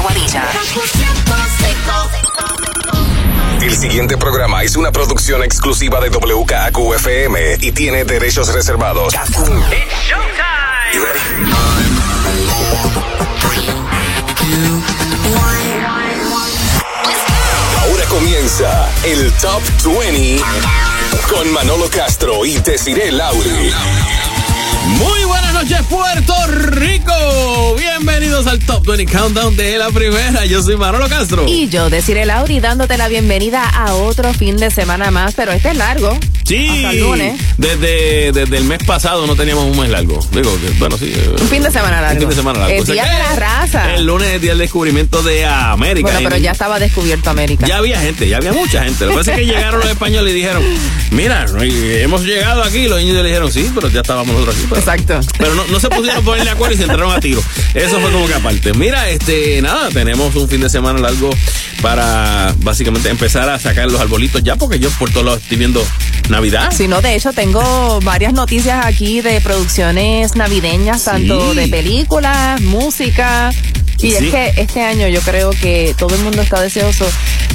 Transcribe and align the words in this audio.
Aguadilla. 0.00 0.48
El 3.60 3.76
siguiente 3.76 4.16
programa 4.16 4.62
es 4.62 4.76
una 4.76 4.90
producción 4.90 5.42
exclusiva 5.44 6.00
de 6.00 6.08
WKQFM 6.08 7.58
y 7.60 7.72
tiene 7.72 8.04
derechos 8.04 8.50
reservados. 8.54 9.12
You 9.12 11.02
Ahora 17.82 18.04
comienza 18.06 18.90
el 19.04 19.30
Top 19.34 19.62
20 19.84 20.42
con 21.28 21.52
Manolo 21.52 21.90
Castro 21.90 22.46
y 22.46 22.56
Desiree 22.58 23.12
Lauri. 23.12 23.70
Muy 24.86 25.24
buenas 25.24 25.52
noches, 25.54 25.78
Puerto 25.88 26.34
Rico. 26.48 27.76
Bienvenidos 27.78 28.46
al 28.46 28.58
Top 28.60 28.84
20 28.86 29.06
Countdown 29.12 29.56
de 29.56 29.78
la 29.78 29.90
primera. 29.90 30.44
Yo 30.46 30.62
soy 30.62 30.76
Manolo 30.76 31.08
Castro. 31.08 31.46
Y 31.48 31.68
yo, 31.68 31.90
Desiree 31.90 32.26
Lauri, 32.26 32.60
dándote 32.60 32.96
la 32.96 33.08
bienvenida 33.08 33.64
a 33.68 33.94
otro 33.94 34.32
fin 34.32 34.56
de 34.56 34.70
semana 34.70 35.10
más, 35.10 35.34
pero 35.34 35.52
este 35.52 35.70
es 35.70 35.76
largo. 35.76 36.18
Sí, 36.44 36.66
Hasta 36.68 36.90
el 36.90 37.00
lunes. 37.00 37.40
Desde, 37.58 38.32
desde 38.32 38.56
el 38.56 38.64
mes 38.64 38.82
pasado 38.84 39.24
no 39.28 39.36
teníamos 39.36 39.64
un 39.66 39.78
mes 39.78 39.88
largo. 39.88 40.18
Digo, 40.32 40.52
que, 40.60 40.70
bueno, 40.80 40.98
sí. 40.98 41.12
eh, 41.14 41.36
Un 41.40 41.46
fin 41.48 41.62
de 41.62 41.70
semana 41.70 42.00
largo. 42.00 42.14
Un 42.14 42.20
fin 42.22 42.28
de 42.30 42.34
semana 42.34 42.58
largo. 42.58 42.74
El 42.74 42.82
O 42.82 42.86
sea 42.86 42.92
día 42.94 43.04
de 43.04 43.18
la 43.20 43.36
raza. 43.36 43.94
El 43.94 44.04
lunes 44.06 44.28
es 44.30 44.40
día 44.40 44.50
del 44.50 44.58
descubrimiento 44.58 45.22
de 45.22 45.46
América. 45.46 46.10
Bueno, 46.10 46.28
pero 46.28 46.38
ya 46.42 46.50
estaba 46.50 46.80
descubierto 46.80 47.30
América. 47.30 47.68
Ya 47.68 47.76
había 47.76 48.00
gente, 48.00 48.26
ya 48.28 48.38
había 48.38 48.52
mucha 48.52 48.82
gente. 48.82 49.04
Lo 49.04 49.12
que 49.12 49.16
pasa 49.18 49.32
es 49.34 49.38
que 49.38 49.46
llegaron 49.46 49.78
los 49.80 49.90
españoles 49.90 50.32
y 50.32 50.36
dijeron, 50.36 50.64
mira, 51.12 51.46
hemos 51.60 52.22
llegado 52.24 52.64
aquí. 52.64 52.88
Los 52.88 53.00
indios 53.00 53.18
le 53.22 53.28
dijeron, 53.28 53.52
sí, 53.52 53.70
pero 53.72 53.88
ya 53.88 54.00
estábamos 54.00 54.32
nosotros 54.34 54.56
aquí. 54.56 54.66
Exacto. 54.76 55.20
Pero 55.38 55.54
no, 55.54 55.66
no 55.66 55.80
se 55.80 55.88
pudieron 55.88 56.24
poner 56.24 56.44
de 56.44 56.50
acuerdo 56.50 56.74
y 56.74 56.78
se 56.78 56.84
entraron 56.84 57.12
a 57.12 57.20
tiro. 57.20 57.42
Eso 57.74 58.00
fue 58.00 58.10
como 58.12 58.26
que 58.26 58.34
aparte. 58.34 58.72
Mira, 58.74 59.08
este, 59.08 59.60
nada, 59.62 59.88
tenemos 59.90 60.34
un 60.36 60.48
fin 60.48 60.60
de 60.60 60.68
semana 60.68 60.98
largo 60.98 61.30
para 61.82 62.54
básicamente 62.58 63.08
empezar 63.08 63.48
a 63.48 63.58
sacar 63.58 63.90
los 63.90 64.00
arbolitos 64.00 64.42
ya, 64.42 64.56
porque 64.56 64.78
yo 64.78 64.90
por 64.90 65.10
todos 65.10 65.24
lados 65.24 65.42
estoy 65.42 65.58
viendo 65.58 65.84
Navidad. 66.28 66.70
Si 66.72 66.88
no, 66.88 67.00
de 67.00 67.14
hecho, 67.14 67.32
tengo 67.32 68.00
varias 68.02 68.32
noticias 68.32 68.84
aquí 68.84 69.20
de 69.20 69.40
producciones 69.40 70.36
navideñas, 70.36 71.04
tanto 71.04 71.54
de 71.54 71.68
películas, 71.68 72.60
música. 72.60 73.50
Y 74.02 74.10
Sí. 74.12 74.26
es 74.26 74.32
que 74.32 74.52
este 74.56 74.82
año 74.82 75.08
yo 75.08 75.20
creo 75.20 75.50
que 75.50 75.94
todo 75.98 76.14
el 76.14 76.22
mundo 76.22 76.42
está 76.42 76.60
deseoso 76.60 77.06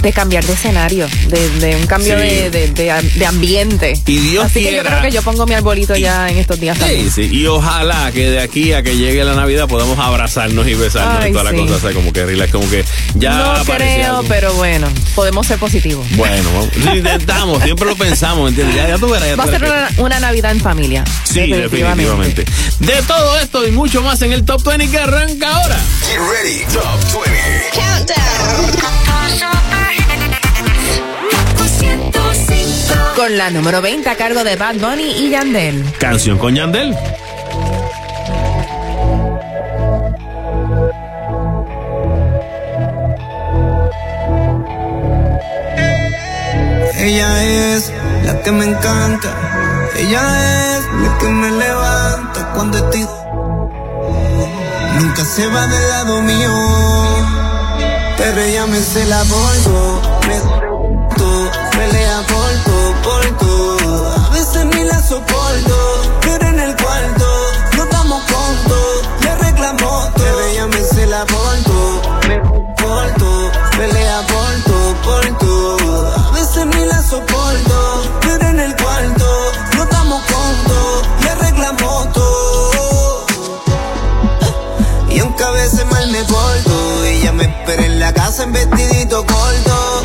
de 0.02 0.14
cambiar 0.14 0.44
de 0.46 0.54
escenario, 0.54 1.08
de, 1.28 1.50
de 1.60 1.76
un 1.76 1.88
cambio 1.88 2.16
Sí. 2.20 2.22
de, 2.26 2.50
de- 2.52 2.68
de- 2.70 3.02
de 3.16 3.26
ambiente. 3.26 3.94
Y 4.06 4.18
Dios 4.18 4.46
Así 4.46 4.56
que 4.60 4.66
yo 4.66 4.70
quiera- 4.70 4.90
creo 5.00 5.02
que 5.02 5.12
yo 5.12 5.22
pongo 5.24 5.46
mi 5.48 5.54
arbolito 5.56 5.96
ya 5.96 6.30
en 6.30 6.38
estos 6.38 6.60
días 6.60 6.78
también. 6.78 7.10
Sí, 7.10 7.28
sí, 7.28 7.36
y 7.36 7.48
ojalá 7.48 8.12
que 8.12 8.30
de 8.30 8.40
aquí 8.42 8.74
a 8.74 8.84
que 8.84 8.96
llegue 8.98 9.24
la 9.24 9.34
Navidad 9.34 9.68
podamos 9.68 9.98
abrazarnos 9.98 10.68
y 10.68 10.76
besarnos 10.76 11.24
Ay, 11.24 11.30
y 11.32 11.34
toda 11.34 11.50
sí. 11.50 11.56
la 11.58 11.62
cosa, 11.64 11.76
o 11.76 11.80
sea, 11.80 11.94
como 11.94 12.14
que 12.14 12.26
relax, 12.26 12.52
como 12.52 12.70
que 12.70 12.86
ya 13.16 13.34
no 13.38 13.64
creo, 13.66 14.18
algo. 14.18 14.24
pero 14.28 14.54
bueno, 14.54 14.88
podemos 15.16 15.48
ser 15.48 15.58
positivos. 15.58 16.06
Bueno, 16.12 16.50
vamos. 16.54 16.70
Sí, 16.74 16.98
intentamos, 16.98 17.64
siempre 17.64 17.88
lo 17.88 17.96
pensamos, 17.96 18.50
¿entiendes? 18.50 18.76
Ya, 18.76 18.88
ya 18.90 18.98
tú 18.98 19.08
verás. 19.10 19.30
ya 19.30 19.36
Va 19.36 19.46
a 19.46 19.48
ser 19.48 19.64
una, 19.64 19.90
una 19.98 20.20
Navidad 20.20 20.52
en 20.52 20.60
familia. 20.60 21.04
Sí, 21.24 21.48
definitivamente. 21.50 22.46
De 22.80 23.02
todo 23.08 23.40
esto 23.40 23.66
y 23.68 23.72
mucho 23.72 24.02
más 24.04 24.22
en 24.22 24.34
el 24.34 24.46
Top 24.46 24.64
20 24.64 24.90
que 24.90 24.98
arranca 25.00 25.50
ahora. 25.56 25.78
Get 26.36 26.44
ready, 26.44 26.66
Top 26.74 27.00
20. 27.14 27.36
Con 33.16 33.38
la 33.38 33.50
número 33.50 33.82
20 33.82 34.10
a 34.10 34.16
cargo 34.18 34.44
de 34.44 34.58
Bad 34.58 34.76
Bunny 34.76 35.12
y 35.18 35.30
Yandel. 35.30 35.86
Canción 35.98 36.38
con 36.38 36.54
Yandel. 36.56 36.94
Ella 46.98 47.44
es 47.44 47.94
la 48.26 48.42
que 48.44 48.52
me 48.52 48.66
encanta. 48.66 49.90
Ella 49.98 50.78
es 50.78 50.86
la 51.02 51.18
que 51.18 51.28
me 51.30 51.52
levanta 51.52 52.52
cuando 52.54 52.78
estoy. 52.78 53.25
Nunca 55.00 55.26
se 55.26 55.48
va 55.48 55.68
del 55.68 55.90
lado 55.90 56.22
mío. 56.22 56.52
Pero 58.18 58.42
ella 58.42 58.66
me 58.66 58.80
cela 58.80 59.24
por 59.26 59.56
todo. 59.64 60.02
Me 60.28 61.16
todo. 61.16 61.52
Pelea 61.72 62.22
por 62.28 63.38
todo. 63.38 64.16
A 64.26 64.30
veces 64.30 64.66
ni 64.66 64.84
la 64.84 65.02
soporto. 65.02 66.25
Espera 87.66 87.86
en 87.86 88.00
la 88.00 88.14
casa 88.14 88.44
en 88.44 88.54
vestidito 88.54 89.26
corto. 89.26 90.04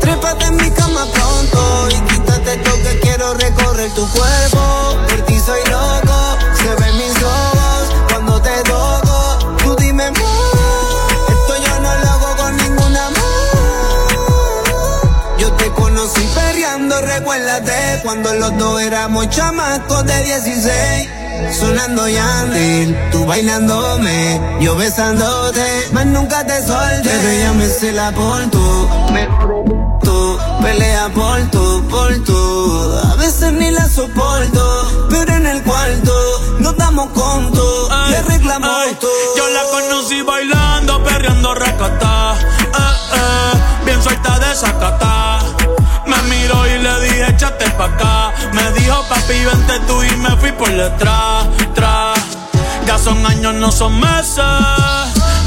Trépate 0.00 0.44
en 0.44 0.56
mi 0.56 0.70
cama 0.70 1.06
pronto 1.10 1.88
y 1.90 1.94
quítate 2.12 2.52
esto 2.52 2.72
que 2.82 3.00
quiero 3.00 3.32
recorrer 3.34 3.90
tu 3.94 4.06
cuerpo. 4.10 4.98
Por 5.08 5.22
ti 5.22 5.40
soy 5.40 5.60
loco, 5.70 6.36
se 6.54 6.74
ven 6.82 6.96
mis 6.98 7.22
ojos 7.22 7.94
cuando 8.10 8.42
te 8.42 8.62
toco. 8.64 9.56
Tú 9.64 9.76
dime 9.76 10.10
más, 10.10 10.20
esto 11.28 11.56
yo 11.66 11.80
no 11.80 11.94
lo 11.94 12.10
hago 12.10 12.36
con 12.36 12.56
ninguna 12.58 13.10
más. 13.10 14.18
Yo 15.38 15.52
te 15.52 15.70
conocí 15.70 16.28
perreando, 16.34 17.00
recuérdate 17.00 18.00
cuando 18.02 18.34
los 18.34 18.58
dos 18.58 18.82
éramos 18.82 19.30
chamacos 19.30 20.04
de 20.04 20.22
16. 20.24 21.21
Sonando 21.58 22.08
Yandel, 22.08 23.10
tú 23.10 23.26
bailándome, 23.26 24.40
yo 24.60 24.74
besándote, 24.74 25.88
más 25.92 26.06
nunca 26.06 26.44
te 26.46 26.62
solté. 26.66 27.02
Pero 27.04 27.28
ella 27.28 27.52
me 27.52 27.66
cela 27.66 28.10
por 28.12 28.50
tú, 28.50 28.88
me 29.12 29.28
tú, 30.02 30.38
pelea 30.62 31.08
por 31.14 31.40
tú, 31.50 31.86
por 31.88 32.24
tú. 32.24 33.00
A 33.12 33.16
veces 33.16 33.52
ni 33.52 33.70
la 33.70 33.88
soporto, 33.88 35.06
pero 35.10 35.34
en 35.34 35.46
el 35.46 35.62
cuarto 35.62 36.12
nos 36.58 36.76
damos 36.76 37.08
conto, 37.10 37.88
le 38.10 38.22
reclamo 38.22 38.68
todo. 39.00 39.10
Yo 39.36 39.48
la 39.50 39.62
conocí 39.70 40.22
bailando, 40.22 41.02
perreando 41.04 41.54
racata. 41.54 42.34
Eh, 42.40 43.14
eh, 43.14 43.84
bien 43.84 44.02
suelta 44.02 44.38
de 44.38 44.54
sacata. 44.54 45.61
Miró 46.42 46.66
y 46.66 46.78
le 46.78 47.00
dije, 47.00 47.28
échate 47.30 47.70
pa' 47.70 47.84
acá. 47.84 48.32
Me 48.52 48.72
dijo, 48.72 49.02
papi, 49.08 49.44
vente 49.44 49.78
tú 49.86 50.02
y 50.02 50.16
me 50.16 50.30
fui 50.36 50.52
por 50.52 50.70
detrás, 50.70 51.46
tras. 51.74 52.18
Ya 52.86 52.98
son 52.98 53.24
años, 53.26 53.54
no 53.54 53.70
son 53.70 53.98
meses. 54.00 54.44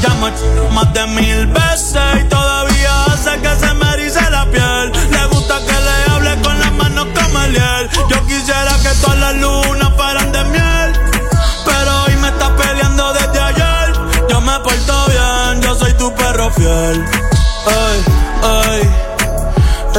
Ya 0.02 0.10
me 0.20 0.28
ch- 0.28 0.70
más 0.72 0.92
de 0.94 1.06
mil 1.08 1.46
veces 1.46 2.02
y 2.20 2.24
todavía 2.28 3.04
hace 3.06 3.38
que 3.40 3.54
se 3.56 3.74
me 3.74 3.92
erice 3.94 4.30
la 4.30 4.44
piel. 4.46 4.92
Le 5.10 5.26
gusta 5.26 5.58
que 5.60 5.72
le 5.72 6.12
hable 6.12 6.42
con 6.42 6.58
las 6.58 6.72
manos 6.72 7.06
como 7.14 7.40
el 7.42 7.52
hiel. 7.52 7.90
Yo 8.08 8.26
quisiera 8.26 8.72
que 8.82 8.88
todas 9.02 9.18
las 9.18 9.34
lunas 9.36 9.90
fueran 9.96 10.32
de 10.32 10.44
miel. 10.44 10.92
Pero 11.64 12.02
hoy 12.04 12.16
me 12.16 12.28
está 12.28 12.54
peleando 12.56 13.12
desde 13.12 13.40
ayer. 13.40 13.92
Yo 14.30 14.40
me 14.40 14.58
porto 14.60 15.06
bien, 15.08 15.60
yo 15.62 15.74
soy 15.74 15.92
tu 15.94 16.14
perro 16.14 16.50
fiel. 16.52 17.04
Ay, 17.66 18.04
ay. 18.42 19.05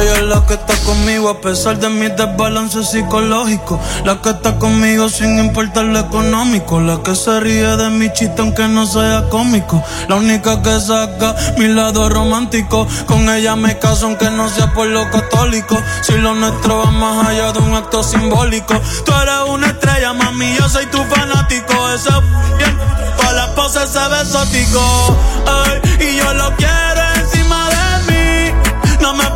Ella 0.00 0.14
es 0.14 0.22
la 0.22 0.46
que 0.46 0.54
está 0.54 0.76
conmigo 0.84 1.28
a 1.28 1.40
pesar 1.40 1.78
de 1.78 1.88
mis 1.88 2.14
desbalances 2.14 2.90
psicológicos. 2.90 3.80
La 4.04 4.22
que 4.22 4.30
está 4.30 4.56
conmigo 4.56 5.08
sin 5.08 5.38
importar 5.40 5.86
lo 5.86 5.98
económico. 5.98 6.80
La 6.80 7.02
que 7.02 7.16
se 7.16 7.40
ríe 7.40 7.76
de 7.76 7.90
mi 7.90 8.12
chiste 8.12 8.40
aunque 8.40 8.68
no 8.68 8.86
sea 8.86 9.24
cómico. 9.28 9.82
La 10.08 10.14
única 10.14 10.62
que 10.62 10.78
saca 10.80 11.34
mi 11.56 11.66
lado 11.66 12.08
romántico. 12.08 12.86
Con 13.06 13.28
ella 13.28 13.56
me 13.56 13.78
caso 13.80 14.06
aunque 14.06 14.30
no 14.30 14.48
sea 14.48 14.72
por 14.72 14.86
lo 14.86 15.10
católico. 15.10 15.76
Si 16.02 16.12
lo 16.12 16.32
nuestro 16.34 16.78
va 16.78 16.90
más 16.92 17.26
allá 17.26 17.52
de 17.52 17.58
un 17.58 17.74
acto 17.74 18.04
simbólico. 18.04 18.74
Tú 19.04 19.12
eres 19.20 19.48
una 19.48 19.66
estrella, 19.66 20.12
mami, 20.12 20.54
yo 20.56 20.68
soy 20.68 20.86
tu 20.86 21.02
fanático. 21.06 21.74
Eso 21.90 22.22
bien, 22.56 22.78
para 23.16 23.32
la 23.32 23.54
pose 23.56 23.84
se 23.86 24.08
ve 24.08 24.20
exótico. 24.20 25.16
Ay, 25.46 26.06
y 26.06 26.16
yo 26.18 26.34
lo 26.34 26.54
quiero 26.54 27.02
encima 27.16 27.68
de 27.68 28.12
mí. 28.12 28.52
No 29.00 29.14
me 29.14 29.28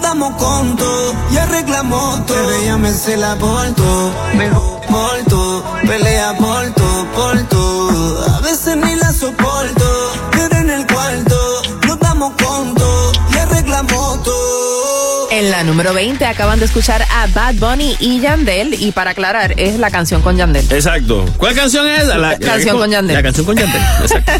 damos 0.00 0.34
conto 0.36 1.14
y 1.30 1.36
arreglamos 1.36 2.26
todo. 2.26 2.36
Pero 2.36 2.50
ella 2.50 2.76
me 2.76 2.92
se 2.92 3.16
la 3.16 3.36
porto, 3.36 4.12
me 4.34 4.50
porto, 4.88 5.64
pelea 5.86 6.36
porto, 6.38 7.06
porto. 7.14 7.75
En 15.46 15.52
la 15.52 15.62
número 15.62 15.94
20 15.94 16.26
acaban 16.26 16.58
de 16.58 16.64
escuchar 16.64 17.02
a 17.02 17.28
Bad 17.28 17.54
Bunny 17.54 17.96
y 18.00 18.18
Yandel. 18.18 18.74
Y 18.82 18.90
para 18.90 19.12
aclarar, 19.12 19.54
es 19.56 19.78
la 19.78 19.92
canción 19.92 20.20
con 20.20 20.36
Yandel. 20.36 20.66
Exacto. 20.72 21.24
¿Cuál 21.36 21.54
canción 21.54 21.86
es? 21.86 22.08
La, 22.08 22.36
canción 22.36 22.76
con 22.76 22.90
Yandel. 22.90 23.14
La 23.14 23.22
canción 23.22 23.46
con 23.46 23.56
Yandel. 23.56 23.80
Exacto. 24.02 24.32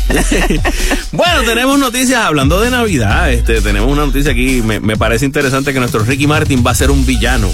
bueno, 1.12 1.44
tenemos 1.44 1.78
noticias 1.78 2.20
hablando 2.24 2.60
de 2.60 2.72
Navidad. 2.72 3.30
Este, 3.30 3.60
tenemos 3.60 3.88
una 3.88 4.04
noticia 4.04 4.32
aquí. 4.32 4.62
Me, 4.62 4.80
me, 4.80 4.96
parece 4.96 5.24
interesante 5.24 5.72
que 5.72 5.78
nuestro 5.78 6.02
Ricky 6.02 6.26
Martin 6.26 6.64
va 6.66 6.72
a 6.72 6.74
ser 6.74 6.90
un 6.90 7.06
villano 7.06 7.52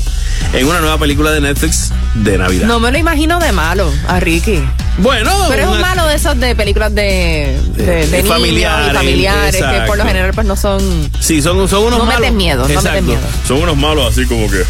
en 0.55 0.67
una 0.67 0.81
nueva 0.81 0.97
película 0.97 1.31
de 1.31 1.43
Netflix 1.43 1.93
de 2.15 2.39
Navidad. 2.39 2.67
No 2.67 2.81
me 2.81 2.93
lo 2.93 2.99
imagino 2.99 3.39
de 3.39 3.53
malo 3.53 3.91
a 4.09 4.21
Ricky. 4.21 4.63
Bueno, 4.99 5.31
pero 5.49 5.63
es 5.63 5.69
un 5.69 5.81
malo 5.81 6.07
de 6.07 6.17
esos 6.17 6.39
de 6.39 6.55
películas 6.55 6.95
de, 6.95 7.59
de, 7.77 8.07
de, 8.07 8.23
familiares, 8.25 8.93
y 8.93 8.95
familiares 8.95 9.57
que 9.57 9.81
por 9.87 9.97
lo 9.97 10.05
general 10.05 10.33
pues 10.35 10.47
no 10.47 10.55
son. 10.55 11.11
Sí, 11.19 11.41
son, 11.41 11.67
son 11.67 11.85
unos 11.85 11.99
no 11.99 12.05
malos. 12.05 12.21
meten 12.21 12.37
miedo, 12.37 12.69
no 12.69 12.83
meten 12.83 13.07
miedo. 13.07 13.21
Son 13.49 13.63
unos 13.63 13.77
malos 13.77 14.13
así 14.13 14.27
como 14.27 14.51
que 14.51 14.63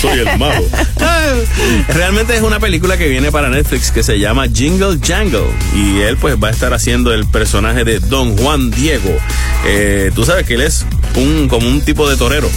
soy 0.00 0.20
el 0.20 0.38
malo. 0.38 0.62
Realmente 1.88 2.36
es 2.36 2.42
una 2.42 2.60
película 2.60 2.96
que 2.96 3.08
viene 3.08 3.32
para 3.32 3.48
Netflix 3.48 3.90
que 3.90 4.04
se 4.04 4.18
llama 4.20 4.46
Jingle 4.46 4.98
Jangle 5.04 5.46
y 5.74 6.00
él 6.00 6.16
pues 6.18 6.36
va 6.42 6.48
a 6.48 6.50
estar 6.52 6.72
haciendo 6.72 7.12
el 7.12 7.26
personaje 7.26 7.82
de 7.84 7.98
Don 7.98 8.36
Juan 8.36 8.70
Diego. 8.70 9.10
Eh, 9.66 10.12
Tú 10.14 10.24
sabes 10.24 10.46
que 10.46 10.54
él 10.54 10.60
es 10.60 10.86
un 11.16 11.48
como 11.48 11.66
un 11.68 11.80
tipo 11.80 12.08
de 12.08 12.16
torero 12.16 12.48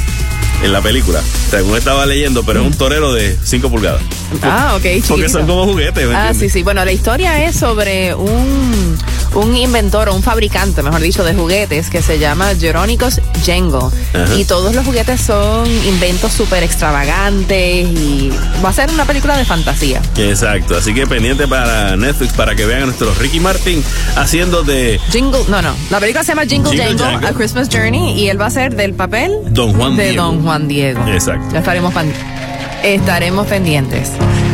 en 0.63 0.73
la 0.73 0.81
película. 0.81 1.21
Según 1.49 1.77
estaba 1.77 2.05
leyendo, 2.05 2.43
pero 2.43 2.61
es 2.61 2.67
un 2.67 2.73
torero 2.73 3.13
de 3.13 3.37
5 3.43 3.69
pulgadas. 3.69 4.01
Ah, 4.41 4.73
ok. 4.75 4.83
Chiquito. 4.83 5.07
Porque 5.09 5.29
son 5.29 5.47
como 5.47 5.65
juguetes. 5.65 6.07
¿me 6.07 6.15
ah, 6.15 6.29
entiendes? 6.29 6.51
sí, 6.51 6.59
sí. 6.59 6.63
Bueno, 6.63 6.85
la 6.85 6.91
historia 6.91 7.43
es 7.45 7.55
sobre 7.55 8.13
un, 8.15 8.97
un 9.33 9.55
inventor 9.55 10.09
o 10.09 10.15
un 10.15 10.23
fabricante, 10.23 10.83
mejor 10.83 11.01
dicho, 11.01 11.23
de 11.23 11.33
juguetes 11.33 11.89
que 11.89 12.01
se 12.01 12.19
llama 12.19 12.53
Jerónicos 12.55 13.21
Jengo. 13.43 13.91
Ajá. 14.13 14.35
Y 14.35 14.45
todos 14.45 14.73
los 14.75 14.85
juguetes 14.85 15.21
son 15.21 15.69
inventos 15.85 16.31
súper 16.31 16.63
extravagantes 16.63 17.87
y 17.87 18.31
va 18.63 18.69
a 18.69 18.73
ser 18.73 18.89
una 18.91 19.05
película 19.05 19.37
de 19.37 19.45
fantasía. 19.45 20.01
Exacto, 20.17 20.77
así 20.77 20.93
que 20.93 21.07
pendiente 21.07 21.47
para 21.47 21.95
Netflix 21.97 22.33
para 22.33 22.55
que 22.55 22.65
vean 22.65 22.83
a 22.83 22.85
nuestro 22.87 23.13
Ricky 23.15 23.39
Martin 23.39 23.83
haciendo 24.15 24.63
de 24.63 24.99
Jingle, 25.11 25.41
no, 25.49 25.61
no. 25.61 25.73
La 25.89 25.99
película 25.99 26.23
se 26.23 26.29
llama 26.29 26.45
Jingle, 26.45 26.71
Jingle 26.71 26.97
Jangle. 26.97 27.27
A 27.27 27.33
Christmas 27.33 27.69
Journey 27.71 28.19
y 28.19 28.29
él 28.29 28.39
va 28.39 28.47
a 28.47 28.51
ser 28.51 28.75
del 28.75 28.93
papel 28.93 29.31
Don 29.49 29.73
Juan 29.73 29.97
de 29.97 30.09
Diego. 30.09 30.23
Don 30.23 30.43
Juan 30.43 30.50
Diego. 30.59 31.01
Exacto. 31.07 31.45
Ya 31.53 31.59
estaremos, 31.59 31.93
estaremos 32.83 33.47
pendientes. 33.47 34.11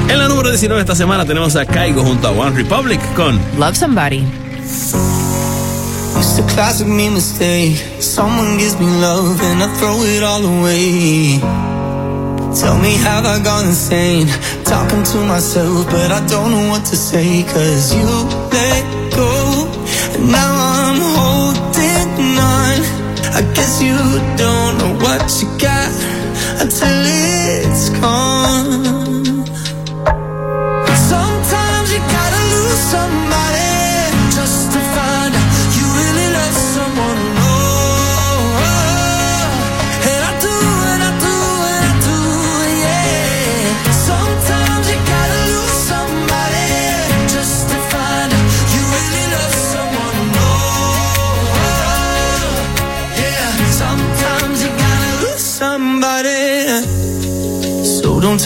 En 0.10 0.20
la 0.20 0.28
número 0.28 0.50
19 0.50 0.82
esta 0.82 0.96
semana 0.96 1.26
tenemos 1.26 1.56
a 1.56 1.66
Kaigo 1.66 2.04
junto 2.04 2.28
a 2.28 2.32
One 2.32 2.56
Republic 2.56 3.00
con 3.16 3.40
Love 3.58 3.76
Somebody. 3.76 4.24
It's 6.18 6.40
a 6.40 6.44
classic 6.54 6.88
me 6.88 7.10
mistake. 7.10 7.76
Someone 8.00 8.58
gives 8.58 8.80
me 8.80 8.86
love 8.86 9.42
and 9.42 9.62
I 9.62 9.68
throw 9.78 10.02
it 10.04 10.24
all 10.24 10.44
away. 10.44 11.40
Tell 12.60 12.78
me, 12.80 12.96
have 13.04 13.26
I 13.26 13.40
gone 13.44 13.68
insane? 13.68 14.28
Talking 14.64 15.04
to 15.04 15.18
myself, 15.26 15.86
but 15.92 16.12
I 16.12 16.26
don't 16.28 16.50
know 16.52 16.70
what 16.70 16.86
to 16.86 16.96
say. 16.96 17.44
Cause 17.44 17.94
you 17.94 18.08
let 18.52 18.84
go, 19.14 19.68
and 20.16 20.32
now. 20.32 20.57
I 23.38 23.42
guess 23.54 23.80
you 23.84 23.96
don't 24.36 24.80
know 24.80 24.98
what 25.06 25.22
you 25.40 25.48
got 25.60 25.94
until 26.60 27.04
it's 27.06 27.90
gone. 27.90 28.27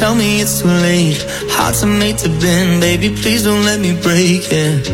Tell 0.01 0.15
me 0.15 0.41
it's 0.41 0.61
too 0.61 0.67
late. 0.67 1.21
Hearts 1.55 1.83
are 1.83 1.95
made 2.03 2.17
to 2.23 2.29
bend, 2.41 2.81
baby. 2.81 3.09
Please 3.21 3.43
don't 3.43 3.63
let 3.63 3.79
me 3.79 3.93
break 3.93 4.41
it. 4.49 4.89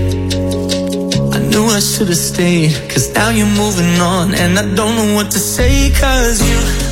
I 1.34 1.40
knew 1.50 1.64
I 1.64 1.80
should 1.80 2.10
have 2.10 2.18
stayed, 2.18 2.74
cause 2.90 3.14
now 3.14 3.30
you're 3.30 3.56
moving 3.64 4.02
on, 4.02 4.36
and 4.36 4.60
I 4.60 4.64
don't 4.76 4.96
know 4.98 5.16
what 5.16 5.32
to 5.32 5.40
say, 5.40 5.92
cause 5.92 6.38
you 6.50 6.87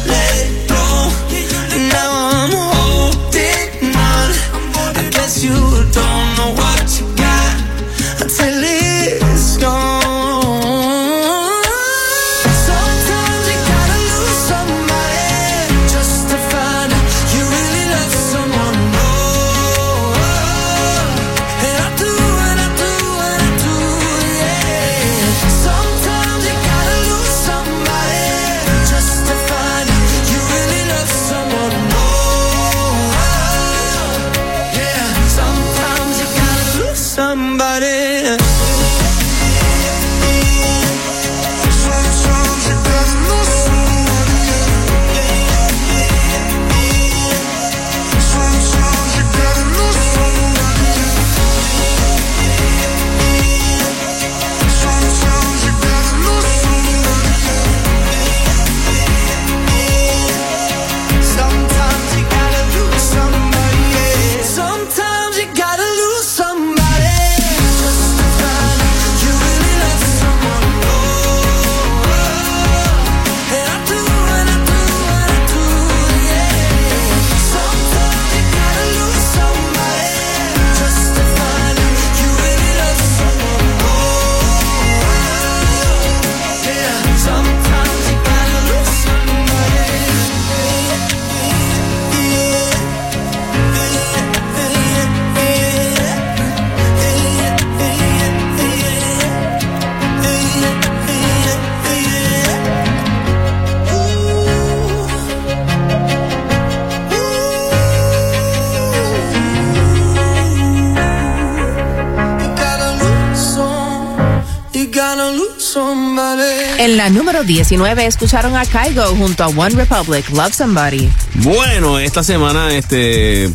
En 116.77 116.97
la 116.97 117.09
número 117.09 117.43
19 117.43 118.05
escucharon 118.05 118.55
a 118.55 118.65
Kygo 118.65 119.05
junto 119.15 119.43
a 119.43 119.47
One 119.47 119.75
Republic, 119.75 120.29
Love 120.29 120.53
Somebody. 120.53 121.09
Bueno, 121.35 121.99
esta 121.99 122.23
semana, 122.23 122.75
este, 122.75 123.49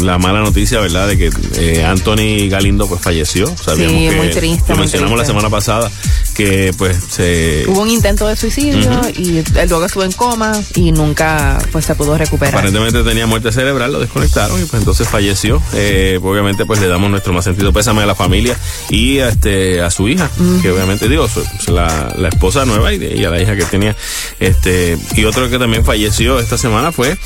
la 0.00 0.18
mala 0.18 0.40
noticia, 0.40 0.80
¿verdad? 0.80 1.08
De 1.08 1.16
que 1.16 1.30
eh, 1.56 1.84
Anthony 1.84 2.48
Galindo 2.50 2.86
pues 2.86 3.00
falleció. 3.00 3.46
Sabíamos 3.56 3.98
Sí, 3.98 4.08
que 4.08 4.16
muy 4.16 4.30
triste, 4.30 4.64
lo 4.68 4.76
muy 4.76 4.82
mencionamos 4.84 5.18
la 5.18 5.24
semana 5.24 5.48
pasada 5.48 5.90
que 6.36 6.74
pues 6.76 6.96
se... 7.08 7.64
Hubo 7.66 7.80
un 7.80 7.88
intento 7.88 8.28
de 8.28 8.36
suicidio 8.36 9.00
y 9.16 9.38
él 9.38 9.68
luego 9.68 9.86
estuvo 9.86 10.04
en 10.04 10.12
coma 10.12 10.52
y 10.74 10.92
nunca 10.92 11.58
pues 11.72 11.86
se 11.86 11.94
pudo 11.94 12.18
recuperar. 12.18 12.54
Aparentemente 12.54 13.02
tenía 13.02 13.26
muerte 13.26 13.52
cerebral, 13.52 13.92
lo 13.92 14.00
desconectaron 14.00 14.60
y 14.60 14.66
pues 14.66 14.80
entonces 14.80 15.08
falleció. 15.08 15.62
Eh, 15.72 16.20
obviamente 16.22 16.66
pues 16.66 16.80
le 16.80 16.88
damos 16.88 17.10
nuestro 17.10 17.32
más 17.32 17.44
sentido 17.44 17.72
pésame 17.72 18.02
a 18.02 18.06
la 18.06 18.14
familia 18.14 18.56
y 18.90 19.20
a, 19.20 19.28
este, 19.28 19.80
a 19.80 19.90
su 19.90 20.08
hija, 20.08 20.30
que 20.60 20.70
obviamente 20.70 21.08
digo, 21.08 21.26
la, 21.68 22.14
la 22.16 22.28
esposa 22.28 22.64
nueva 22.64 22.92
y, 22.92 23.02
y, 23.02 23.24
a 23.24 23.30
la 23.30 23.40
hija 23.40 23.56
que 23.56 23.64
tenía. 23.64 23.96
este 24.38 24.98
Y 25.14 25.24
otro 25.24 25.48
que 25.48 25.58
también 25.58 25.84
falleció 25.84 26.38
esta 26.38 26.58
semana 26.58 26.92
fue 26.92 27.16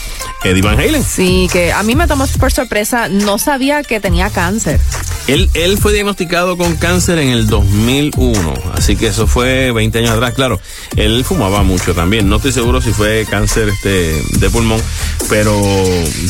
Eddie 0.44 0.62
Van 0.62 0.78
Halen. 0.78 1.02
Sí, 1.04 1.48
que 1.52 1.72
a 1.72 1.82
mí 1.82 1.96
me 1.96 2.06
tomó 2.06 2.26
por 2.38 2.52
sorpresa, 2.52 3.08
no 3.08 3.38
sabía 3.38 3.82
que 3.82 3.98
tenía 3.98 4.30
cáncer. 4.30 4.80
Él, 5.26 5.50
él 5.54 5.78
fue 5.78 5.92
diagnosticado 5.92 6.56
con 6.56 6.76
cáncer 6.76 7.18
en 7.18 7.28
el 7.28 7.46
2001, 7.46 8.54
así 8.74 8.96
que 8.96 8.99
eso 9.06 9.26
fue 9.26 9.72
20 9.72 9.98
años 9.98 10.10
atrás, 10.10 10.34
claro. 10.34 10.60
Él 10.96 11.24
fumaba 11.24 11.62
mucho 11.62 11.94
también, 11.94 12.28
no 12.28 12.36
estoy 12.36 12.52
seguro 12.52 12.80
si 12.80 12.92
fue 12.92 13.26
cáncer 13.28 13.68
este 13.68 14.22
de 14.38 14.50
pulmón, 14.50 14.80
pero 15.28 15.60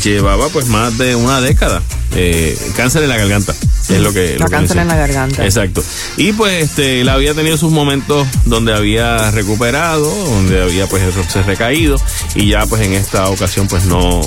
llevaba 0.03 0.49
pues 0.49 0.67
más 0.67 0.97
de 0.99 1.15
una 1.15 1.41
década. 1.41 1.83
Eh, 2.17 2.59
cáncer 2.77 3.05
en 3.05 3.09
la 3.09 3.17
garganta, 3.17 3.55
es 3.89 4.00
lo 4.00 4.12
que... 4.12 4.37
La 4.37 4.47
cáncer 4.47 4.79
en 4.79 4.89
la 4.89 4.97
garganta. 4.97 5.45
Exacto. 5.45 5.83
Y 6.17 6.33
pues 6.33 6.65
este, 6.65 7.03
él 7.03 7.09
había 7.09 7.35
tenido 7.35 7.57
sus 7.57 7.71
momentos 7.71 8.27
donde 8.47 8.75
había 8.75 9.31
recuperado, 9.31 10.12
donde 10.27 10.61
había 10.61 10.89
pues 10.89 11.05
se 11.33 11.43
recaído 11.45 11.97
y 12.35 12.49
ya 12.49 12.67
pues 12.67 12.83
en 12.83 12.95
esta 12.95 13.29
ocasión 13.29 13.69
pues 13.69 13.85
no, 13.85 14.23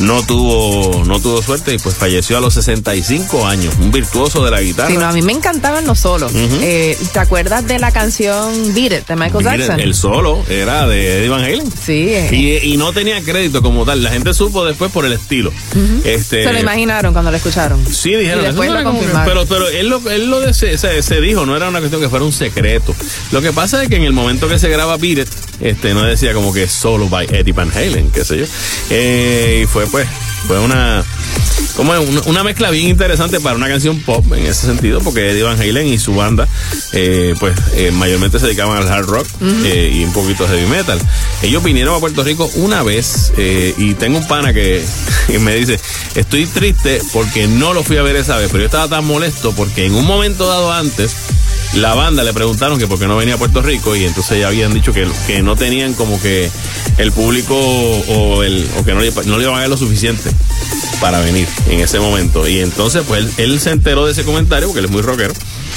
no 0.00 0.22
tuvo, 0.22 1.04
no 1.04 1.20
tuvo 1.20 1.42
suerte 1.42 1.74
y 1.74 1.78
pues 1.78 1.94
falleció 1.94 2.38
a 2.38 2.40
los 2.40 2.54
65 2.54 3.46
años, 3.46 3.74
un 3.80 3.90
virtuoso 3.90 4.44
de 4.44 4.50
la 4.50 4.62
guitarra. 4.62 4.88
Sí, 4.88 4.96
no, 4.96 5.06
a 5.06 5.12
mí 5.12 5.22
me 5.22 5.32
encantaban 5.32 5.86
los 5.86 6.00
solos. 6.00 6.32
Eh, 6.34 6.98
¿Te 7.12 7.18
acuerdas 7.18 7.66
de 7.70 7.78
la 7.78 7.92
canción 7.92 8.74
Beat 8.74 8.92
It 8.92 9.06
de 9.06 9.14
Michael 9.14 9.44
Jackson? 9.44 9.78
el 9.78 9.94
solo 9.94 10.44
era 10.48 10.88
de 10.88 11.18
Eddie 11.18 11.28
Van 11.28 11.44
Halen. 11.44 11.70
Sí. 11.70 12.12
Y, 12.32 12.72
y, 12.72 12.76
no 12.76 12.92
tenía 12.92 13.22
crédito 13.22 13.62
como 13.62 13.84
tal. 13.84 14.02
La 14.02 14.10
gente 14.10 14.34
supo 14.34 14.64
después 14.64 14.90
por 14.90 15.04
el 15.04 15.12
estilo. 15.12 15.52
este, 16.04 16.42
se 16.42 16.52
lo 16.52 16.58
imaginaron 16.58 17.12
cuando 17.12 17.30
lo 17.30 17.36
escucharon. 17.36 17.80
Sí, 17.86 18.16
dijeron. 18.16 18.42
después 18.42 18.70
lo 18.72 18.82
confirmaron. 18.82 19.24
pero, 19.24 19.46
pero 19.46 19.68
él 19.68 19.88
lo, 19.88 20.10
él 20.10 20.28
lo 20.28 20.40
de, 20.40 20.52
se, 20.52 20.78
se, 20.78 21.20
dijo, 21.20 21.46
no 21.46 21.56
era 21.56 21.68
una 21.68 21.78
cuestión 21.78 22.02
que 22.02 22.08
fuera 22.08 22.24
un 22.24 22.32
secreto. 22.32 22.92
Lo 23.30 23.40
que 23.40 23.52
pasa 23.52 23.80
es 23.84 23.88
que 23.88 23.96
en 23.96 24.02
el 24.02 24.12
momento 24.12 24.48
que 24.48 24.58
se 24.58 24.68
graba 24.68 24.96
Beat 24.96 25.18
It, 25.18 25.28
este, 25.60 25.94
no 25.94 26.02
decía 26.02 26.34
como 26.34 26.52
que 26.52 26.66
solo 26.66 27.08
by 27.08 27.28
Eddie 27.30 27.52
Van 27.52 27.70
Halen, 27.70 28.10
qué 28.10 28.24
sé 28.24 28.38
yo. 28.38 28.46
Eh, 28.90 29.60
y 29.62 29.66
fue 29.66 29.86
pues, 29.86 30.08
fue 30.46 30.58
una 30.58 31.04
como 31.76 31.92
una, 32.26 32.44
mezcla 32.44 32.70
bien 32.70 32.88
interesante 32.88 33.40
para 33.40 33.56
una 33.56 33.68
canción 33.68 34.00
pop 34.00 34.24
en 34.32 34.46
ese 34.46 34.66
sentido, 34.66 35.00
porque 35.00 35.30
Eddie 35.30 35.42
Van 35.42 35.60
Halen 35.60 35.86
y 35.86 35.98
su 35.98 36.14
banda, 36.14 36.48
eh, 36.92 37.34
pues 37.38 37.54
eh, 37.74 37.90
mayormente 37.90 38.38
se 38.38 38.46
dedicaban 38.46 38.78
al 38.78 38.88
hard 38.88 39.06
rock 39.06 39.26
eh, 39.64 39.90
y 39.92 40.04
un 40.04 40.12
poquito 40.12 40.46
heavy 40.46 40.66
metal. 40.66 41.00
Ellos 41.42 41.62
vinieron 41.62 41.94
a 41.94 41.98
Puerto 41.98 42.22
Rico 42.22 42.50
una 42.56 42.82
vez 42.82 43.32
y 43.36 43.94
tengo 43.94 44.18
un 44.18 44.28
pana 44.28 44.52
que, 44.52 44.84
me 45.40 45.54
dice, 45.54 45.80
estoy 46.14 46.46
triste 46.46 47.00
porque 47.12 47.46
no 47.46 47.72
lo 47.72 47.82
fui 47.82 47.96
a 47.96 48.02
ver 48.02 48.16
esa 48.16 48.36
vez, 48.36 48.48
pero 48.50 48.60
yo 48.60 48.66
estaba 48.66 48.88
tan 48.88 49.04
molesto 49.04 49.52
porque 49.52 49.86
en 49.86 49.94
un 49.94 50.06
momento 50.06 50.46
dado 50.46 50.72
antes, 50.72 51.12
la 51.74 51.94
banda 51.94 52.24
le 52.24 52.32
preguntaron 52.32 52.78
que 52.78 52.86
por 52.86 52.98
qué 52.98 53.06
no 53.06 53.16
venía 53.16 53.34
a 53.34 53.38
Puerto 53.38 53.62
Rico 53.62 53.94
y 53.94 54.04
entonces 54.04 54.40
ya 54.40 54.48
habían 54.48 54.74
dicho 54.74 54.92
que, 54.92 55.06
que 55.26 55.42
no 55.42 55.56
tenían 55.56 55.94
como 55.94 56.20
que 56.20 56.50
el 56.98 57.12
público 57.12 57.56
o, 57.56 58.42
el, 58.42 58.68
o 58.78 58.84
que 58.84 58.92
no, 58.92 59.00
le 59.00 59.08
iban 59.44 59.54
a 59.54 59.60
ver 59.60 59.68
lo 59.68 59.76
suficiente 59.76 60.30
para 61.00 61.20
venir 61.20 61.46
en 61.68 61.80
ese 61.80 62.00
momento. 62.00 62.48
Y 62.48 62.60
entonces 62.60 63.02
pues 63.06 63.24
él, 63.24 63.32
él 63.38 63.60
se 63.60 63.70
enteró 63.70 64.06
de 64.06 64.12
ese 64.12 64.24
comentario 64.24 64.68
porque 64.68 64.80
él 64.80 64.86
es 64.86 64.90
muy 64.90 65.02
rockero 65.02 65.32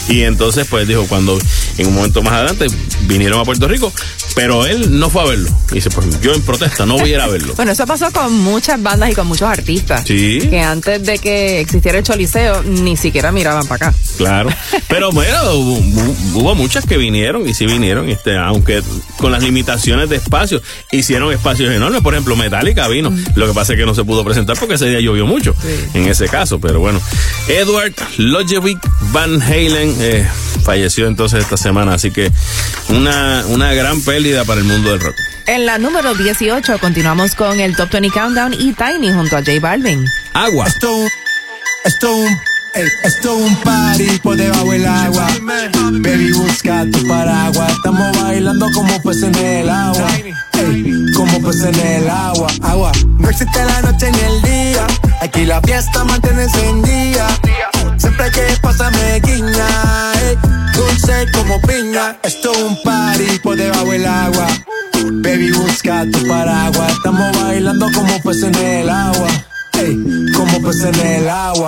y 0.10 0.24
entonces, 0.24 0.68
pues 0.70 0.88
dijo, 0.88 1.06
cuando 1.08 1.38
en 1.78 1.88
un 1.88 1.96
momento 1.96 2.22
más 2.22 2.34
adelante 2.34 2.68
vinieron 3.02 3.40
a 3.40 3.46
Puerto 3.46 3.68
Rico, 3.68 3.92
pero 4.36 4.66
él 4.66 5.00
no 5.00 5.10
fue 5.10 5.22
a 5.22 5.26
verlo. 5.26 5.50
Y 5.72 5.76
dice, 5.76 5.90
pues 5.90 6.20
yo 6.22 6.34
en 6.34 6.42
protesta 6.42 6.86
no 6.86 6.98
voy 6.98 7.12
a 7.12 7.16
ir 7.16 7.20
a 7.20 7.28
verlo. 7.28 7.54
bueno, 7.56 7.72
eso 7.72 7.86
pasó 7.86 8.12
con 8.12 8.34
muchas 8.40 8.82
bandas 8.82 9.12
y 9.12 9.14
con 9.14 9.28
muchos 9.28 9.48
artistas. 9.48 10.04
Sí. 10.06 10.40
Que 10.50 10.60
antes 10.60 11.04
de 11.04 11.20
que 11.20 11.60
existiera 11.60 11.98
el 12.00 12.04
Choliseo, 12.04 12.64
ni 12.64 12.98
siquiera 12.98 13.32
miraban 13.32 13.66
para 13.68 13.88
acá. 13.88 13.98
Claro. 14.18 14.50
Pero 14.88 15.12
bueno, 15.12 15.54
hubo, 15.54 16.56
muchas 16.56 16.86
que 16.86 16.98
vinieron 16.98 17.48
y 17.48 17.54
sí 17.54 17.66
vinieron, 17.66 18.10
este, 18.10 18.38
aunque 18.38 18.84
con 19.18 19.32
las 19.32 19.44
limitaciones 19.44 20.10
de 20.10 20.18
espacio, 20.18 20.62
hicieron 20.92 21.32
espacios 21.32 21.72
enormes. 21.72 22.02
Por 22.02 22.14
ejemplo, 22.14 22.36
Metallica 22.36 22.88
vino. 22.88 23.12
Mm. 23.12 23.26
Lo 23.36 23.48
que 23.48 23.54
pasa 23.54 23.74
es 23.74 23.80
que 23.80 23.86
no 23.86 23.96
se 23.96 24.04
pudo 24.04 24.24
presentar 24.24 24.58
porque 24.60 24.76
ese 24.76 24.88
día 24.88 25.00
llovió 25.00 25.26
mucho. 25.26 25.56
En 25.94 26.08
ese 26.08 26.28
caso, 26.28 26.60
pero 26.60 26.80
bueno. 26.80 27.02
Edward 27.48 27.94
Lojevic 28.18 28.80
Van 29.12 29.42
Halen 29.42 29.93
eh, 30.00 30.28
falleció 30.64 31.08
entonces 31.08 31.42
esta 31.42 31.58
semana, 31.58 31.94
así 31.94 32.12
que 32.12 32.32
una, 32.90 33.44
una 33.48 33.74
gran 33.74 34.02
pérdida 34.02 34.46
para 34.46 34.60
el 34.62 34.66
mundo 34.66 34.92
del 34.92 35.00
rock. 35.00 35.16
En 35.46 35.66
la 35.66 35.78
número 35.78 36.16
18 36.16 36.80
continuamos 36.80 37.36
con 37.36 37.60
el 37.60 37.76
Top 37.76 37.92
20 37.92 38.10
Countdown 38.12 38.54
y 38.54 38.74
Tiny 38.74 39.12
junto 39.12 39.36
a 39.36 39.40
J 39.40 39.60
Balvin. 39.60 40.06
Agua. 40.34 40.68
Esto, 40.68 40.90
esto, 41.84 42.10
esto 43.04 43.36
un 43.36 43.56
party 43.58 44.20
por 44.20 44.38
debajo 44.38 44.72
del 44.72 44.88
agua. 44.88 45.28
Baby, 45.42 46.32
busca 46.32 46.86
tu 46.92 47.06
paraguas. 47.08 47.72
Estamos 47.74 48.22
bailando 48.22 48.68
como 48.74 49.02
pues 49.02 49.22
en 49.22 49.36
el 49.36 49.70
agua. 49.70 50.08
como 51.16 51.42
pues 51.42 51.62
en 51.62 51.76
el 51.76 52.10
agua. 52.10 52.48
Agua. 52.62 52.92
No 53.20 53.30
existe 53.30 53.66
la 53.66 53.82
noche 53.82 54.12
ni 54.12 54.20
el 54.20 54.42
día. 54.44 54.88
Aquí 55.20 55.46
la 55.46 55.62
fiesta 55.62 56.06
mantiene 56.06 56.44
encendida. 56.44 56.83
Esto 62.24 62.52
es 62.52 62.58
un 62.62 62.82
party 62.84 63.40
por 63.40 63.58
debajo 63.58 63.92
del 63.92 64.06
agua. 64.06 64.48
Baby, 65.24 65.52
busca 65.52 66.06
tu 66.12 66.28
paraguas. 66.28 66.92
Estamos 66.94 67.38
bailando 67.42 67.88
como 67.94 68.20
pues 68.22 68.42
en 68.44 68.56
el 68.56 68.90
agua 68.90 69.28
como 70.36 70.62
pues 70.62 70.84
en 70.84 70.96
el 70.96 71.30
agua. 71.30 71.68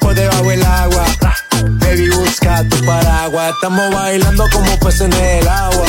debajo 0.13 0.49
del 0.49 0.63
agua. 0.63 1.05
Baby, 1.79 2.09
busca 2.09 2.63
tu 2.69 2.85
paraguas. 2.85 3.51
Estamos 3.55 3.93
bailando 3.93 4.45
como 4.51 4.77
pues 4.79 5.01
en 5.01 5.13
el 5.13 5.47
agua. 5.47 5.85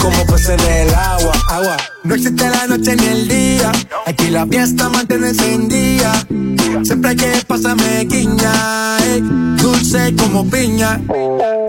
como 0.00 0.26
pues 0.26 0.48
en 0.48 0.60
el 0.60 0.94
agua, 0.94 1.32
agua. 1.50 1.76
No 2.04 2.14
existe 2.14 2.48
la 2.48 2.66
noche 2.66 2.96
ni 2.96 3.06
el 3.06 3.28
día. 3.28 3.72
Aquí 4.06 4.30
la 4.30 4.46
fiesta 4.46 4.88
mantiene 4.88 5.28
encendida. 5.28 6.26
Siempre 6.82 7.10
hay 7.10 7.16
que 7.16 7.44
pasarme 7.46 8.04
guiña. 8.04 8.52
dulce 9.56 10.14
como 10.16 10.48
piña. 10.48 11.00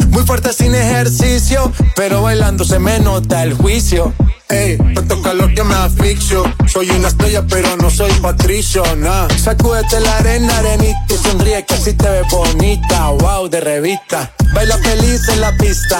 Muy 0.10 0.24
fuerte 0.26 0.54
sin 0.54 0.76
ejercicio. 0.76 1.72
Pero 1.96 2.22
bailando 2.22 2.64
se 2.64 2.80
me 2.80 3.00
nota 3.00 3.44
el 3.44 3.54
juicio. 3.54 4.14
Ey, 4.50 4.78
tanto 4.96 5.22
calor 5.22 5.54
que 5.54 5.64
me 5.64 5.76
asfixio. 5.76 6.44
Soy 6.68 6.90
una 6.90 7.10
estrella, 7.10 7.46
pero 7.48 7.78
no 7.78 7.90
soy 7.92 8.12
patricio, 8.14 8.84
nah. 8.96 9.28
Sacúdete 9.38 10.00
la 10.00 10.18
arena, 10.18 10.58
arenita 10.58 10.98
y 11.08 11.18
sonríe 11.18 11.66
que 11.66 11.76
así 11.76 11.94
te 11.94 12.10
ves 12.10 12.28
bonita. 12.32 13.10
Wow, 13.10 13.48
de 13.48 13.62
revista. 13.62 14.32
Baila 14.54 14.78
feliz 14.80 15.28
en 15.30 15.42
la 15.42 15.56
pista. 15.58 16.00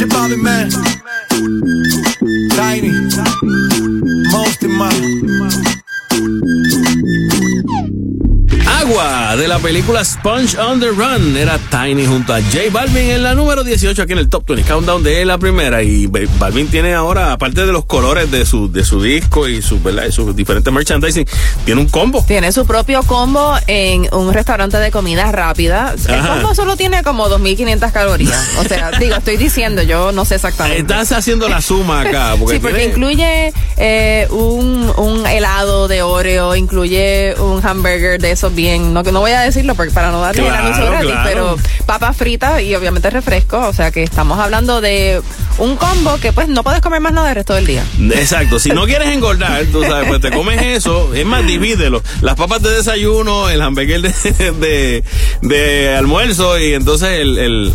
Shit, 0.00 0.08
Bobby, 0.08 0.36
man. 0.36 0.70
Tiny. 2.56 2.90
Most 4.32 4.62
in 4.62 4.72
my. 4.72 5.69
Agua 8.80 9.36
de 9.36 9.46
la 9.46 9.58
película 9.58 10.02
Sponge 10.02 10.56
on 10.58 10.80
the 10.80 10.88
Run. 10.88 11.36
Era 11.36 11.58
Tiny 11.58 12.06
junto 12.06 12.32
a 12.32 12.40
J 12.40 12.70
Balvin 12.72 13.10
en 13.10 13.22
la 13.22 13.34
número 13.34 13.62
18 13.62 14.00
aquí 14.00 14.12
en 14.12 14.18
el 14.18 14.28
Top 14.30 14.46
20 14.46 14.66
Countdown 14.66 15.02
de 15.02 15.24
la 15.26 15.36
primera. 15.36 15.82
Y 15.82 16.06
Balvin 16.06 16.68
tiene 16.68 16.94
ahora, 16.94 17.32
aparte 17.32 17.66
de 17.66 17.72
los 17.72 17.84
colores 17.84 18.30
de 18.30 18.46
su, 18.46 18.72
de 18.72 18.84
su 18.84 19.02
disco 19.02 19.48
y, 19.48 19.60
su, 19.60 19.82
¿verdad? 19.82 20.06
y 20.06 20.12
sus 20.12 20.34
diferentes 20.34 20.72
merchandising, 20.72 21.26
tiene 21.64 21.80
un 21.80 21.88
combo. 21.88 22.24
Tiene 22.26 22.52
su 22.52 22.64
propio 22.64 23.02
combo 23.02 23.54
en 23.66 24.08
un 24.12 24.32
restaurante 24.32 24.78
de 24.78 24.90
comida 24.90 25.30
rápida. 25.30 25.94
El 26.08 26.26
combo 26.26 26.54
solo 26.54 26.76
tiene 26.76 27.02
como 27.02 27.28
2.500 27.28 27.92
calorías. 27.92 28.50
O 28.58 28.64
sea, 28.64 28.90
digo, 28.98 29.16
estoy 29.16 29.36
diciendo, 29.36 29.82
yo 29.82 30.12
no 30.12 30.24
sé 30.24 30.36
exactamente. 30.36 30.80
Estás 30.80 31.12
haciendo 31.12 31.48
la 31.48 31.60
suma 31.60 32.02
acá. 32.02 32.34
Porque 32.38 32.54
sí, 32.56 32.60
porque 32.60 32.84
incluye 32.86 33.52
eh, 33.76 34.26
un, 34.30 34.90
un 34.96 35.26
helado 35.26 35.88
de 35.88 36.02
Oreo, 36.02 36.56
incluye 36.56 37.34
un 37.38 37.64
hamburger 37.64 38.20
de 38.20 38.30
esos 38.30 38.54
bien, 38.54 38.69
no, 38.78 39.02
no 39.02 39.20
voy 39.20 39.32
a 39.32 39.40
decirlo 39.40 39.74
porque 39.74 39.92
para 39.92 40.10
no 40.10 40.20
darle 40.20 40.46
el 40.46 40.54
anuncio 40.54 40.86
gratis, 40.86 41.14
pero 41.24 41.56
papas 41.86 42.16
fritas 42.16 42.62
y 42.62 42.74
obviamente 42.74 43.10
refresco, 43.10 43.58
o 43.68 43.72
sea 43.72 43.90
que 43.90 44.02
estamos 44.02 44.38
hablando 44.38 44.80
de 44.80 45.20
un 45.58 45.76
combo 45.76 46.18
que 46.18 46.32
pues 46.32 46.48
no 46.48 46.62
puedes 46.62 46.80
comer 46.80 47.00
más 47.00 47.12
nada 47.12 47.30
el 47.30 47.34
resto 47.34 47.54
del 47.54 47.66
día. 47.66 47.84
Exacto, 48.14 48.58
si 48.58 48.70
no 48.70 48.86
quieres 48.86 49.08
engordar, 49.08 49.64
tú 49.66 49.82
sabes, 49.82 50.08
pues 50.08 50.20
te 50.20 50.30
comes 50.30 50.60
eso, 50.62 51.14
es 51.14 51.26
más, 51.26 51.46
divídelo. 51.46 52.02
Las 52.22 52.36
papas 52.36 52.62
de 52.62 52.70
desayuno, 52.70 53.48
el 53.48 53.60
hamburger 53.60 54.00
de, 54.02 55.04
de, 55.42 55.96
almuerzo 55.96 56.58
y 56.58 56.74
entonces 56.74 57.20
el, 57.20 57.38
el, 57.38 57.74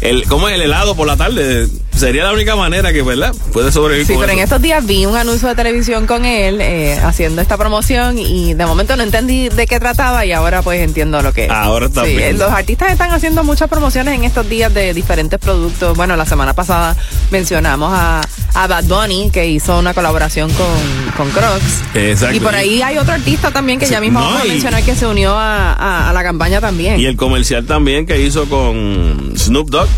el, 0.00 0.24
¿cómo 0.24 0.48
es 0.48 0.54
el 0.54 0.62
helado 0.62 0.94
por 0.94 1.06
la 1.06 1.16
tarde? 1.16 1.68
Sería 1.96 2.24
la 2.24 2.32
única 2.32 2.56
manera 2.56 2.92
que, 2.92 3.02
¿verdad? 3.02 3.32
Puede 3.52 3.70
sobrevivir. 3.70 4.06
Sí, 4.06 4.14
pero 4.18 4.32
en 4.32 4.40
estos 4.40 4.60
días 4.60 4.84
vi 4.84 5.06
un 5.06 5.16
anuncio 5.16 5.48
de 5.48 5.54
televisión 5.54 6.06
con 6.06 6.24
él 6.24 6.60
eh, 6.60 6.98
haciendo 7.02 7.40
esta 7.40 7.56
promoción 7.56 8.18
y 8.18 8.54
de 8.54 8.66
momento 8.66 8.96
no 8.96 9.04
entendí 9.04 9.48
de 9.48 9.66
qué 9.66 9.78
trataba 9.78 10.26
y 10.26 10.32
ahora 10.34 10.62
pues 10.62 10.80
entiendo 10.80 11.20
lo 11.22 11.32
que 11.32 11.44
es. 11.46 11.50
Ahora 11.50 11.88
sí, 11.88 12.18
Los 12.32 12.50
artistas 12.50 12.92
están 12.92 13.12
haciendo 13.12 13.44
muchas 13.44 13.68
promociones 13.68 14.14
en 14.14 14.24
estos 14.24 14.48
días 14.48 14.72
de 14.72 14.92
diferentes 14.94 15.38
productos. 15.38 15.96
Bueno, 15.96 16.16
la 16.16 16.26
semana 16.26 16.52
pasada 16.52 16.96
mencionamos 17.30 17.92
a, 17.92 18.20
a 18.54 18.66
Bad 18.66 18.84
Bunny 18.84 19.30
que 19.30 19.46
hizo 19.46 19.78
una 19.78 19.94
colaboración 19.94 20.50
con, 20.52 21.12
con 21.16 21.30
Crocs. 21.30 21.82
Exacto. 21.94 22.36
Y 22.36 22.40
por 22.40 22.54
ahí 22.54 22.82
hay 22.82 22.98
otro 22.98 23.14
artista 23.14 23.50
también 23.50 23.78
que 23.78 23.86
ya 23.86 24.00
mismo 24.00 24.20
vamos 24.20 24.42
a 24.42 24.44
mencionar 24.44 24.82
que 24.82 24.94
se 24.94 25.06
unió 25.06 25.34
a, 25.36 26.08
a 26.10 26.12
la 26.12 26.22
campaña 26.22 26.60
también. 26.60 26.98
Y 27.00 27.06
el 27.06 27.16
comercial 27.16 27.66
también 27.66 28.06
que 28.06 28.20
hizo 28.20 28.48
con 28.48 29.32
Snoop 29.36 29.70
Dogg 29.70 29.88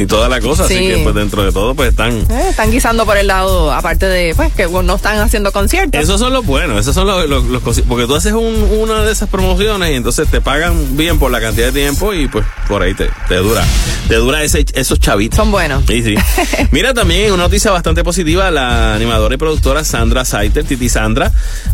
y 0.00 0.06
toda 0.06 0.28
la 0.30 0.40
cosa. 0.40 0.64
Así 0.64 0.78
que, 0.78 1.00
pues, 1.02 1.14
dentro 1.14 1.44
de 1.44 1.52
todo, 1.52 1.74
pues 1.74 1.90
están. 1.90 2.12
Eh, 2.12 2.48
están 2.48 2.70
guisando 2.70 3.04
por 3.04 3.18
el 3.18 3.26
lado, 3.26 3.70
aparte 3.70 4.06
de, 4.06 4.34
pues, 4.34 4.52
que 4.54 4.66
no 4.66 4.96
están 4.96 5.18
haciendo 5.18 5.52
conciertos. 5.52 6.00
Esos 6.00 6.18
son 6.18 6.32
los 6.32 6.46
buenos, 6.46 6.80
esos 6.80 6.94
son 6.94 7.06
los, 7.06 7.28
los, 7.28 7.62
Porque 7.86 8.06
tú 8.06 8.14
haces 8.14 8.32
una 8.32 9.04
de 9.04 9.12
esas 9.12 9.28
promociones 9.28 9.90
y 9.90 9.94
entonces 9.94 10.28
te 10.28 10.40
pagan 10.40 10.96
bien 10.96 11.18
por 11.18 11.30
la 11.30 11.40
cantidad 11.40 11.66
de 11.66 11.72
tiempo 11.72 12.14
y, 12.14 12.28
pues, 12.28 12.46
por 12.66 12.82
ahí 12.82 12.94
te, 12.94 13.10
te 13.28 13.36
dura. 13.36 13.62
Te 14.08 14.14
dura 14.16 14.42
ese, 14.42 14.64
esos 14.72 14.98
chavitos. 14.98 15.36
Son 15.36 15.50
buenos. 15.50 15.84
Sí, 15.86 16.02
sí. 16.02 16.14
Mira, 16.70 16.94
también 16.94 17.32
una 17.32 17.44
noticia 17.44 17.70
bastante 17.70 18.02
positiva: 18.02 18.50
la 18.50 18.94
animadora 18.94 19.34
y 19.34 19.38
productora 19.38 19.84
Sandra 19.84 20.24
Saiter, 20.24 20.64
Titi 20.64 20.88
Sandra, 20.88 21.30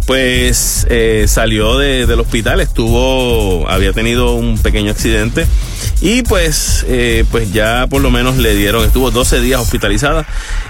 pues, 0.06 0.85
eh, 0.90 1.26
salió 1.28 1.78
de, 1.78 2.06
del 2.06 2.18
hospital, 2.18 2.61
estuvo. 2.61 3.68
Había 3.68 3.92
tenido 3.92 4.35
un 4.35 4.59
pequeño 4.59 4.90
accidente 4.90 5.47
y, 6.00 6.23
pues, 6.23 6.85
eh, 6.88 7.25
pues 7.30 7.52
ya 7.52 7.87
por 7.88 8.02
lo 8.02 8.11
menos 8.11 8.15
le 8.16 8.54
dieron, 8.54 8.85
estuvo 8.85 9.11
12 9.11 9.40
días 9.40 9.61
hospitalizada 9.61 10.26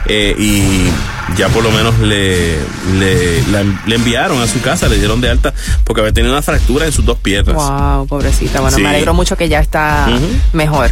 eh, 0.06 0.34
y 0.36 0.88
ya 1.36 1.48
por 1.48 1.62
lo 1.62 1.70
menos 1.70 1.98
le, 2.00 2.58
le, 2.98 3.94
enviaron 3.94 4.42
a 4.42 4.48
su 4.48 4.60
casa, 4.60 4.88
le 4.88 4.98
dieron 4.98 5.20
de 5.20 5.30
alta 5.30 5.54
porque 5.84 6.00
había 6.00 6.12
tenido 6.12 6.32
una 6.32 6.42
fractura 6.42 6.86
en 6.86 6.92
sus 6.92 7.04
dos 7.04 7.18
piernas. 7.18 7.54
Wow, 7.54 8.06
pobrecita. 8.08 8.60
Bueno, 8.60 8.78
me 8.78 8.88
alegro 8.88 9.14
mucho 9.14 9.36
que 9.36 9.48
ya 9.48 9.60
está 9.60 10.08
mejor. 10.52 10.90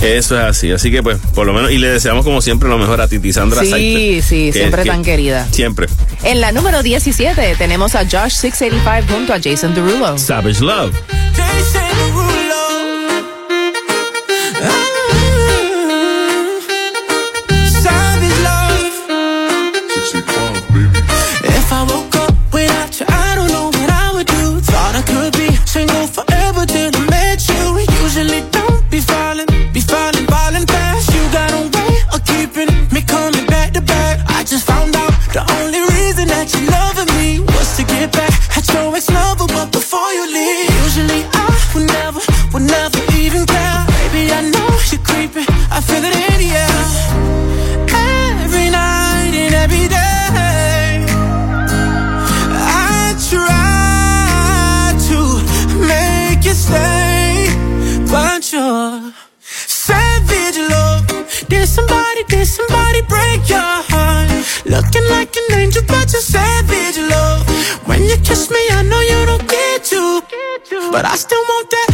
Eso 0.00 0.38
es 0.38 0.44
así, 0.44 0.72
así 0.72 0.90
que 0.90 1.02
pues 1.02 1.18
por 1.34 1.46
lo 1.46 1.52
menos 1.52 1.70
y 1.70 1.78
le 1.78 1.88
deseamos 1.88 2.24
como 2.24 2.40
siempre 2.40 2.68
lo 2.68 2.78
mejor 2.78 3.00
a 3.00 3.08
Titi 3.08 3.32
Sandra 3.32 3.62
Sí, 3.62 4.20
sí, 4.22 4.52
siempre 4.52 4.84
tan 4.84 5.02
querida. 5.02 5.46
Siempre. 5.50 5.86
En 6.22 6.40
la 6.40 6.52
número 6.52 6.82
17 6.82 7.56
tenemos 7.56 7.94
a 7.94 8.00
Josh 8.00 8.32
685 8.32 9.14
junto 9.14 9.32
a 9.34 9.40
Jason 9.40 9.74
Derulo. 9.74 10.18
Savage 10.18 10.60
Love. 10.60 10.94
The 35.34 35.42
only 35.58 35.82
reason 35.98 36.28
that 36.28 36.46
you're 36.54 36.70
loving 36.70 37.10
me 37.18 37.40
was 37.42 37.74
to 37.76 37.82
get 37.82 38.12
back 38.12 38.30
at 38.56 38.70
your 38.70 38.94
ex 38.94 39.10
lover, 39.10 39.50
but 39.50 39.72
before 39.72 40.12
you 40.14 40.30
leave, 40.30 40.70
usually 40.86 41.26
I 41.26 41.50
would 41.74 41.90
never, 41.90 42.22
would 42.54 42.62
never 42.62 43.02
even 43.18 43.42
care. 43.42 43.82
Baby, 43.98 44.30
I 44.30 44.46
know 44.54 44.70
you're 44.94 45.02
creeping, 45.02 45.50
I 45.74 45.82
feel 45.82 46.06
it. 46.06 46.14
In 46.14 46.33
an 65.50 65.58
angel, 65.58 65.82
but 65.86 66.12
you're 66.12 66.22
savage, 66.22 66.98
love. 66.98 67.46
When 67.86 68.02
you 68.02 68.16
kiss 68.18 68.50
me, 68.50 68.60
I 68.70 68.82
know 68.82 69.00
you 69.00 69.26
don't 69.26 69.48
get 69.48 69.90
you, 69.92 70.22
but 70.92 71.04
I 71.04 71.16
still 71.16 71.42
want 71.42 71.70
that. 71.70 71.93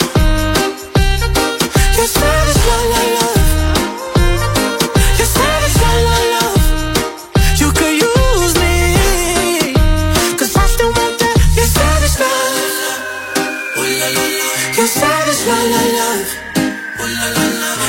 Your 13.91 14.87
savage 14.87 15.45
love, 15.47 15.69
love, 15.69 15.93
love. 15.99 16.29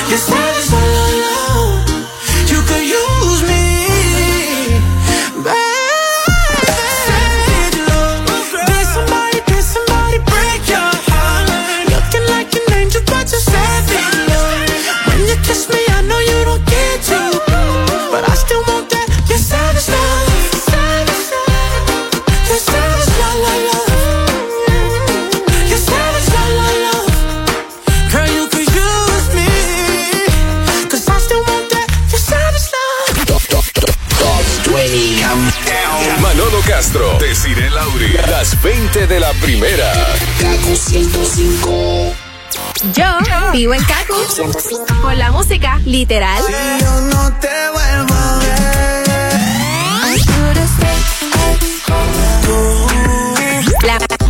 Your 0.09 0.17
savage 0.17 0.69
love, 0.73 0.91
love, 0.95 1.15
love. 1.23 2.51
You 2.51 2.59
could 2.67 2.83
use 2.83 3.12
Castro, 36.83 37.17
Desiree 37.17 37.69
Lauri, 37.69 38.11
las 38.29 38.61
20 38.61 39.07
de 39.07 39.17
la 39.21 39.31
primera. 39.35 39.89
Kaku 40.41 40.75
105. 40.75 42.13
Yo 42.93 43.05
vivo 43.53 43.73
en 43.73 43.81
Kaku. 43.85 45.01
Por 45.01 45.15
la 45.15 45.31
música, 45.31 45.79
literal. 45.85 46.43
yo 46.81 47.01
no 47.03 47.31
te 47.39 47.47
vuelvo 47.71 48.22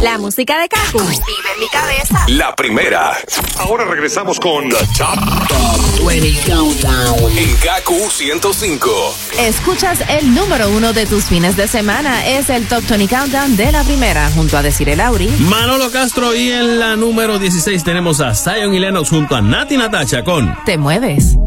La, 0.04 0.18
música 0.18 0.60
de 0.60 0.68
Kaku. 0.68 1.00
Vive 1.00 1.14
en 1.54 1.60
mi 1.60 1.68
cabeza. 1.70 2.26
La 2.28 2.54
primera. 2.56 3.14
Ahora 3.58 3.86
regresamos 3.86 4.40
con 4.40 4.70
The 4.70 4.76
Top, 4.98 5.48
Top 5.48 6.06
20 6.06 6.52
Countdown. 6.52 7.38
en 7.38 7.56
KQ 7.56 8.12
105. 8.12 9.16
Escuchas 9.40 10.04
el 10.10 10.36
número 10.36 10.70
uno 10.70 10.92
de 10.92 11.06
tus 11.06 11.26
fines 11.26 11.56
de 11.56 11.68
semana. 11.68 12.26
Es 12.28 12.50
el 12.50 12.68
Top 12.68 12.84
20 12.88 13.08
Countdown 13.08 13.56
de 13.56 13.72
la 13.72 13.84
primera, 13.84 14.30
junto 14.36 14.58
a 14.58 14.62
Decir 14.62 14.96
Lauri. 14.96 15.30
Manolo 15.40 15.90
Castro 15.90 16.36
y 16.36 16.52
en 16.52 16.80
la 16.80 16.96
número 16.96 17.40
16 17.40 17.84
tenemos 17.84 18.20
a 18.20 18.36
Zion 18.36 18.74
y 18.74 18.80
Lennox 18.80 19.10
junto 19.10 19.36
a 19.36 19.42
Nati 19.42 19.78
Natacha 19.78 20.24
con 20.24 20.54
Te 20.66 20.78
mueves. 20.78 21.38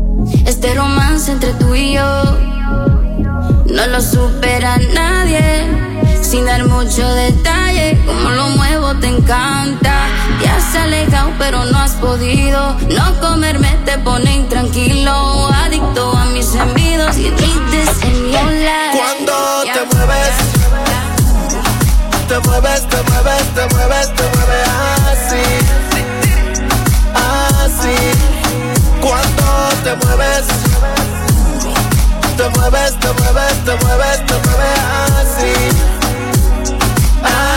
Este 0.47 0.75
romance 0.75 1.31
entre 1.31 1.53
tú 1.55 1.75
y 1.75 1.95
yo 1.95 2.39
no 3.67 3.87
lo 3.87 4.01
supera 4.01 4.79
nadie. 4.95 5.87
Sin 6.23 6.45
dar 6.45 6.65
mucho 6.67 7.07
detalle, 7.15 7.66
como 8.07 8.31
lo 8.31 8.49
muevo 8.51 8.95
te 8.95 9.09
encanta. 9.09 10.09
Te 10.41 10.49
has 10.49 10.75
alejado, 10.75 11.33
pero 11.39 11.65
no 11.65 11.79
has 11.79 11.93
podido. 11.93 12.77
No 12.89 13.21
comerme 13.21 13.77
te 13.85 13.99
pone 13.99 14.35
intranquilo. 14.37 15.49
Adicto 15.53 16.17
a 16.17 16.27
mis 16.27 16.55
envidos 16.55 17.17
y 17.19 17.31
this 17.71 18.05
in 18.05 18.31
your 18.31 18.51
life. 18.53 18.97
Cuando 18.97 19.65
te 19.73 19.85
mueves, 19.95 20.35
te 22.29 22.39
mueves, 22.41 22.89
te 22.89 23.03
mueves, 23.03 23.55
te 23.55 23.75
mueves, 23.75 24.15
te 24.15 24.23
mueves 24.35 24.69
así, 25.13 25.45
así. 27.15 27.97
Cuando 29.01 29.47
te 29.85 29.95
mueves, 30.07 30.47
te 32.37 32.49
mueves, 32.59 32.99
te 32.99 33.13
mueves, 33.13 33.65
te 33.65 33.77
mueves, 33.85 34.27
te 34.27 34.35
mueves 34.45 34.79
así, 35.21 35.55
así. 37.23 37.56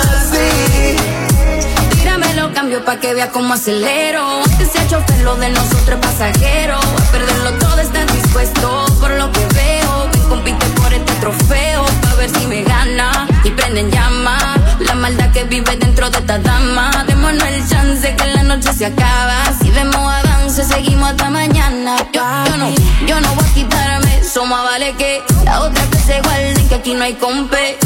Cambio 2.70 2.86
pa' 2.86 3.00
que 3.00 3.16
vea 3.16 3.32
cómo 3.32 3.56
acelero. 3.56 4.44
Sea 4.72 4.88
chofer, 4.88 5.22
lo 5.22 5.36
de 5.38 5.50
nosotros 5.50 5.90
es 5.90 6.08
pasajero. 6.08 6.78
A 6.78 7.12
perderlo 7.12 7.54
todo 7.54 7.80
estás 7.80 8.06
dispuesto 8.14 8.86
por 9.00 9.10
lo 9.10 9.32
que 9.32 9.44
veo. 9.56 10.08
Ven, 10.14 10.22
compite 10.30 10.68
por 10.80 10.94
este 10.94 11.12
trofeo. 11.14 11.84
Pa' 12.04 12.14
ver 12.14 12.30
si 12.30 12.46
me 12.46 12.62
gana 12.62 13.28
y 13.44 13.50
prenden 13.50 13.90
llama. 13.90 14.38
La 14.82 14.94
maldad 14.94 15.32
que 15.32 15.46
vive 15.46 15.78
dentro 15.78 16.12
de 16.12 16.20
esta 16.20 16.38
dama. 16.38 17.06
Démonos 17.08 17.42
el 17.42 17.68
chance 17.68 18.16
que 18.16 18.28
la 18.28 18.44
noche 18.44 18.72
se 18.72 18.86
acaba. 18.86 19.52
Si 19.60 19.72
vemos 19.72 19.96
avance, 19.96 20.64
seguimos 20.64 21.10
hasta 21.10 21.28
mañana. 21.32 21.96
Yo, 22.14 22.22
no, 22.56 22.70
yo 23.08 23.20
no 23.20 23.34
voy 23.34 23.46
a 23.46 23.54
quitarme. 23.56 24.24
Somos 24.24 24.64
vale 24.64 24.94
que 24.94 25.24
la 25.44 25.62
otra 25.62 25.84
que 25.90 25.98
se 25.98 26.22
guarde 26.22 26.68
que 26.70 26.76
aquí 26.76 26.94
no 26.94 27.04
hay 27.04 27.16
compe. 27.16 27.80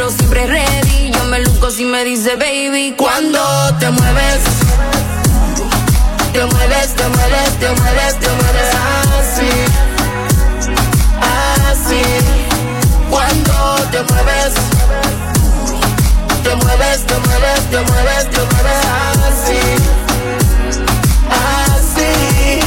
Pero 0.00 0.10
siempre 0.12 0.46
ready. 0.46 1.10
Yo 1.12 1.24
me 1.24 1.40
luco 1.40 1.70
si 1.70 1.84
me 1.84 2.02
dice 2.04 2.36
baby. 2.36 2.94
Cuando 2.96 3.38
te 3.78 3.90
mueves, 3.90 4.42
te 6.32 6.42
mueves, 6.46 6.94
te 6.94 7.06
mueves, 7.06 7.58
te 7.60 7.68
mueves, 7.68 8.18
te 8.18 8.28
mueves 8.30 8.70
así, 9.20 9.50
así. 11.68 12.02
Cuando 13.10 13.76
te 13.92 14.02
mueves, 14.10 14.54
te 16.44 16.56
mueves, 16.56 17.04
te 17.04 17.18
mueves, 17.18 17.70
te 17.70 17.80
mueves, 17.82 18.30
te 18.30 18.38
mueves 18.38 18.80
así, 19.28 19.60
así. 21.76 22.59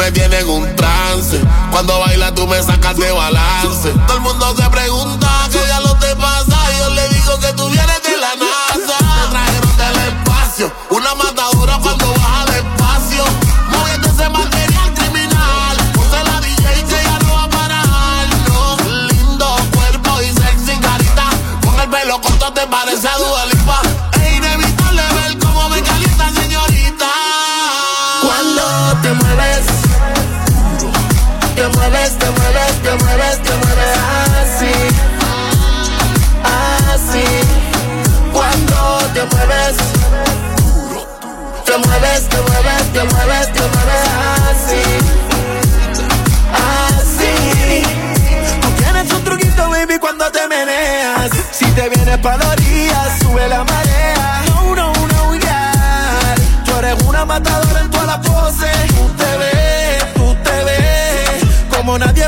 Me 0.00 0.10
tienes 0.12 0.40
en 0.40 0.48
un 0.48 0.76
trance. 0.76 1.38
Cuando 1.70 2.00
bailas 2.00 2.34
tú 2.34 2.46
me 2.46 2.62
sacas 2.62 2.96
de 2.96 3.12
balance. 3.12 3.90
Todo 4.06 4.16
el 4.16 4.22
mundo 4.22 4.56
se 4.56 4.70
pregunta 4.70 5.28
qué 5.52 5.60
ya 5.68 5.78
lo 5.80 5.94
te 5.96 6.16
pasa. 6.16 6.56
Y 6.72 6.78
yo 6.78 6.90
le 6.94 7.08
digo 7.10 7.38
que 7.38 7.52
tú 7.52 7.68
vienes 7.68 8.02
de 8.02 8.16
la 8.16 8.34
NASA. 8.34 8.96
Te 8.96 9.30
trajeron 9.30 9.76
del 9.76 10.08
espacio, 10.08 10.72
una 10.88 11.14
matadora 11.16 11.78
cuando 11.82 12.14
baja 12.14 12.46
despacio. 12.46 13.24
Moviendo 13.68 14.08
ese 14.08 14.28
material 14.30 14.94
criminal. 14.94 15.76
Ponte 15.92 16.24
la 16.24 16.40
DJ 16.40 16.84
que 16.84 17.04
ya 17.04 17.18
no 17.18 17.34
va 17.34 17.44
a 17.44 17.50
parar. 17.50 18.26
Lindo 19.12 19.56
cuerpo 19.74 20.22
y 20.22 20.32
sexy 20.32 20.80
carita. 20.80 21.28
Con 21.62 21.78
el 21.78 21.90
pelo 21.90 22.18
corto 22.22 22.50
te 22.54 22.66
parece 22.68 23.06
a 23.06 23.18
Dua 23.18 23.44
mueves, 31.80 32.18
te 32.18 32.30
mueves, 32.30 32.82
te 32.82 33.04
mueves, 33.04 33.42
te 33.42 33.52
mueves 33.62 33.98
así, 34.42 34.74
así. 36.92 37.24
Cuando 38.32 38.98
te 39.14 39.22
mueves, 39.32 39.76
te 41.64 41.78
mueves, 41.78 42.28
te 42.28 42.38
mueves, 42.48 42.92
te 42.92 43.04
mueves, 43.04 43.52
te 43.52 43.62
mueves 43.72 44.04
así, 44.50 44.82
así. 46.98 47.82
Tú 48.60 48.68
tienes 48.82 49.12
un 49.12 49.24
truquito, 49.24 49.70
baby, 49.70 49.98
cuando 49.98 50.30
te 50.30 50.46
meneas. 50.48 51.30
Si 51.50 51.64
te 51.66 51.88
vienes 51.88 52.18
pa' 52.18 52.36
la 52.36 52.48
orilla, 52.50 53.18
sube 53.20 53.48
la 53.48 53.64
marea. 53.64 54.42
No, 54.48 54.74
no, 54.74 54.92
no, 54.92 55.34
yeah. 55.36 56.34
Tú 56.64 56.76
eres 56.78 57.02
una 57.04 57.24
matadora 57.24 57.80
en 57.80 57.90
toda 57.90 58.04
la 58.04 58.20
pose. 58.20 58.89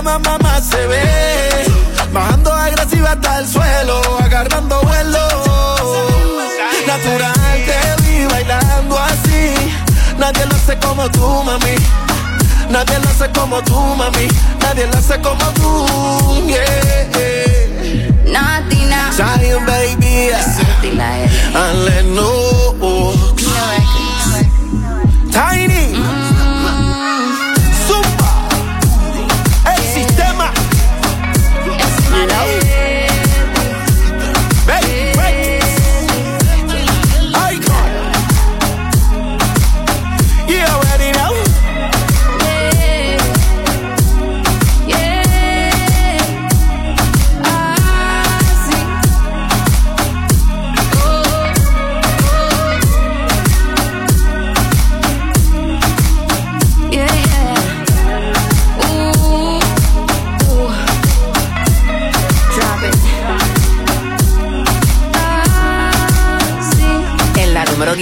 Nadie 0.03 0.19
más, 0.19 0.21
mamá 0.21 0.61
se 0.61 0.87
ve. 0.87 1.65
Bajando 2.13 2.53
agresiva 2.53 3.13
hasta 3.13 3.39
el 3.39 3.49
suelo, 3.49 4.01
agarrando 4.21 4.81
vuelo. 4.83 5.29
Natural, 6.87 7.33
te 7.67 8.03
vi 8.03 8.25
bailando 8.27 8.99
así. 8.99 9.55
Nadie 10.19 10.47
lo 10.47 10.55
hace 10.57 10.77
como 10.79 11.09
tú, 11.11 11.43
mami. 11.45 11.77
Nadie 12.69 12.99
lo 12.99 13.09
hace 13.09 13.31
como 13.31 13.63
tú, 13.63 13.79
mami. 13.97 14.29
Nadie 14.61 14.87
lo 14.87 14.99
hace 14.99 15.21
como 15.21 15.45
tú, 15.55 16.47
yeah. 16.47 16.93
Zion, 19.13 19.65
baby. 19.67 20.33
And 21.55 21.85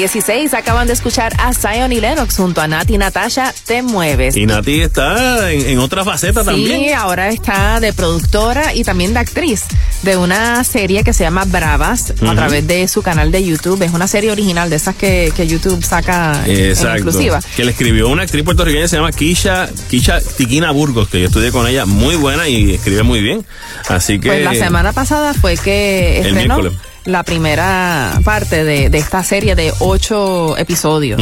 16 0.01 0.55
acaban 0.55 0.87
de 0.87 0.95
escuchar 0.95 1.35
a 1.39 1.53
Zion 1.53 1.93
y 1.93 2.01
Lennox 2.01 2.35
junto 2.39 2.63
a 2.63 2.67
Nati 2.67 2.95
y 2.95 2.99
Natasha. 2.99 3.53
Te 3.67 3.83
mueves. 3.83 4.35
Y 4.35 4.47
Nati 4.47 4.81
está 4.81 5.53
en, 5.53 5.61
en 5.69 5.79
otra 5.79 6.07
faceta 6.07 6.41
Sí, 6.41 6.47
también. 6.47 6.95
ahora 6.95 7.29
está 7.29 7.81
de 7.81 7.93
productora 7.93 8.75
y 8.75 8.83
también 8.83 9.13
de 9.13 9.21
actriz 9.21 9.65
de 10.03 10.17
una 10.17 10.65
serie 10.65 11.05
que 11.05 11.13
se 11.13 11.25
llama 11.25 11.45
Bravas 11.45 12.15
a 12.27 12.35
través 12.35 12.67
de 12.67 12.89
su 12.89 13.03
canal 13.03 13.31
de 13.31 13.45
YouTube. 13.45 13.83
Es 13.83 13.93
una 13.93 14.09
serie 14.09 14.33
original 14.33 14.71
de 14.71 14.77
esas 14.77 14.95
que, 14.97 15.35
que 15.37 15.47
YouTube 15.47 15.85
saca 15.85 16.45
en 16.47 16.71
Exacto. 16.71 16.95
exclusiva. 16.95 17.41
Que 17.55 17.67
le 17.67 17.73
escribió 17.73 18.09
una 18.09 18.23
actriz 18.23 18.43
puertorriqueña 18.43 18.85
que 18.85 18.89
se 18.89 18.97
llama 18.97 19.13
Kisha, 19.13 19.69
Kisha 19.91 20.19
Tiquina 20.39 20.71
Burgos, 20.71 21.09
que 21.11 21.21
yo 21.21 21.27
estudié 21.27 21.53
con 21.53 21.67
ella, 21.67 21.85
muy 21.85 22.17
buena 22.17 22.49
y 22.49 22.73
escribe 22.73 23.03
muy 23.03 23.21
bien. 23.21 23.45
Así 23.89 24.19
que. 24.19 24.29
Pues 24.29 24.45
la 24.45 24.55
semana 24.55 24.95
pasada 24.95 25.35
fue 25.35 25.59
que 25.59 26.21
El 26.21 26.27
estrenó 26.29 26.57
miércoles. 26.59 26.90
La 27.11 27.23
primera 27.23 28.19
parte 28.25 28.65
de, 28.65 28.89
de 28.91 28.99
esta 28.99 29.23
serie 29.23 29.55
de 29.55 29.73
ocho 29.81 30.57
episodios. 30.57 31.21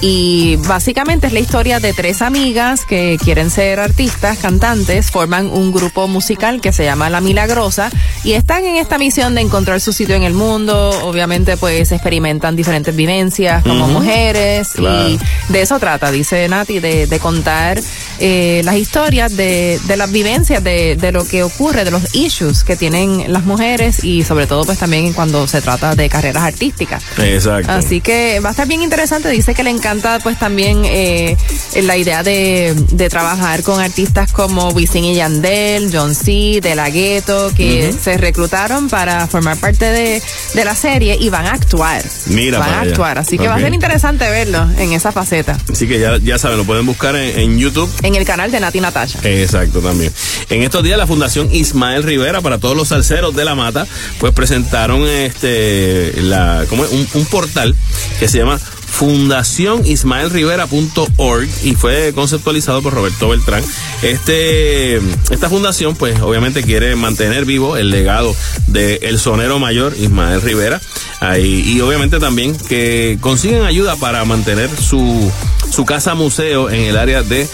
Y 0.00 0.56
básicamente 0.66 1.26
es 1.26 1.32
la 1.32 1.40
historia 1.40 1.80
de 1.80 1.92
tres 1.92 2.22
amigas 2.22 2.84
que 2.84 3.18
quieren 3.22 3.50
ser 3.50 3.80
artistas, 3.80 4.38
cantantes, 4.38 5.10
forman 5.10 5.46
un 5.46 5.72
grupo 5.72 6.08
musical 6.08 6.60
que 6.60 6.72
se 6.72 6.84
llama 6.84 7.10
La 7.10 7.20
Milagrosa 7.20 7.90
y 8.24 8.32
están 8.32 8.64
en 8.64 8.76
esta 8.76 8.98
misión 8.98 9.34
de 9.34 9.40
encontrar 9.42 9.80
su 9.80 9.92
sitio 9.92 10.14
en 10.16 10.22
el 10.22 10.34
mundo. 10.34 10.90
Obviamente, 11.04 11.56
pues 11.56 11.92
experimentan 11.92 12.56
diferentes 12.56 12.94
vivencias 12.94 13.62
como 13.62 13.84
Ujú. 13.84 13.92
mujeres 13.94 14.70
Claro. 14.74 15.08
y 15.08 15.18
de 15.48 15.62
eso 15.62 15.78
trata, 15.78 16.10
dice 16.10 16.48
Nati, 16.48 16.80
de, 16.80 17.06
de 17.06 17.18
contar 17.18 17.80
eh, 18.18 18.62
las 18.64 18.76
historias 18.76 19.36
de, 19.36 19.78
de 19.86 19.96
las 19.96 20.10
vivencias, 20.10 20.62
de, 20.62 20.96
de 20.96 21.12
lo 21.12 21.24
que 21.26 21.42
ocurre, 21.42 21.84
de 21.84 21.90
los 21.90 22.14
issues 22.14 22.64
que 22.64 22.76
tienen 22.76 23.32
las 23.32 23.44
mujeres 23.44 24.02
y 24.04 24.22
sobre 24.24 24.46
todo 24.46 24.64
pues 24.64 24.78
también 24.78 25.12
cuando 25.22 25.46
se 25.46 25.62
trata 25.62 25.94
de 25.94 26.08
carreras 26.08 26.42
artísticas. 26.42 27.00
Exacto. 27.16 27.70
Así 27.70 28.00
que 28.00 28.40
va 28.40 28.48
a 28.48 28.50
estar 28.50 28.66
bien 28.66 28.82
interesante. 28.82 29.28
Dice 29.28 29.54
que 29.54 29.62
le 29.62 29.70
encanta 29.70 30.18
pues 30.20 30.36
también 30.36 30.82
eh, 30.84 31.36
la 31.80 31.96
idea 31.96 32.24
de, 32.24 32.74
de 32.90 33.08
trabajar 33.08 33.62
con 33.62 33.80
artistas 33.80 34.32
como 34.32 34.70
Wisin 34.70 35.04
y 35.04 35.14
Yandel, 35.14 35.90
John 35.92 36.16
C., 36.16 36.58
De 36.60 36.74
La 36.74 36.90
Ghetto, 36.90 37.52
que 37.56 37.92
se 37.92 38.16
reclutaron 38.16 38.88
para 38.88 39.28
formar 39.28 39.58
parte 39.58 39.84
de, 39.84 40.20
de 40.54 40.64
la 40.64 40.74
serie 40.74 41.16
y 41.20 41.28
van 41.28 41.46
a 41.46 41.52
actuar. 41.52 42.02
Mira 42.26 42.58
van 42.58 42.70
a 42.70 42.80
allá. 42.80 42.90
actuar. 42.90 43.18
Así 43.18 43.38
que 43.38 43.46
va 43.46 43.54
a 43.54 43.60
ser 43.60 43.72
interesante 43.72 44.28
verlo 44.28 44.68
en 44.76 44.92
esa 44.92 45.12
faceta. 45.12 45.56
Así 45.70 45.86
que 45.86 46.00
ya, 46.00 46.16
ya 46.18 46.36
saben, 46.36 46.58
lo 46.58 46.64
pueden 46.64 46.84
buscar 46.84 47.14
en, 47.14 47.38
en 47.38 47.58
YouTube. 47.60 47.88
En 48.02 48.16
el 48.16 48.24
canal 48.24 48.50
de 48.50 48.58
Nati 48.58 48.80
Natasha. 48.80 49.20
Exacto, 49.22 49.78
también. 49.78 50.12
En 50.50 50.62
estos 50.64 50.82
días 50.82 50.98
la 50.98 51.06
Fundación 51.06 51.48
Ismael 51.54 52.02
Rivera 52.02 52.40
para 52.40 52.58
todos 52.58 52.76
los 52.76 52.88
salseros 52.88 53.36
de 53.36 53.44
la 53.44 53.54
mata, 53.54 53.86
pues 54.18 54.32
presentaron 54.32 55.01
este 55.06 56.20
la 56.22 56.64
¿cómo 56.68 56.84
es? 56.84 56.92
Un, 56.92 57.08
un 57.14 57.24
portal 57.26 57.74
que 58.18 58.28
se 58.28 58.38
llama 58.38 58.60
fundacionismaelrivera.org 58.92 61.48
y 61.64 61.74
fue 61.74 62.12
conceptualizado 62.14 62.82
por 62.82 62.92
Roberto 62.94 63.28
Beltrán. 63.30 63.64
Este, 64.02 64.96
esta 65.30 65.48
fundación, 65.48 65.96
pues 65.96 66.20
obviamente 66.20 66.62
quiere 66.62 66.94
mantener 66.96 67.44
vivo 67.44 67.76
el 67.76 67.90
legado 67.90 68.34
del 68.68 69.18
sonero 69.18 69.58
mayor 69.58 69.94
Ismael 69.98 70.40
Rivera 70.42 70.80
ahí, 71.20 71.62
y 71.66 71.80
obviamente 71.80 72.18
también 72.18 72.56
que 72.56 73.16
consiguen 73.20 73.64
ayuda 73.64 73.96
para 73.96 74.24
mantener 74.24 74.68
su, 74.76 75.30
su 75.70 75.84
casa 75.84 76.14
museo 76.14 76.68
en 76.70 76.80
el 76.82 76.96
área 76.96 77.22
de 77.22 77.46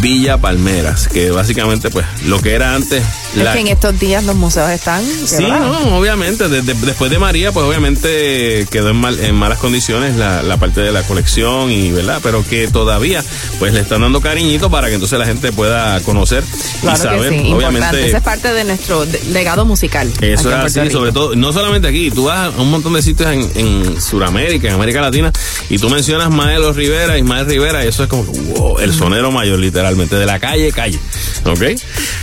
Villa 0.00 0.38
Palmeras, 0.38 1.08
que 1.08 1.30
básicamente 1.32 1.90
pues 1.90 2.06
lo 2.26 2.40
que 2.40 2.54
era 2.54 2.74
antes 2.74 3.02
Es 3.36 3.48
que 3.48 3.60
en 3.60 3.68
estos 3.68 3.98
días 3.98 4.24
los 4.24 4.36
museos 4.36 4.70
están. 4.70 5.04
Sí, 5.04 5.44
no, 5.44 5.98
obviamente. 5.98 6.48
después 6.48 7.10
de 7.10 7.18
María, 7.18 7.52
pues 7.52 7.66
obviamente 7.66 8.66
quedó 8.70 8.90
en, 8.90 8.96
mal- 8.96 9.18
en 9.20 9.34
malas 9.34 9.58
condiciones 9.58 10.16
la, 10.16 10.42
la 10.42 10.56
parte 10.56 10.80
de 10.80 10.85
la 10.92 11.02
colección 11.02 11.70
y, 11.70 11.90
¿verdad? 11.92 12.20
Pero 12.22 12.44
que 12.44 12.68
todavía, 12.68 13.24
pues 13.58 13.72
le 13.74 13.80
están 13.80 14.00
dando 14.02 14.20
cariñito 14.20 14.70
para 14.70 14.88
que 14.88 14.94
entonces 14.94 15.18
la 15.18 15.26
gente 15.26 15.52
pueda 15.52 16.00
conocer 16.00 16.42
Claro 16.80 16.98
y 16.98 17.00
saber, 17.02 17.20
que 17.20 17.28
sí, 17.28 17.34
importante. 17.46 17.66
obviamente. 17.78 18.06
Esa 18.08 18.16
es 18.18 18.22
parte 18.22 18.52
de 18.52 18.64
nuestro 18.64 19.06
de- 19.06 19.22
legado 19.32 19.64
musical. 19.64 20.12
Eso 20.20 20.48
es 20.50 20.54
así, 20.56 20.80
Rico. 20.80 20.92
sobre 20.92 21.12
todo, 21.12 21.34
no 21.36 21.52
solamente 21.52 21.88
aquí, 21.88 22.10
tú 22.10 22.24
vas 22.24 22.54
a 22.54 22.60
un 22.60 22.70
montón 22.70 22.92
de 22.94 23.02
sitios 23.02 23.30
en, 23.30 23.50
en 23.54 24.00
Sudamérica, 24.00 24.68
en 24.68 24.74
América 24.74 25.00
Latina, 25.00 25.32
y 25.68 25.78
tú 25.78 25.88
mencionas 25.90 26.30
Maelo 26.30 26.72
Rivera, 26.72 27.18
Ismael 27.18 27.46
Rivera, 27.46 27.84
y 27.84 27.88
eso 27.88 28.02
es 28.04 28.08
como, 28.08 28.24
wow, 28.24 28.78
el 28.78 28.92
sonero 28.94 29.30
mayor, 29.30 29.58
literalmente, 29.58 30.16
de 30.16 30.26
la 30.26 30.38
calle, 30.38 30.72
calle. 30.72 30.98
¿Ok? 31.44 31.62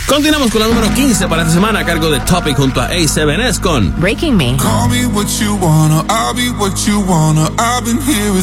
Continuamos 0.06 0.50
con 0.50 0.60
la 0.60 0.68
número 0.68 0.92
15 0.92 1.28
para 1.28 1.42
esta 1.42 1.54
semana 1.54 1.80
a 1.80 1.84
cargo 1.86 2.10
de 2.10 2.20
Topic 2.20 2.56
junto 2.56 2.80
a 2.80 2.90
A7S 2.90 3.58
con 3.60 3.94
Breaking 4.00 4.36
Me. 4.36 4.56
Call 4.58 4.88
me 4.90 5.06
what 5.06 5.26
you 5.40 5.54
wanna, 5.60 6.04
I'll 6.10 6.34
be 6.34 6.50
what 6.50 6.74
you 6.86 7.00
wanna. 7.00 7.50
I've 7.58 7.84
been 7.84 8.00
here 8.02 8.30
a 8.38 8.42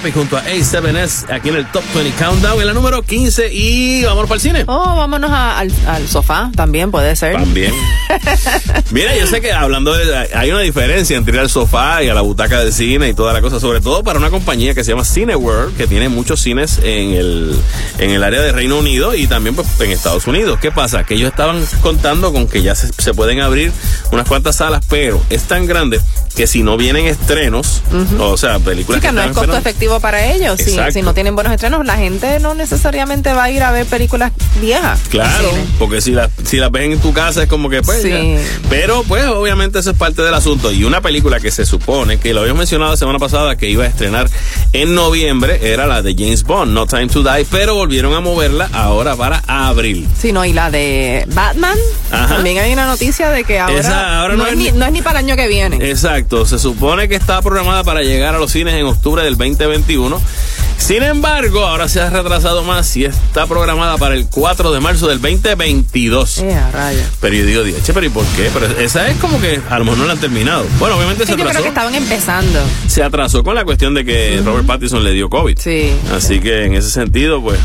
Topic 0.00 0.14
junto 0.14 0.38
a 0.38 0.44
A7S 0.46 1.30
aquí 1.30 1.50
en 1.50 1.56
el 1.56 1.70
Top 1.72 1.82
20 1.94 2.12
Countdown 2.16 2.58
en 2.58 2.66
la 2.68 2.72
número 2.72 3.02
15 3.02 3.52
y 3.52 4.02
vamos 4.04 4.24
para 4.24 4.36
el 4.36 4.40
cine. 4.40 4.64
Oh, 4.66 4.96
vámonos 4.96 5.30
a- 5.30 5.58
al, 5.58 5.70
al 5.86 6.08
sofá, 6.08 6.50
también 6.56 6.90
puede 6.90 7.14
ser. 7.16 7.34
También. 7.34 7.74
Mira, 8.92 9.14
yo 9.18 9.26
sé 9.26 9.42
que 9.42 9.52
hablando 9.52 9.92
de. 9.92 10.28
Hay 10.34 10.50
una 10.52 10.60
diferencia 10.60 11.18
entre 11.18 11.34
ir 11.34 11.40
al 11.40 11.50
sofá 11.50 12.02
y 12.02 12.08
a 12.08 12.14
la 12.14 12.22
butaca 12.22 12.60
del 12.60 12.72
cine 12.72 13.10
y 13.10 13.14
toda 13.14 13.34
la 13.34 13.42
cosa, 13.42 13.60
sobre 13.60 13.80
todo 13.82 14.02
para 14.02 14.18
una 14.18 14.30
compañía 14.30 14.72
que 14.74 14.84
se 14.84 14.92
llama 14.92 15.04
Cineworld, 15.04 15.76
que 15.76 15.86
tiene 15.86 16.08
muchos 16.08 16.40
cines 16.40 16.78
en 16.82 17.10
el, 17.14 17.60
en 17.98 18.10
el 18.10 18.22
área 18.24 18.40
de 18.40 18.52
Reino 18.52 18.78
Unido 18.78 19.14
y 19.14 19.26
también 19.26 19.54
pues, 19.54 19.68
en 19.80 19.90
Estados 19.90 20.26
Unidos. 20.26 20.58
¿Qué 20.62 20.72
pasa? 20.72 21.04
Que 21.04 21.14
ellos 21.14 21.28
estaban 21.28 21.62
contando 21.82 22.32
con 22.32 22.48
que 22.48 22.62
ya 22.62 22.74
se, 22.74 22.88
se 22.96 23.12
pueden 23.12 23.40
abrir 23.42 23.70
unas 24.12 24.26
cuantas 24.26 24.56
salas, 24.56 24.82
pero 24.88 25.22
es 25.28 25.42
tan 25.42 25.66
grande 25.66 26.00
que 26.34 26.46
si 26.46 26.62
no 26.62 26.76
vienen 26.76 27.06
estrenos, 27.06 27.82
o 28.18 28.36
sea, 28.36 28.58
películas 28.58 29.00
Sí, 29.00 29.06
que 29.06 29.12
no 29.12 29.20
es 29.20 29.26
costo 29.28 29.40
esperando- 29.42 29.68
efectivo 29.68 30.00
para 30.00 30.32
ellos. 30.32 30.58
Si, 30.60 30.76
si 30.92 31.02
no 31.02 31.12
tienen 31.14 31.34
buenos 31.34 31.52
estrenos, 31.52 31.84
la 31.84 31.96
gente 31.96 32.38
no 32.40 32.54
necesariamente 32.54 33.32
va 33.32 33.44
a 33.44 33.50
ir 33.50 33.62
a 33.62 33.70
ver 33.72 33.86
películas 33.86 34.32
viejas. 34.60 35.00
Claro, 35.10 35.50
porque 35.78 36.00
si 36.00 36.12
la, 36.12 36.30
si 36.44 36.56
la 36.58 36.68
ves 36.68 36.92
en 36.92 37.00
tu 37.00 37.12
casa 37.12 37.42
es 37.42 37.48
como 37.48 37.68
que 37.68 37.82
pues. 37.82 38.02
Sí. 38.02 38.36
Pero 38.70 39.02
pues 39.06 39.26
obviamente 39.26 39.78
eso 39.80 39.90
es 39.90 39.96
parte 39.96 40.22
del 40.22 40.34
asunto. 40.34 40.70
Y 40.72 40.84
una 40.84 41.00
película 41.00 41.40
que 41.40 41.50
se 41.50 41.66
supone, 41.66 42.18
que 42.18 42.32
lo 42.32 42.40
habíamos 42.40 42.60
mencionado 42.60 42.90
la 42.92 42.96
semana 42.96 43.18
pasada, 43.18 43.56
que 43.56 43.68
iba 43.68 43.84
a 43.84 43.88
estrenar 43.88 44.28
en 44.72 44.94
noviembre, 44.94 45.72
era 45.72 45.86
la 45.86 46.00
de 46.02 46.14
James 46.14 46.44
Bond, 46.44 46.72
No 46.72 46.86
Time 46.86 47.08
to 47.08 47.22
Die, 47.22 47.44
pero 47.50 47.74
volvieron 47.74 48.14
a 48.14 48.20
moverla 48.20 48.70
ahora 48.72 49.16
para 49.16 49.42
abril. 49.46 50.06
Sí, 50.18 50.32
no, 50.32 50.44
y 50.44 50.52
la 50.52 50.70
de 50.70 51.24
Batman, 51.34 51.76
Ajá. 52.10 52.34
también 52.36 52.58
hay 52.58 52.72
una 52.72 52.86
noticia 52.86 53.30
de 53.30 53.44
que 53.44 53.58
ahora, 53.58 53.78
Esa 53.80 54.20
ahora 54.20 54.36
no, 54.36 54.44
no 54.44 54.48
es 54.50 54.56
ni- 54.56 54.72
no 54.72 54.86
es 54.86 54.92
ni 54.92 55.02
para 55.02 55.18
el 55.20 55.26
año 55.26 55.36
que 55.36 55.48
viene. 55.48 55.76
Exacto, 55.90 56.19
se 56.46 56.58
supone 56.58 57.08
que 57.08 57.14
está 57.14 57.40
programada 57.42 57.84
para 57.84 58.02
llegar 58.02 58.34
a 58.34 58.38
los 58.38 58.52
cines 58.52 58.74
en 58.74 58.86
octubre 58.86 59.22
del 59.22 59.36
2021. 59.36 60.20
Sin 60.78 61.02
embargo, 61.02 61.66
ahora 61.66 61.88
se 61.88 62.00
ha 62.00 62.08
retrasado 62.08 62.64
más 62.64 62.96
y 62.96 63.04
está 63.04 63.46
programada 63.46 63.98
para 63.98 64.14
el 64.14 64.26
4 64.26 64.72
de 64.72 64.80
marzo 64.80 65.08
del 65.08 65.20
2022. 65.20 66.38
Eh, 66.38 66.54
a 66.54 66.70
rayos. 66.70 67.04
Pero 67.20 67.34
yo 67.36 67.62
digo, 67.64 67.78
che, 67.84 67.92
pero 67.92 68.06
¿y 68.06 68.08
por 68.08 68.24
qué? 68.36 68.50
Pero 68.52 68.66
esa 68.80 69.08
es 69.08 69.16
como 69.18 69.38
que 69.40 69.60
a 69.68 69.78
lo 69.78 69.84
mejor 69.84 69.98
no 69.98 70.06
la 70.06 70.12
han 70.14 70.20
terminado. 70.20 70.64
Bueno, 70.78 70.96
obviamente 70.96 71.24
Sí, 71.26 71.32
se 71.32 71.38
yo 71.38 71.44
creo 71.44 71.48
atrasó. 71.50 71.62
que 71.64 71.68
estaban 71.68 71.94
empezando. 71.94 72.60
Se 72.88 73.02
atrasó 73.02 73.44
con 73.44 73.54
la 73.54 73.64
cuestión 73.64 73.92
de 73.94 74.04
que 74.06 74.40
Robert 74.44 74.66
Pattinson 74.66 75.04
le 75.04 75.12
dio 75.12 75.28
COVID. 75.28 75.58
Sí. 75.58 75.92
Así 76.14 76.40
que 76.40 76.64
en 76.64 76.74
ese 76.74 76.88
sentido, 76.90 77.42
pues, 77.42 77.58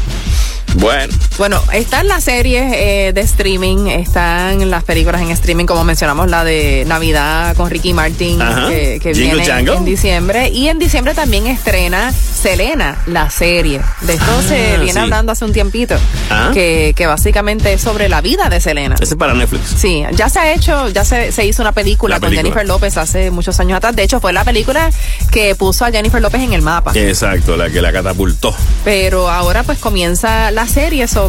bueno. 0.75 1.13
Bueno, 1.37 1.61
están 1.73 2.07
las 2.07 2.23
series 2.23 2.71
eh, 2.73 3.11
de 3.13 3.19
streaming, 3.19 3.87
están 3.87 4.69
las 4.71 4.85
películas 4.85 5.21
en 5.21 5.31
streaming, 5.31 5.65
como 5.65 5.83
mencionamos 5.83 6.29
la 6.29 6.45
de 6.45 6.85
Navidad 6.87 7.57
con 7.57 7.69
Ricky 7.69 7.91
Martin, 7.91 8.41
Ajá. 8.41 8.69
que, 8.69 9.01
que 9.03 9.13
Jingle 9.13 9.41
viene 9.43 9.73
en 9.73 9.83
diciembre. 9.83 10.47
Y 10.47 10.69
en 10.69 10.79
diciembre 10.79 11.13
también 11.13 11.45
estrena 11.47 12.13
Selena, 12.13 12.97
la 13.07 13.29
serie. 13.29 13.81
De 14.01 14.13
esto 14.13 14.25
Ah, 14.29 14.41
se 14.47 14.77
viene 14.77 14.93
sí. 14.93 14.99
hablando 14.99 15.33
hace 15.33 15.43
un 15.43 15.51
tiempito, 15.51 15.95
Ah. 16.29 16.51
que, 16.53 16.93
que 16.95 17.05
básicamente 17.05 17.73
es 17.73 17.81
sobre 17.81 18.07
la 18.07 18.21
vida 18.21 18.47
de 18.47 18.61
Selena. 18.61 18.95
Ese 18.95 19.15
es 19.15 19.19
para 19.19 19.33
Netflix. 19.33 19.73
Sí, 19.77 20.03
ya 20.13 20.29
se 20.29 20.39
ha 20.39 20.53
hecho, 20.53 20.87
ya 20.87 21.03
se, 21.03 21.33
se 21.33 21.45
hizo 21.45 21.61
una 21.63 21.73
película, 21.73 22.15
La 22.15 22.19
con 22.21 22.29
película. 22.29 22.43
Jennifer 22.43 22.65
López 22.67 22.95
hace 22.95 23.29
muchos 23.29 23.59
años 23.59 23.75
atrás. 23.75 23.93
De 23.93 24.03
hecho, 24.03 24.21
fue 24.21 24.31
la 24.31 24.45
película 24.45 24.89
que 25.31 25.53
puso 25.55 25.83
a 25.83 25.91
Jennifer 25.91 26.21
López 26.21 26.39
en 26.41 26.53
el 26.53 26.61
mapa. 26.61 26.93
Exacto, 26.95 27.57
la 27.57 27.69
que 27.69 27.81
la 27.81 27.91
catapultó. 27.91 28.55
Pero 28.85 29.29
ahora 29.29 29.63
pues 29.63 29.79
comienza 29.79 30.49
la 30.51 30.65
serie 30.67 31.07
sobre, 31.09 31.24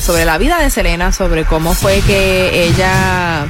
sobre 0.00 0.24
la 0.24 0.38
vida 0.38 0.58
de 0.58 0.70
Selena, 0.70 1.12
sobre 1.12 1.44
cómo 1.44 1.74
fue 1.74 2.00
que 2.00 2.64
ella 2.64 3.46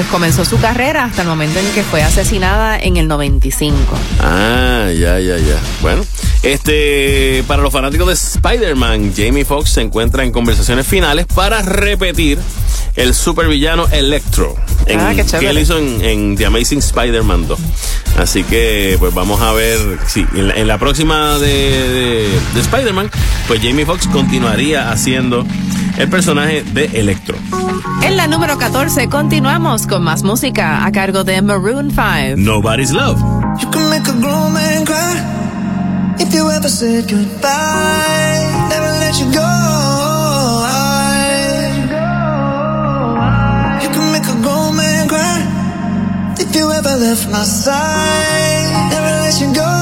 pues 0.00 0.10
comenzó 0.12 0.46
su 0.46 0.58
carrera 0.58 1.04
hasta 1.04 1.20
el 1.20 1.28
momento 1.28 1.58
en 1.58 1.66
que 1.72 1.82
fue 1.82 2.02
asesinada 2.02 2.78
en 2.78 2.96
el 2.96 3.06
95. 3.06 3.76
Ah, 4.22 4.88
ya, 4.98 5.18
ya, 5.20 5.36
ya. 5.36 5.58
Bueno, 5.82 6.02
este, 6.42 7.44
para 7.46 7.60
los 7.60 7.70
fanáticos 7.70 8.06
de 8.06 8.14
Spider-Man, 8.14 9.12
Jamie 9.14 9.44
Foxx 9.44 9.68
se 9.72 9.82
encuentra 9.82 10.24
en 10.24 10.32
conversaciones 10.32 10.86
finales 10.86 11.26
para 11.34 11.60
repetir 11.60 12.38
el 12.96 13.12
supervillano 13.14 13.88
Electro. 13.92 14.56
En, 14.86 15.00
Ah, 15.00 15.12
qué 15.14 15.22
chévere. 15.26 15.40
que 15.46 15.50
él 15.50 15.58
hizo 15.58 15.76
en, 15.76 16.02
en 16.02 16.34
The 16.36 16.46
Amazing 16.46 16.78
Spider-Man 16.78 17.46
2. 17.46 17.58
Así 18.18 18.42
que, 18.42 18.96
pues 18.98 19.12
vamos 19.12 19.42
a 19.42 19.52
ver, 19.52 19.78
sí, 20.06 20.24
en 20.34 20.48
la, 20.48 20.54
en 20.54 20.66
la 20.66 20.78
próxima 20.78 21.38
de, 21.38 21.46
de, 21.46 22.40
de 22.54 22.60
Spider-Man, 22.62 23.10
pues 23.46 23.60
Jamie 23.62 23.84
Foxx 23.84 24.06
continuaría 24.06 24.90
haciendo 24.90 25.44
el 25.98 26.08
personaje 26.08 26.62
de 26.62 26.86
Electro. 27.00 27.36
En 28.02 28.16
la 28.16 28.26
número 28.26 28.58
14 28.58 29.08
continuamos 29.08 29.86
con 29.86 30.02
más 30.02 30.22
música 30.22 30.84
a 30.84 30.92
cargo 30.92 31.24
de 31.24 31.40
Maroon 31.42 31.90
5. 31.90 32.36
Nobody's 32.36 32.90
Love. 32.90 33.18
You 33.60 33.70
can 33.70 33.90
make 33.90 34.08
a 34.08 34.12
grown 34.12 34.52
man 34.52 34.84
cry 34.84 35.16
if 36.18 36.32
you 36.34 36.50
ever 36.50 36.68
said 36.68 37.08
goodbye. 37.10 38.68
Never 38.70 38.92
let 39.00 39.18
you 39.20 39.26
go. 39.32 39.50
You 43.82 43.90
can 43.90 44.12
make 44.12 44.26
a 44.28 44.42
grown 44.42 44.76
man 44.76 45.08
cry 45.08 45.42
if 46.38 46.54
you 46.54 46.70
ever 46.72 46.96
left 46.96 47.28
my 47.30 47.44
side. 47.44 48.90
Never 48.90 49.20
let 49.22 49.40
you 49.40 49.52
go. 49.54 49.79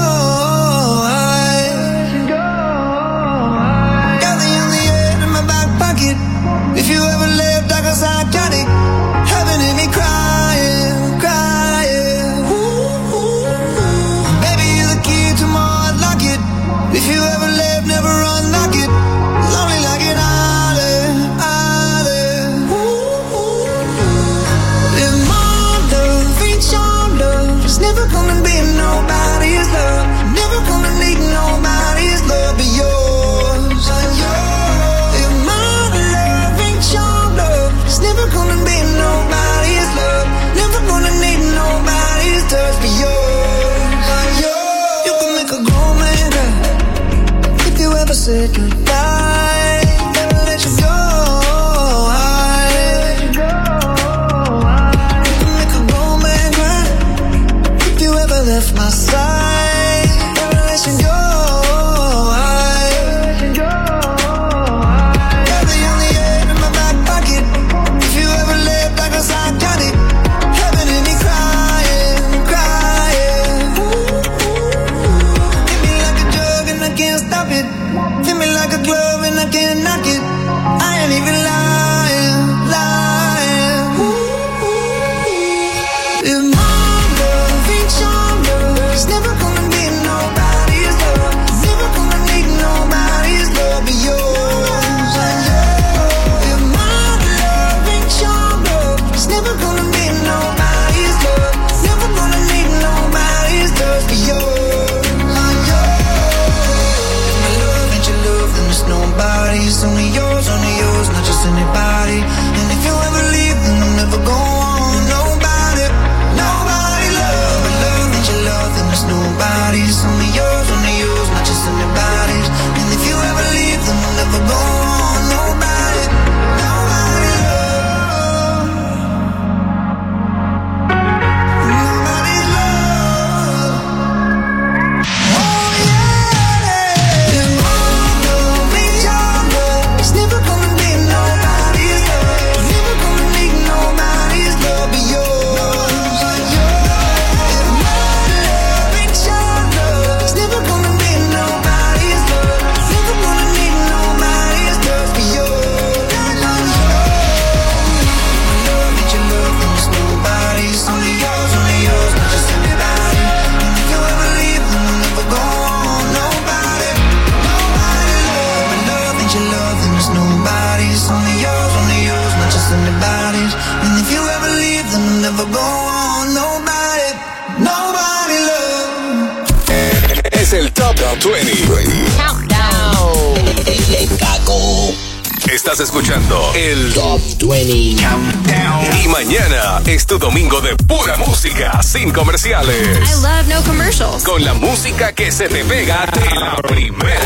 Se 195.39 195.49
te 195.49 195.64
pega 195.66 196.05
de 196.07 196.34
la 196.34 196.57
primera. 196.57 197.20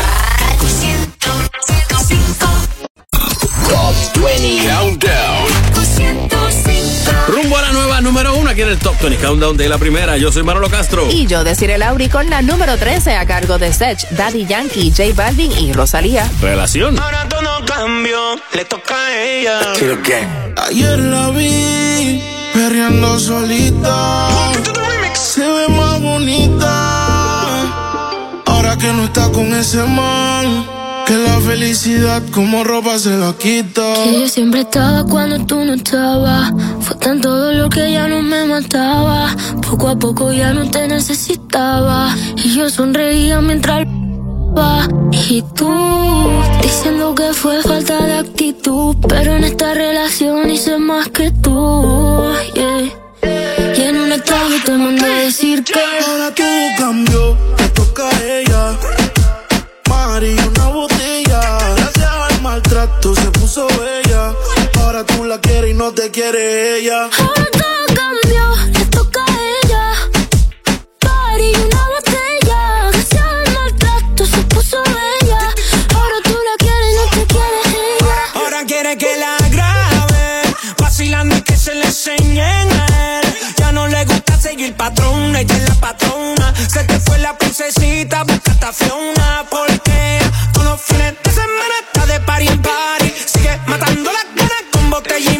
Top 3.67 4.23
20 4.23 4.69
Countdown. 4.69 5.47
Rumbo 7.27 7.57
a 7.57 7.61
la 7.63 7.71
nueva 7.71 8.01
número 8.01 8.35
uno 8.35 8.51
aquí 8.51 8.61
en 8.61 8.67
el 8.67 8.77
Top 8.77 9.01
20 9.01 9.17
Countdown 9.17 9.57
de 9.57 9.67
la 9.67 9.79
primera. 9.79 10.15
Yo 10.17 10.31
soy 10.31 10.43
Manolo 10.43 10.69
Castro. 10.69 11.09
Y 11.09 11.25
yo 11.25 11.43
deciré 11.43 11.79
Lauri 11.79 12.07
con 12.07 12.29
la 12.29 12.43
número 12.43 12.77
13 12.77 13.15
a 13.15 13.25
cargo 13.25 13.57
de 13.57 13.73
Sech, 13.73 14.07
Daddy 14.11 14.45
Yankee, 14.45 14.93
J 14.95 15.05
Balvin 15.15 15.51
y 15.51 15.73
Rosalía. 15.73 16.29
Relación. 16.39 16.99
Ahora 16.99 17.27
todo 17.27 17.65
cambió, 17.65 18.35
le 18.53 18.65
toca 18.65 18.95
a 18.95 19.23
ella. 19.23 19.59
Ayer 20.67 20.99
la 20.99 21.29
vi 21.31 22.21
perreando 22.53 23.17
solita. 23.17 24.29
Se 25.15 25.41
ve 25.41 25.67
más 25.69 25.99
bonita. 25.99 26.72
Que 28.83 28.91
no 28.91 29.05
está 29.05 29.31
con 29.31 29.53
ese 29.53 29.81
man. 29.83 30.65
Que 31.07 31.15
la 31.15 31.39
felicidad 31.39 32.21
como 32.31 32.65
ropa 32.65 32.99
se 32.99 33.17
la 33.17 33.31
quita. 33.31 33.93
Que 34.03 34.19
yo 34.19 34.27
siempre 34.27 34.59
estaba 34.59 35.05
cuando 35.05 35.45
tú 35.45 35.63
no 35.63 35.75
estabas. 35.75 36.51
Fue 36.81 36.97
tanto 36.97 37.29
dolor 37.29 37.69
que 37.69 37.93
ya 37.93 38.09
no 38.09 38.21
me 38.21 38.43
mataba. 38.43 39.33
Poco 39.61 39.87
a 39.87 39.95
poco 39.97 40.33
ya 40.33 40.51
no 40.53 40.69
te 40.69 40.85
necesitaba. 40.89 42.13
Y 42.35 42.55
yo 42.55 42.69
sonreía 42.69 43.39
mientras. 43.39 43.87
Y 45.29 45.41
tú 45.55 45.71
diciendo 46.61 47.15
que 47.15 47.33
fue 47.33 47.63
falta 47.63 48.05
de 48.05 48.17
actitud. 48.17 48.97
Pero 49.07 49.37
en 49.37 49.45
esta 49.45 49.73
relación 49.73 50.51
hice 50.51 50.77
más 50.77 51.07
que 51.07 51.31
tú. 51.31 52.33
yeah. 52.53 53.03
Y 53.77 53.81
en 53.81 53.95
un 54.01 54.11
estado 54.11 54.49
te 54.65 54.71
mandé 54.73 55.05
a 55.05 55.17
decir 55.19 55.63
que 55.63 55.73
Ahora 55.79 56.35
todo 56.35 56.45
cambió, 56.77 57.37
le 57.57 57.69
toca 57.69 58.09
a 58.09 58.23
ella. 58.23 58.52
Maltrato 62.93 63.15
se 63.15 63.31
puso 63.39 63.67
bella. 63.67 64.33
Ahora 64.79 65.05
tú 65.05 65.25
la 65.25 65.39
quieres 65.39 65.71
y 65.71 65.73
no 65.73 65.91
te 65.93 66.11
quiere 66.11 66.79
ella. 66.79 67.09
Ahora 67.17 67.45
todo 67.51 67.85
cambió, 67.95 68.55
le 68.71 68.85
toca 68.85 69.23
a 69.23 69.39
ella. 69.63 69.93
Party 70.99 71.51
una 71.55 71.87
botella. 71.87 72.89
Gracias 72.91 73.21
al 73.21 73.53
maltrato 73.53 74.25
se 74.25 74.41
puso 74.43 74.81
bella. 74.83 75.39
Ahora 75.95 76.15
tú 76.23 76.31
la 76.31 76.55
quieres 76.57 76.87
y 76.91 76.95
no 76.95 77.05
te 77.11 77.25
quiere 77.33 77.59
ella. 77.99 78.15
Ahora 78.35 78.65
quiere 78.65 78.97
que 78.97 79.17
la 79.17 79.37
grabe, 79.49 80.41
vacilando 80.77 81.35
y 81.37 81.41
que 81.41 81.57
se 81.57 81.75
le 81.75 81.85
enseñen 81.85 82.71
a 82.71 83.19
él. 83.19 83.35
Ya 83.57 83.71
no 83.71 83.87
le 83.87 84.05
gusta 84.05 84.37
seguir 84.39 84.75
patrón, 84.75 85.35
ella 85.35 85.55
es 85.55 85.69
la 85.69 85.75
patrona. 85.75 86.53
Se 86.67 86.83
te 86.83 86.99
fue 86.99 87.17
la 87.19 87.37
princesita, 87.37 88.23
busca 88.23 88.51
esta 88.51 88.71
Fiona, 88.73 89.45
porque 89.49 90.19
todos 90.53 90.67
los 90.67 90.81
fines 90.81 91.13
de 91.23 91.31
semana 91.31 91.75
de 92.13 92.19
party 92.19 92.47
en 92.47 92.61
party. 92.61 93.13
Sigue 93.25 93.59
matando 93.67 94.11
las 94.11 94.25
ganas 94.35 94.63
con 94.71 94.89
botella 94.89 95.31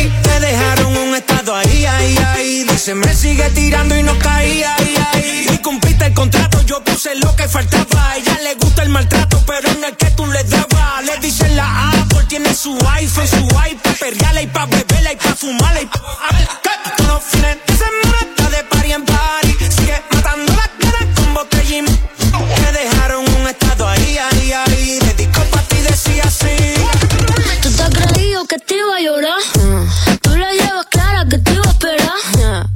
y 0.00 0.08
te 0.08 0.40
dejaron 0.40 0.96
un 0.96 1.14
estado 1.14 1.54
ahí, 1.54 1.84
ahí, 1.84 2.16
ahí. 2.16 2.64
Dice, 2.64 2.94
me 2.94 3.14
sigue 3.14 3.48
tirando 3.50 3.96
y 3.96 4.02
no 4.02 4.18
caía, 4.18 4.74
ahí, 4.76 4.94
ahí. 5.12 5.46
Y 5.52 5.58
cumpliste 5.58 6.06
el 6.06 6.14
contrato, 6.14 6.62
yo 6.62 6.82
puse 6.82 7.14
lo 7.16 7.34
que 7.36 7.46
faltaba. 7.46 8.10
A 8.10 8.16
ella 8.16 8.38
le 8.42 8.54
gusta 8.54 8.82
el 8.82 8.88
maltrato, 8.88 9.42
pero 9.46 9.72
no 9.74 9.86
es 9.86 9.96
que 9.96 10.10
tú 10.12 10.26
le 10.26 10.42
dabas. 10.44 11.04
Le 11.04 11.18
dicen 11.18 11.56
la 11.56 11.90
Apple, 11.90 12.24
tiene 12.28 12.54
su 12.54 12.78
iPhone, 12.88 13.28
su 13.28 13.44
iPad, 13.44 13.94
perreala 14.00 14.42
y 14.42 14.46
pa' 14.46 14.66
beberla 14.66 15.12
y 15.12 15.16
pa' 15.16 15.34
fumarla 15.34 15.82
y 15.82 15.86
pa'. 15.86 16.00
Todos 16.96 17.08
los 17.08 17.24
fines 17.24 17.58
de 17.66 17.76
semana 17.76 18.18
está 18.22 18.48
de 18.50 18.62
te 28.66 28.76
iba 28.76 28.96
a 28.96 29.00
llorar. 29.00 29.40
Tú 30.22 30.30
la 30.36 30.52
llevas 30.52 30.86
clara 30.90 31.26
que 31.28 31.38
te 31.38 31.52
iba 31.52 31.64
a 31.64 31.70
esperar. 31.70 32.66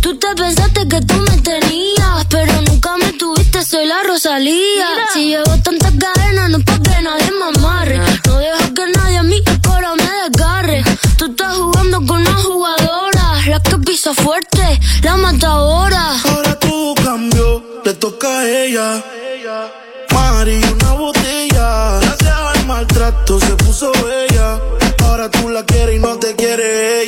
Tú 0.00 0.18
te 0.18 0.34
pensaste 0.34 0.88
que 0.88 1.00
tú 1.02 1.14
me 1.14 1.36
tenías, 1.38 2.24
pero 2.28 2.52
nunca 2.62 2.96
me 2.96 3.12
tuviste, 3.12 3.64
soy 3.64 3.86
la 3.86 4.02
Rosalía. 4.02 4.86
Si 5.12 5.28
llevo 5.28 5.56
tantas 5.62 5.92
cadenas, 5.92 6.50
no 6.50 6.58
es 6.58 6.64
pa' 6.64 6.78
que 6.82 7.02
nadie 7.02 7.30
me 7.32 7.58
amarre. 7.58 7.98
No 8.26 8.38
dejas 8.38 8.70
que 8.70 8.86
nadie 8.96 9.16
a 9.18 9.22
mí 9.22 9.42
ahora 9.68 9.94
me 9.94 10.10
desgarre. 10.28 10.84
Tú 11.16 11.26
estás 11.26 11.54
jugando 11.56 11.98
con 12.06 12.20
una 12.20 12.34
jugadora, 12.34 13.46
la 13.48 13.62
que 13.62 13.78
pisa 13.78 14.14
fuerte, 14.14 14.80
la 15.02 15.16
matadora. 15.16 16.14
Ahora 16.24 16.58
todo 16.58 16.94
cambió, 16.94 17.82
le 17.84 17.94
toca 17.94 18.40
a 18.40 18.48
ella. 18.48 19.04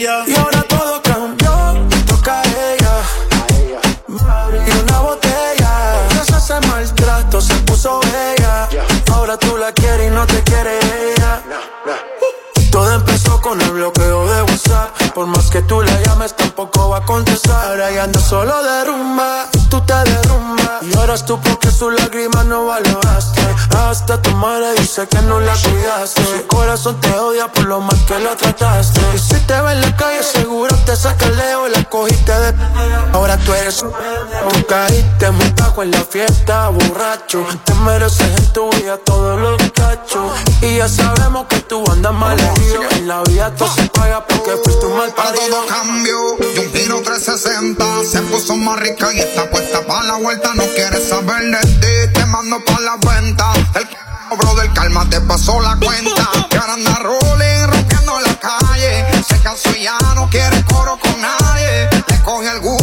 Y 0.01 0.07
ahora 0.07 0.63
todo 0.63 1.03
cambió, 1.03 1.75
le 1.91 1.97
toca 2.05 2.41
a 2.41 2.45
ella. 2.45 3.03
Mari, 4.07 4.59
una 4.83 5.01
botella. 5.01 6.09
Gracias 6.15 6.51
al 6.53 6.67
maltrato 6.69 7.39
se 7.39 7.53
puso 7.67 8.01
bella. 8.11 8.67
Ahora 9.13 9.37
tú 9.37 9.59
la 9.59 9.71
quieres 9.73 10.11
y 10.11 10.15
no 10.15 10.27
te 10.27 10.43
quiere 10.43 10.79
ella. 10.79 11.43
Todo 12.71 12.95
empezó 12.95 13.43
con 13.43 13.61
el 13.61 13.73
bloqueo 13.73 14.27
de 14.27 14.43
WhatsApp. 14.43 15.13
Por 15.13 15.27
más 15.27 15.51
que 15.51 15.61
tú 15.61 15.83
le 15.83 15.93
llames, 16.07 16.35
tampoco 16.35 16.89
va 16.89 16.99
a 16.99 17.05
contestar. 17.05 17.69
Ahora 17.69 17.91
ya 17.91 18.05
ando 18.05 18.21
solo 18.21 18.63
de 18.63 18.85
rumba, 18.87 19.51
tú 19.71 19.81
te 19.83 19.95
derrumbas. 19.95 20.61
Ahora 20.97 21.17
tú 21.25 21.41
porque 21.41 21.71
su 21.71 21.91
lágrima 21.91 22.43
no 22.45 22.67
valoraste. 22.67 23.41
Hasta 23.77 24.21
tu 24.21 24.31
madre 24.33 24.75
dice 24.79 25.07
que 25.09 25.21
no 25.23 25.41
la 25.41 25.55
cuidaste. 25.55 26.23
Su 26.25 26.47
corazón 26.47 27.01
te 27.01 27.13
odia 27.19 27.51
por 27.51 27.65
lo 27.65 27.81
mal 27.81 27.97
que 28.07 28.19
lo 28.19 28.37
trataste. 28.37 29.01
Y 29.15 29.19
si 29.19 29.37
te 29.47 29.61
ve 29.61 29.73
en 29.73 29.81
la 29.81 29.97
calle, 29.97 30.23
seguro 30.23 30.75
te 30.85 30.97
saca 30.97 31.27
el 31.27 31.37
leo 31.37 31.69
y 31.69 31.71
la 31.71 31.85
cogiste 31.85 32.33
de. 32.33 32.55
Ahora 33.13 33.37
tú 33.39 33.55
eres 33.55 33.83
un. 33.83 33.93
Caíste 34.69 35.31
muy 35.31 35.51
bajo 35.57 35.83
en 35.83 35.91
la 35.93 36.05
fiesta, 36.05 36.69
borracho. 36.69 37.45
Te 37.65 37.75
mereces 37.75 38.29
en 38.39 38.53
tu 38.53 38.71
vida 38.71 38.99
todos 38.99 39.41
los 39.41 39.57
cachos. 39.73 40.33
Y 40.63 40.77
ya 40.77 40.89
sabemos 40.89 41.47
que 41.49 41.61
tú 41.61 41.85
andas 41.91 42.13
mal 42.13 42.39
herido. 42.39 42.83
En 42.91 43.09
la 43.09 43.23
vida 43.23 43.55
todo 43.55 43.73
se 43.75 43.87
paga 43.89 44.25
porque 44.27 44.53
fuiste 44.65 44.87
un 44.87 44.97
mal 44.97 45.13
Para 45.15 45.31
parido. 45.31 45.57
todo 45.57 45.67
cambio 45.67 46.19
y 46.55 46.59
un 46.59 46.73
giro 46.73 47.03
360 47.03 47.85
Se 48.11 48.21
puso 48.23 48.57
más 48.57 48.79
rica 48.81 49.13
y 49.13 49.21
está 49.21 49.51
para 49.87 50.03
la 50.05 50.17
vuelta 50.17 50.55
No 50.55 50.65
quiere 50.75 51.01
saber 51.01 51.43
de 51.43 51.61
ti, 51.81 52.13
te 52.13 52.27
mando 52.27 52.63
pa' 52.65 52.81
la 52.81 52.97
venta 52.97 53.53
El 53.75 54.39
bro 54.39 54.55
del 54.55 54.73
calma 54.73 55.09
te 55.11 55.21
pasó 55.23 55.61
la 55.61 55.77
cuenta. 55.77 56.31
Y 56.51 56.57
ahora 56.57 56.75
anda 56.75 56.95
rolling, 57.01 57.67
rompiendo 57.67 58.21
la 58.21 58.35
calle. 58.39 59.25
Se 59.27 59.39
cansó 59.41 59.71
y 59.77 59.83
ya 59.85 59.99
no 60.15 60.29
quiere 60.31 60.65
coro 60.67 60.99
con 60.99 61.21
nadie. 61.21 61.89
Le 62.09 62.23
coge 62.23 62.49
el 62.49 62.61
gusto 62.61 62.80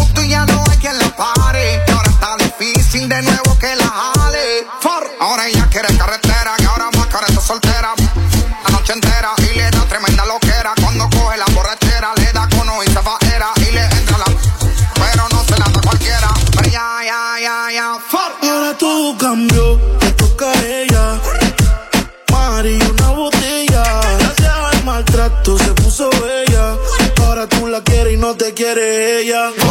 quiere 28.57 29.19
ella. 29.21 29.66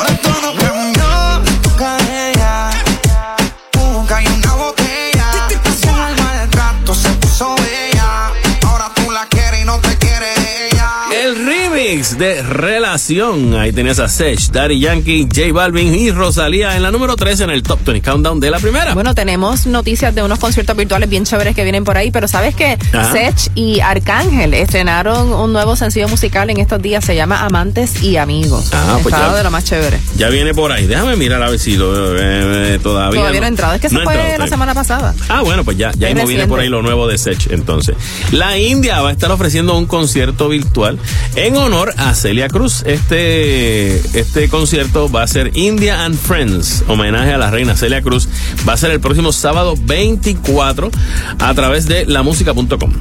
Remix 11.87 12.19
de 12.19 12.43
Relación. 12.43 13.55
Ahí 13.55 13.73
tenías 13.73 13.99
a 14.01 14.09
Sech, 14.09 14.41
Daddy 14.51 14.81
Yankee, 14.81 15.29
J 15.33 15.53
Balvin 15.53 15.95
y 15.95 16.11
Rosalía 16.11 16.77
en 16.77 16.83
la 16.83 16.91
número 16.91 17.17
3 17.17 17.41
en 17.41 17.51
el 17.51 17.63
Top 17.63 17.79
20 17.85 18.03
Countdown 18.03 18.41
de 18.41 18.51
la 18.51 18.59
primera. 18.59 18.95
Bueno, 18.95 19.15
tenemos 19.15 19.67
noticias 19.67 20.15
de 20.15 20.23
unos 20.23 20.39
conciertos 20.39 20.77
virtuales 20.77 21.09
bien 21.09 21.25
chéveres 21.25 21.55
que 21.55 21.63
vienen 21.63 21.85
por 21.85 21.97
ahí, 21.97 22.11
pero 22.11 22.27
sabes 22.29 22.55
que. 22.55 22.77
Sech 23.13 23.53
y 23.55 23.81
Arcángel 23.81 24.55
estrenaron 24.55 25.33
un 25.33 25.53
nuevo 25.53 25.77
sencillo 25.77 26.09
musical 26.09 26.51
en 26.51 26.59
estos 26.59 26.83
días, 26.83 27.05
se 27.05 27.15
llama 27.15 27.45
Amantes 27.45 28.03
y 28.03 28.17
Amigos. 28.17 28.71
Ah, 28.73 28.99
pues 29.03 29.15
ya. 29.15 29.35
de 29.35 29.43
lo 29.45 29.51
más 29.51 29.65
chévere. 29.65 30.01
Ya 30.17 30.29
viene 30.29 30.55
por 30.55 30.73
ahí. 30.73 30.87
Déjame 30.87 31.15
mirar 31.17 31.43
a 31.43 31.51
ver 31.51 31.59
si 31.59 31.77
lo, 31.77 32.17
eh, 32.17 32.75
eh, 32.75 32.79
todavía. 32.83 33.21
Todavía 33.21 33.41
no 33.41 33.47
ha 33.47 33.49
entrado, 33.49 33.75
es 33.75 33.81
que 33.81 33.89
se 33.89 33.95
no 33.95 34.01
ha 34.01 34.05
fue 34.05 34.15
entrado 34.15 34.31
la 34.31 34.37
todavía. 34.37 34.51
semana 34.55 34.75
pasada. 34.75 35.15
Ah, 35.29 35.43
bueno, 35.43 35.63
pues 35.65 35.77
ya, 35.77 35.93
ya 35.97 36.09
mismo 36.09 36.27
viene 36.27 36.47
por 36.47 36.59
ahí 36.59 36.69
lo 36.69 36.83
nuevo 36.83 37.07
de 37.07 37.17
Sech, 37.17 37.51
entonces. 37.53 37.95
La 38.33 38.59
India 38.59 39.01
va 39.03 39.11
a 39.11 39.13
estar 39.13 39.31
ofreciendo 39.31 39.77
un 39.77 39.87
concierto 39.87 40.49
virtual 40.49 40.99
en 41.37 41.57
honor 41.57 41.76
a 41.77 42.15
Celia 42.15 42.49
Cruz. 42.49 42.83
Este, 42.87 43.97
este 44.19 44.49
concierto 44.49 45.11
va 45.11 45.23
a 45.23 45.27
ser 45.27 45.51
India 45.57 46.05
and 46.05 46.17
Friends, 46.19 46.85
homenaje 46.89 47.33
a 47.35 47.39
la 47.39 47.51
reina 47.51 47.77
Celia 47.77 48.01
Cruz. 48.01 48.29
Va 48.67 48.73
a 48.73 48.77
ser 48.79 48.91
el 48.93 49.01
próximo 49.01 49.31
sábado 49.31 49.75
24 49.79 50.91
a 51.39 51.55
través 51.55 51.87
de 51.87 52.07
lamusica.com. 52.07 52.93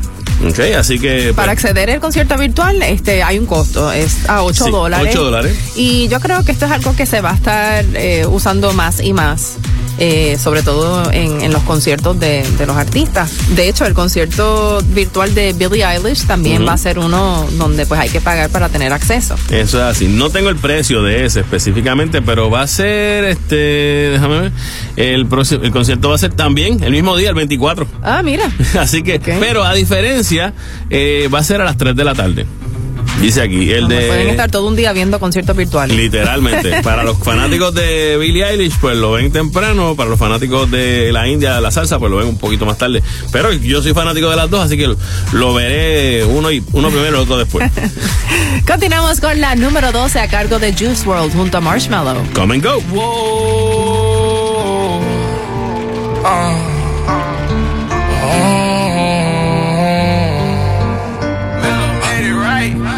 Ok, 0.50 0.60
así 0.78 1.00
que. 1.00 1.32
Para 1.34 1.54
pues, 1.54 1.64
acceder 1.64 1.90
al 1.92 2.02
concierto 2.02 2.38
virtual, 2.38 2.82
este, 2.82 3.24
hay 3.24 3.40
un 3.40 3.46
costo, 3.46 3.92
es 3.94 4.28
a 4.28 4.44
8 4.44 4.66
Sí, 4.66 4.72
dólares. 4.72 5.08
8 5.16 5.24
dólares. 5.24 5.58
Y 5.78 6.10
yo 6.10 6.20
creo 6.20 6.44
que 6.44 6.52
esto 6.52 6.66
es 6.66 6.72
algo 6.72 6.94
que 6.98 7.06
se 7.06 7.22
va 7.22 7.32
a 7.32 7.36
estar 7.36 7.86
eh, 7.94 8.26
usando 8.28 8.74
más 8.74 9.00
y 9.00 9.14
más. 9.14 9.54
eh, 9.98 10.38
sobre 10.38 10.62
todo 10.62 11.10
en, 11.14 11.40
en 11.40 11.54
los 11.54 11.64
conciertos 11.64 12.20
de, 12.20 12.46
de 12.58 12.66
los 12.66 12.76
artistas. 12.76 13.32
De 13.56 13.70
hecho, 13.70 13.86
el 13.86 13.94
concierto 13.94 14.82
virtual 14.90 15.34
de 15.34 15.54
Billie 15.54 15.86
Eilish 15.86 16.26
también 16.28 16.68
va 16.68 16.74
a 16.74 16.78
ser 16.78 17.00
uno 17.00 17.48
donde 17.54 17.86
pues 17.86 18.02
hay 18.02 18.10
que 18.10 18.20
pagar 18.20 18.50
para 18.50 18.65
tener 18.70 18.94
acceso. 18.94 19.36
Eso 19.50 19.78
es 19.78 19.84
así. 19.84 20.08
No 20.08 20.30
tengo 20.30 20.50
el 20.50 20.56
precio 20.56 21.04
de 21.04 21.26
ese 21.26 21.42
específicamente, 21.42 22.22
pero 22.22 22.50
va 22.50 22.62
a 22.62 22.68
ser 22.68 23.26
este. 23.26 23.56
Déjame 24.12 24.40
ver. 24.40 24.52
El, 24.96 25.26
próximo, 25.28 25.64
el 25.64 25.72
concierto 25.72 26.10
va 26.10 26.16
a 26.16 26.20
ser 26.20 26.34
también 26.34 26.84
el 26.84 26.92
mismo 26.92 27.16
día, 27.18 27.30
el 27.30 27.36
24. 27.36 27.88
Ah, 28.04 28.22
mira. 28.24 28.50
Así 28.80 29.04
que, 29.04 29.20
pero 29.20 29.64
a 29.64 29.74
diferencia, 29.74 30.54
eh, 30.90 31.30
va 31.34 31.40
a 31.40 31.44
ser 31.44 31.62
a 31.62 31.66
las 31.66 31.78
3 31.78 31.96
de 31.96 32.04
la 32.04 32.16
tarde. 32.16 32.46
Dice 33.22 33.42
aquí, 33.42 33.72
el 33.72 33.82
Donde 33.82 34.08
Pueden 34.08 34.26
de. 34.26 34.32
estar 34.32 34.52
todo 34.52 34.68
un 34.68 34.76
día 34.76 34.94
viendo 34.94 35.20
conciertos 35.20 35.56
virtuales. 35.56 35.96
Literalmente. 35.96 36.82
Para 36.84 37.04
los 37.04 37.18
fanáticos 37.18 37.74
de 37.74 38.18
Billie 38.18 38.46
Eilish, 38.46 38.78
pues 38.80 38.98
lo 38.98 39.12
ven 39.14 39.32
temprano. 39.32 39.96
Para 39.96 40.10
los 40.10 40.20
fanáticos 40.20 40.70
de 40.70 41.12
la 41.12 41.28
India, 41.28 41.56
de 41.56 41.62
la 41.62 41.72
salsa, 41.72 41.98
pues 42.00 42.12
lo 42.12 42.18
ven 42.18 42.28
un 42.28 42.38
poquito 42.38 42.66
más 42.66 42.78
tarde. 42.78 43.02
Pero 43.32 43.54
yo 43.54 43.82
soy 43.82 43.94
fanático 43.94 44.30
de 44.30 44.36
las 44.36 44.50
dos, 44.50 44.66
así 44.66 44.78
que 44.78 44.88
lo, 44.88 44.98
lo 45.34 45.54
veré 45.54 46.26
uno, 46.26 46.52
y, 46.52 46.64
uno 46.74 46.90
primero 46.90 47.18
y 47.18 47.22
otro 47.22 47.38
después. 47.38 47.72
Continuamos 48.68 49.22
con 49.22 49.40
la 49.40 49.56
número 49.56 49.92
12 49.92 50.20
a 50.20 50.28
cargo 50.28 50.60
de 50.60 50.74
Juice 50.74 51.08
World 51.08 51.34
junto 51.34 51.58
a 51.58 51.62
Marshmallow. 51.62 52.24
Come 52.34 52.56
and 52.56 52.64
go. 52.64 52.82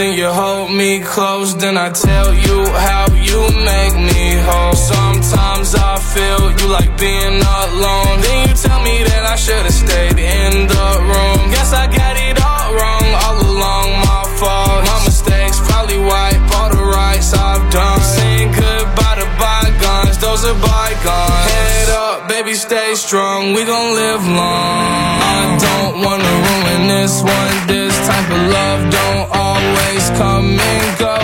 then 0.00 0.16
you 0.16 0.28
hold 0.28 0.72
me 0.72 1.00
close, 1.00 1.54
then 1.56 1.76
I 1.76 1.90
tell 1.90 2.32
you 2.32 2.58
how 2.88 3.04
you 3.28 3.40
make 3.70 3.94
me 4.08 4.22
whole. 4.48 4.72
Sometimes 4.72 5.74
I 5.74 5.94
feel 6.14 6.42
you 6.58 6.66
like 6.72 6.92
being 6.96 7.36
alone. 7.36 8.16
Then 8.24 8.48
you 8.48 8.54
tell 8.54 8.80
me 8.80 8.96
that 9.10 9.24
I 9.34 9.36
should've 9.36 9.76
stayed 9.84 10.16
in 10.16 10.52
the 10.72 10.88
room. 11.10 11.40
Guess 11.52 11.72
I 11.74 11.84
got 12.00 12.16
it 12.16 12.36
all 12.40 12.68
wrong 12.78 13.06
all 13.24 13.38
along. 13.52 13.88
My 14.08 14.24
fault, 14.40 14.80
my 14.88 14.98
mistakes 15.04 15.60
probably 15.68 15.98
wipe 15.98 16.29
those 20.40 20.52
are 20.52 20.60
bygones. 20.60 21.52
Head 21.52 21.88
up, 21.90 22.28
baby, 22.28 22.54
stay 22.54 22.94
strong. 22.94 23.52
We 23.52 23.64
gon' 23.64 23.94
live 23.94 24.26
long. 24.26 25.20
I 25.36 25.58
don't 25.66 26.04
wanna 26.04 26.32
ruin 26.48 26.88
this 26.88 27.22
one. 27.22 27.66
This 27.66 27.94
type 28.06 28.30
of 28.30 28.42
love 28.48 28.80
don't 28.90 29.28
always 29.32 30.04
come 30.16 30.58
and 30.58 30.98
go. 30.98 31.16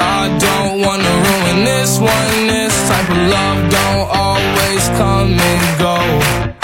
I 0.00 0.28
don't 0.46 0.80
wanna 0.80 1.14
ruin 1.28 1.64
this 1.64 1.98
one. 1.98 2.46
This 2.46 2.74
type 2.88 3.10
of 3.10 3.22
love 3.36 3.70
don't 3.70 4.08
always 4.26 4.88
come 4.98 5.38
and 5.38 5.78
go. 5.78 6.57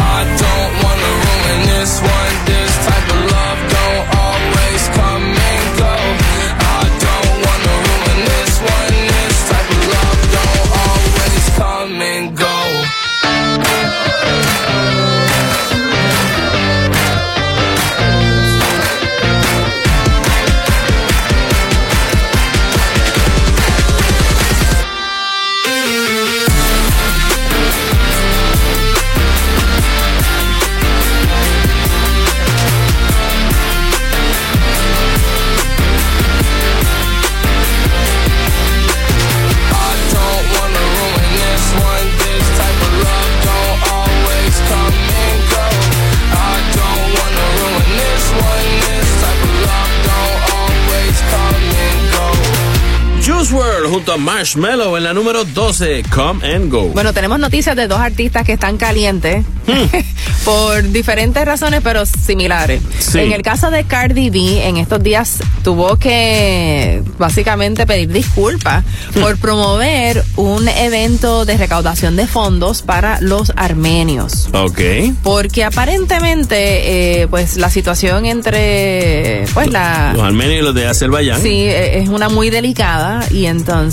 Junto 53.95 54.13
a 54.13 54.17
Marshmallow 54.17 54.97
en 54.97 55.05
la 55.05 55.15
número 55.15 55.45
12, 55.45 56.03
Come 56.13 56.45
and 56.53 56.69
Go. 56.69 56.89
Bueno, 56.89 57.13
tenemos 57.13 57.39
noticias 57.39 57.77
de 57.77 57.87
dos 57.87 58.01
artistas 58.01 58.45
que 58.45 58.55
están 58.55 58.77
calientes 58.77 59.45
por 60.45 60.83
diferentes 60.91 61.45
razones, 61.45 61.81
pero 61.81 62.05
similares. 62.05 62.83
Sí. 62.99 63.21
En 63.21 63.31
el 63.31 63.43
caso 63.43 63.71
de 63.71 63.85
Cardi 63.85 64.31
B, 64.31 64.67
en 64.67 64.79
estos 64.79 65.01
días 65.01 65.39
tuvo 65.63 65.97
que 65.97 67.03
básicamente 67.19 67.87
pedir 67.87 68.13
disculpas 68.13 68.85
por 69.21 69.39
promover 69.39 70.25
un 70.35 70.67
evento 70.67 71.45
de 71.45 71.57
recaudación 71.57 72.17
de 72.17 72.27
fondos 72.27 72.83
para 72.83 73.21
los 73.21 73.53
armenios. 73.55 74.49
Ok. 74.53 74.81
Porque 75.23 75.63
aparentemente, 75.63 77.21
eh, 77.23 77.29
pues 77.29 77.57
la 77.57 77.71
situación 77.71 78.27
entre, 78.27 79.45
pues 79.55 79.71
la, 79.71 80.13
Los 80.15 80.25
armenios 80.25 80.59
y 80.59 80.63
los 80.63 80.75
de 80.75 80.89
Azerbaiyán. 80.89 81.41
Sí, 81.41 81.63
eh, 81.63 82.01
es 82.01 82.09
una 82.09 82.29
muy 82.29 82.51
delicada 82.51 83.25
y 83.31 83.47
entonces, 83.47 83.84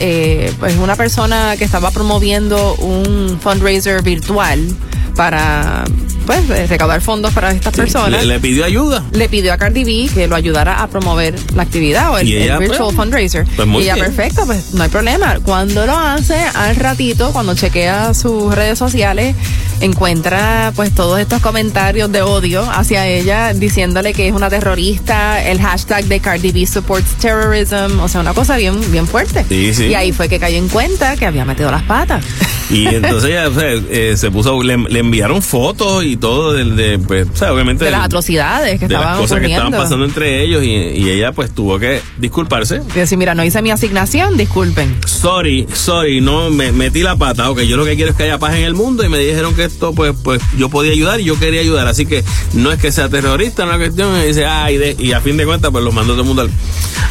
eh, 0.00 0.52
pues 0.58 0.76
una 0.76 0.96
persona 0.96 1.56
que 1.56 1.64
estaba 1.64 1.90
promoviendo 1.90 2.74
un 2.76 3.38
fundraiser 3.40 4.02
virtual 4.02 4.74
para, 5.16 5.84
pues, 6.24 6.48
eh, 6.50 6.66
recaudar 6.66 7.00
fondos 7.00 7.32
para 7.32 7.52
estas 7.52 7.74
personas. 7.74 8.22
Le, 8.22 8.26
le 8.26 8.40
pidió 8.40 8.64
ayuda. 8.64 9.04
Le 9.12 9.28
pidió 9.28 9.52
a 9.52 9.58
Cardi 9.58 9.84
B 9.84 10.10
que 10.12 10.26
lo 10.26 10.36
ayudara 10.36 10.82
a 10.82 10.88
promover 10.88 11.34
la 11.54 11.62
actividad 11.62 12.12
o 12.12 12.18
el, 12.18 12.30
ella, 12.32 12.58
virtual 12.58 12.84
pues, 12.84 12.96
fundraiser. 12.96 13.46
pues 13.56 13.68
muy 13.68 13.82
y 13.82 13.84
ella, 13.84 13.94
bien. 13.94 14.06
perfecto, 14.06 14.46
pues 14.46 14.74
no 14.74 14.82
hay 14.82 14.88
problema. 14.88 15.38
Cuando 15.44 15.86
lo 15.86 15.96
hace, 15.96 16.36
al 16.54 16.76
ratito, 16.76 17.32
cuando 17.32 17.54
chequea 17.54 18.14
sus 18.14 18.54
redes 18.54 18.78
sociales, 18.78 19.34
encuentra 19.80 20.72
pues 20.74 20.94
todos 20.94 21.18
estos 21.20 21.40
comentarios 21.40 22.10
de 22.10 22.22
odio 22.22 22.62
hacia 22.70 23.06
ella, 23.06 23.52
diciéndole 23.52 24.12
que 24.12 24.28
es 24.28 24.34
una 24.34 24.48
terrorista, 24.48 25.42
el 25.44 25.60
hashtag 25.60 26.04
de 26.06 26.20
Cardi 26.20 26.52
B 26.52 26.66
supports 26.66 27.14
terrorism, 27.16 28.00
o 28.00 28.08
sea, 28.08 28.20
una 28.20 28.34
cosa 28.34 28.56
bien, 28.56 28.80
bien 28.90 29.06
fuerte. 29.06 29.44
Sí, 29.48 29.74
sí. 29.74 29.84
Y 29.86 29.94
ahí 29.94 30.12
fue 30.12 30.28
que 30.28 30.38
cayó 30.38 30.56
en 30.56 30.68
cuenta 30.68 31.16
que 31.16 31.26
había 31.26 31.44
metido 31.44 31.70
las 31.70 31.82
patas. 31.82 32.24
Y 32.70 32.86
entonces 32.94 33.30
ella 33.30 33.48
o 33.48 33.54
sea, 33.54 33.68
eh, 33.90 34.14
se 34.16 34.30
puso, 34.30 34.62
le, 34.62 34.76
le 34.76 34.98
enviaron 35.00 35.42
fotos 35.42 36.04
y 36.04 36.13
todo 36.16 36.52
del, 36.52 36.76
de, 36.76 36.98
pues, 36.98 37.26
o 37.32 37.36
sea, 37.36 37.52
obviamente. 37.52 37.84
De 37.84 37.90
las 37.90 38.04
atrocidades 38.04 38.78
que 38.80 38.88
de 38.88 38.94
las 38.94 39.02
estaban 39.02 39.20
cosas 39.20 39.40
que 39.40 39.46
estaban 39.46 39.72
pasando 39.72 40.04
entre 40.04 40.42
ellos 40.44 40.62
y, 40.64 40.68
y 40.68 41.10
ella 41.10 41.32
pues 41.32 41.50
tuvo 41.54 41.78
que 41.78 42.00
disculparse. 42.18 42.80
Y 42.94 42.98
decir, 42.98 43.18
mira, 43.18 43.34
no 43.34 43.44
hice 43.44 43.60
mi 43.62 43.70
asignación, 43.70 44.36
disculpen. 44.36 44.94
Sorry, 45.06 45.66
sorry, 45.72 46.20
no 46.20 46.50
me 46.50 46.72
metí 46.72 47.02
la 47.02 47.16
pata. 47.16 47.50
Ok, 47.50 47.60
yo 47.62 47.76
lo 47.76 47.84
que 47.84 47.96
quiero 47.96 48.10
es 48.10 48.16
que 48.16 48.24
haya 48.24 48.38
paz 48.38 48.54
en 48.54 48.64
el 48.64 48.74
mundo 48.74 49.04
y 49.04 49.08
me 49.08 49.18
dijeron 49.18 49.54
que 49.54 49.64
esto, 49.64 49.92
pues, 49.94 50.14
pues 50.22 50.40
yo 50.58 50.68
podía 50.68 50.92
ayudar 50.92 51.20
y 51.20 51.24
yo 51.24 51.38
quería 51.38 51.60
ayudar. 51.60 51.86
Así 51.86 52.06
que 52.06 52.24
no 52.52 52.70
es 52.72 52.78
que 52.78 52.92
sea 52.92 53.08
terrorista, 53.08 53.64
una 53.64 53.76
cuestión. 53.78 54.16
Y 54.22 54.26
dice, 54.26 54.46
ay, 54.46 54.76
de- 54.78 54.96
y 54.98 55.12
a 55.12 55.20
fin 55.20 55.36
de 55.36 55.44
cuentas, 55.46 55.70
pues 55.70 55.84
los 55.84 55.94
mandó 55.94 56.12
todo 56.12 56.22
el 56.22 56.26
mundo 56.28 56.42
al, 56.42 56.50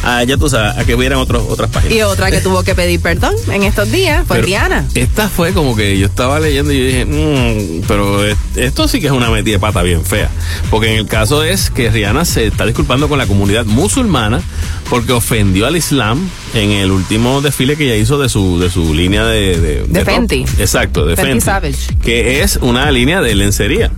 a, 0.02 0.22
ya 0.24 0.36
tú 0.36 0.48
sabes, 0.48 0.76
a 0.78 0.84
que 0.84 0.94
vieran 0.96 1.18
otros, 1.18 1.42
otras 1.48 1.70
páginas. 1.70 1.96
Y 1.96 2.02
otra 2.02 2.30
que 2.30 2.40
tuvo 2.40 2.62
que 2.62 2.74
pedir 2.74 3.00
perdón 3.00 3.34
en 3.50 3.62
estos 3.62 3.90
días 3.90 4.26
fue 4.26 4.40
Rihanna. 4.42 4.86
Esta 4.94 5.28
fue 5.28 5.52
como 5.52 5.74
que 5.76 5.98
yo 5.98 6.06
estaba 6.06 6.38
leyendo 6.40 6.72
y 6.72 6.78
yo 6.78 6.84
dije, 6.84 7.04
"Mm, 7.06 7.82
pero 7.88 8.24
es- 8.24 8.36
esto 8.56 8.86
sí 8.94 9.00
que 9.00 9.08
es 9.08 9.12
una 9.12 9.28
metida 9.28 9.54
de 9.54 9.58
pata 9.58 9.82
bien 9.82 10.04
fea. 10.04 10.30
Porque 10.70 10.92
en 10.92 11.00
el 11.00 11.06
caso 11.06 11.42
es 11.42 11.68
que 11.68 11.90
Rihanna 11.90 12.24
se 12.24 12.46
está 12.46 12.64
disculpando 12.64 13.08
con 13.08 13.18
la 13.18 13.26
comunidad 13.26 13.64
musulmana 13.64 14.40
porque 14.88 15.12
ofendió 15.12 15.66
al 15.66 15.74
Islam 15.74 16.30
en 16.54 16.70
el 16.70 16.92
último 16.92 17.40
desfile 17.40 17.76
que 17.76 17.86
ella 17.86 17.96
hizo 17.96 18.18
de 18.18 18.28
su, 18.28 18.60
de 18.60 18.70
su 18.70 18.94
línea 18.94 19.24
de... 19.24 19.84
De. 19.88 20.04
Fenty. 20.04 20.44
Exacto, 20.58 21.06
de 21.06 21.16
Fenty 21.16 21.40
Fenty. 21.40 21.44
Savage. 21.44 21.96
Que 22.04 22.42
es 22.42 22.56
una 22.62 22.88
línea 22.92 23.20
de 23.20 23.34
lencería. 23.34 23.90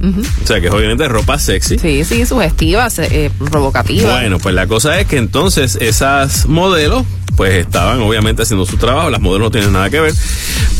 O 0.42 0.47
sea, 0.47 0.62
que 0.62 0.68
es 0.68 0.72
obviamente 0.72 1.07
ropa 1.09 1.38
sexy. 1.38 1.78
Sí, 1.78 2.03
sí, 2.05 2.24
sugestiva, 2.24 2.88
eh, 2.97 3.30
provocativa. 3.51 4.12
Bueno, 4.12 4.38
pues 4.38 4.55
la 4.55 4.66
cosa 4.66 4.99
es 4.99 5.07
que 5.07 5.18
entonces 5.18 5.76
esas 5.78 6.47
modelos, 6.47 7.05
pues 7.36 7.53
estaban 7.53 8.01
obviamente 8.01 8.44
haciendo 8.44 8.64
su 8.64 8.78
trabajo, 8.78 9.11
las 9.11 9.20
modelos 9.20 9.49
no 9.49 9.51
tienen 9.51 9.74
nada 9.74 9.90
que 9.90 10.01
ver, 10.01 10.14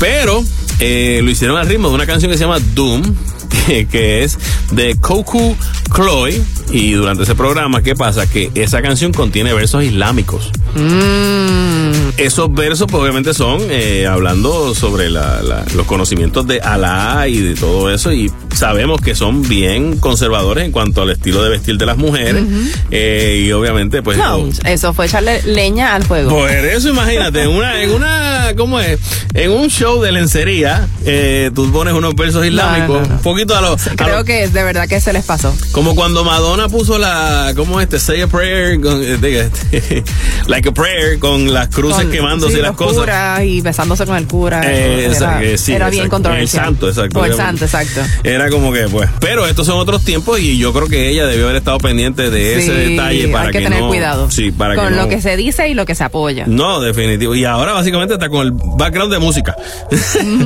pero 0.01 0.43
eh, 0.81 1.21
lo 1.23 1.31
hicieron 1.31 1.59
al 1.59 1.69
ritmo 1.69 1.89
de 1.89 1.95
una 1.95 2.07
canción 2.07 2.31
que 2.31 2.39
se 2.39 2.45
llama 2.45 2.61
Doom, 2.75 3.03
que, 3.91 4.25
es 4.25 4.39
de 4.73 4.97
Koku 5.01 5.57
Chloe, 5.95 6.43
y 6.71 6.93
durante 6.93 7.23
ese 7.25 7.35
programa, 7.35 7.83
¿qué 7.83 7.95
pasa? 7.95 8.27
Que 8.29 8.51
esa 8.55 8.83
canción 8.83 9.13
contiene 9.13 9.53
versos 9.55 9.85
islámicos. 9.85 10.51
Mm. 10.75 12.11
Esos 12.17 12.53
versos, 12.53 12.87
pues 12.91 13.03
obviamente 13.03 13.35
son 13.35 13.61
eh, 13.69 14.07
hablando 14.07 14.75
sobre 14.75 15.11
la- 15.11 15.43
la- 15.43 15.65
los 15.75 15.87
conocimientos 15.87 16.47
de 16.47 16.61
Alá 16.61 17.29
y 17.29 17.39
de 17.41 17.55
todo 17.55 17.91
eso, 17.93 18.11
y 18.13 18.33
sabemos 18.55 19.01
que 19.03 19.15
son 19.15 19.47
bien 19.47 19.99
conservadores 19.99 20.65
en 20.65 20.73
cuanto 20.73 21.03
al 21.03 21.11
estilo 21.11 21.43
de 21.43 21.51
vestir 21.51 21.77
de 21.77 21.85
las 21.87 21.99
mujeres, 21.99 22.43
eh, 22.91 23.45
y 23.47 23.53
obviamente, 23.53 24.03
pues. 24.03 24.17
No, 24.17 24.49
eso 24.65 24.95
fue 24.95 25.07
echarle 25.07 25.43
leña 25.43 25.95
al 25.95 26.05
fuego. 26.05 26.31
Por 26.31 26.51
eso 26.51 26.89
imagínate, 26.89 27.43
en 27.43 27.51
una, 27.51 27.83
en 27.83 27.91
una, 27.91 28.53
¿cómo 28.57 28.81
es? 28.81 28.99
En 29.35 29.51
un 29.51 29.69
show 29.69 30.01
de 30.01 30.11
lencería, 30.13 30.89
eh, 31.05 31.51
tú 31.55 31.71
pones 31.71 31.93
unos 31.93 32.15
versos 32.17 32.47
islámicos, 32.47 33.03
no, 33.03 33.09
no. 33.09 33.15
un 33.17 33.23
poquito 33.23 33.55
a 33.55 33.61
los... 33.61 33.87
a 33.87 33.95
Creo 33.95 34.17
los- 34.17 34.25
que 34.25 34.49
de 34.49 34.63
verdad 34.65 34.89
que 34.89 35.01
se 35.03 35.13
les 35.13 35.25
pasó. 35.25 35.55
como 35.73 35.95
cuando 35.95 36.25
Madonna 36.25 36.56
puso 36.69 36.99
la, 36.99 37.53
¿cómo 37.55 37.81
este? 37.81 37.99
Say 38.01 38.21
a 38.23 38.27
prayer, 38.27 38.81
con, 38.81 39.03
eh, 39.03 39.17
diga, 39.19 39.43
este, 39.43 40.03
like 40.47 40.69
a 40.69 40.73
prayer, 40.73 41.19
con 41.19 41.53
las 41.53 41.69
cruces 41.69 42.03
Con- 42.03 42.11
quemándose 42.11 42.55
sí, 42.55 42.59
y 42.59 42.63
las 42.63 42.71
los 42.71 42.77
cosas. 42.77 42.97
curas 42.99 43.43
y 43.45 43.61
besándose 43.61 44.05
con 44.07 44.17
el 44.17 44.27
cura. 44.27 44.61
Eh, 44.65 45.05
era 45.05 45.13
exacto, 45.13 45.47
sí, 45.59 45.73
era 45.73 45.91
bien 45.91 46.09
controversial. 46.09 46.65
El 46.65 46.69
santo, 46.71 46.89
exacto. 46.89 47.25
El 47.25 47.35
santo, 47.35 47.65
exacto. 47.65 48.01
Era 48.25 48.51
como 48.51 48.73
que, 48.73 48.89
pues, 48.89 49.09
pero 49.21 49.47
estos 49.47 49.67
son 49.67 49.79
otros 49.79 50.03
tiempos 50.05 50.41
y 50.41 50.59
yo 50.59 50.73
creo 50.73 50.89
que 50.89 51.09
ella 51.11 51.27
debió 51.27 51.45
haber 51.45 51.57
estado 51.57 51.79
pendiente 51.79 52.31
de 52.31 52.59
ese 52.59 52.67
Sí, 52.87 52.91
detalle 52.93 53.29
para 53.29 53.47
hay 53.47 53.53
que, 53.53 53.61
tener 53.61 53.81
no, 53.81 53.89
cuidado. 53.89 54.31
Sí, 54.31 54.51
para 54.51 54.75
con 54.75 54.87
que 54.89 54.91
no, 54.97 55.03
lo 55.05 55.09
que 55.09 55.21
se 55.21 55.37
dice 55.37 55.69
y 55.69 55.75
lo 55.75 55.85
que 55.87 55.95
se 55.95 56.05
apoya. 56.05 56.45
No, 56.47 56.81
definitivo. 56.81 57.35
Y 57.35 57.45
ahora 57.45 57.73
básicamente 57.73 58.15
está 58.15 58.29
con 58.29 58.47
el 58.47 58.53
background 58.53 59.13
de 59.13 59.19
música. 59.19 59.55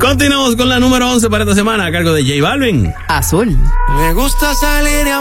Continuamos 0.00 0.56
con 0.56 0.68
la 0.68 0.78
número 0.78 1.10
11 1.10 1.28
para 1.30 1.44
esta 1.44 1.54
semana 1.54 1.86
a 1.86 1.92
cargo 1.92 2.12
de 2.12 2.22
J 2.22 2.42
Balvin. 2.42 2.92
Azul. 3.08 3.56
Le 4.00 4.12
gusta 4.14 4.54
salir 4.54 5.06
y 5.06 5.10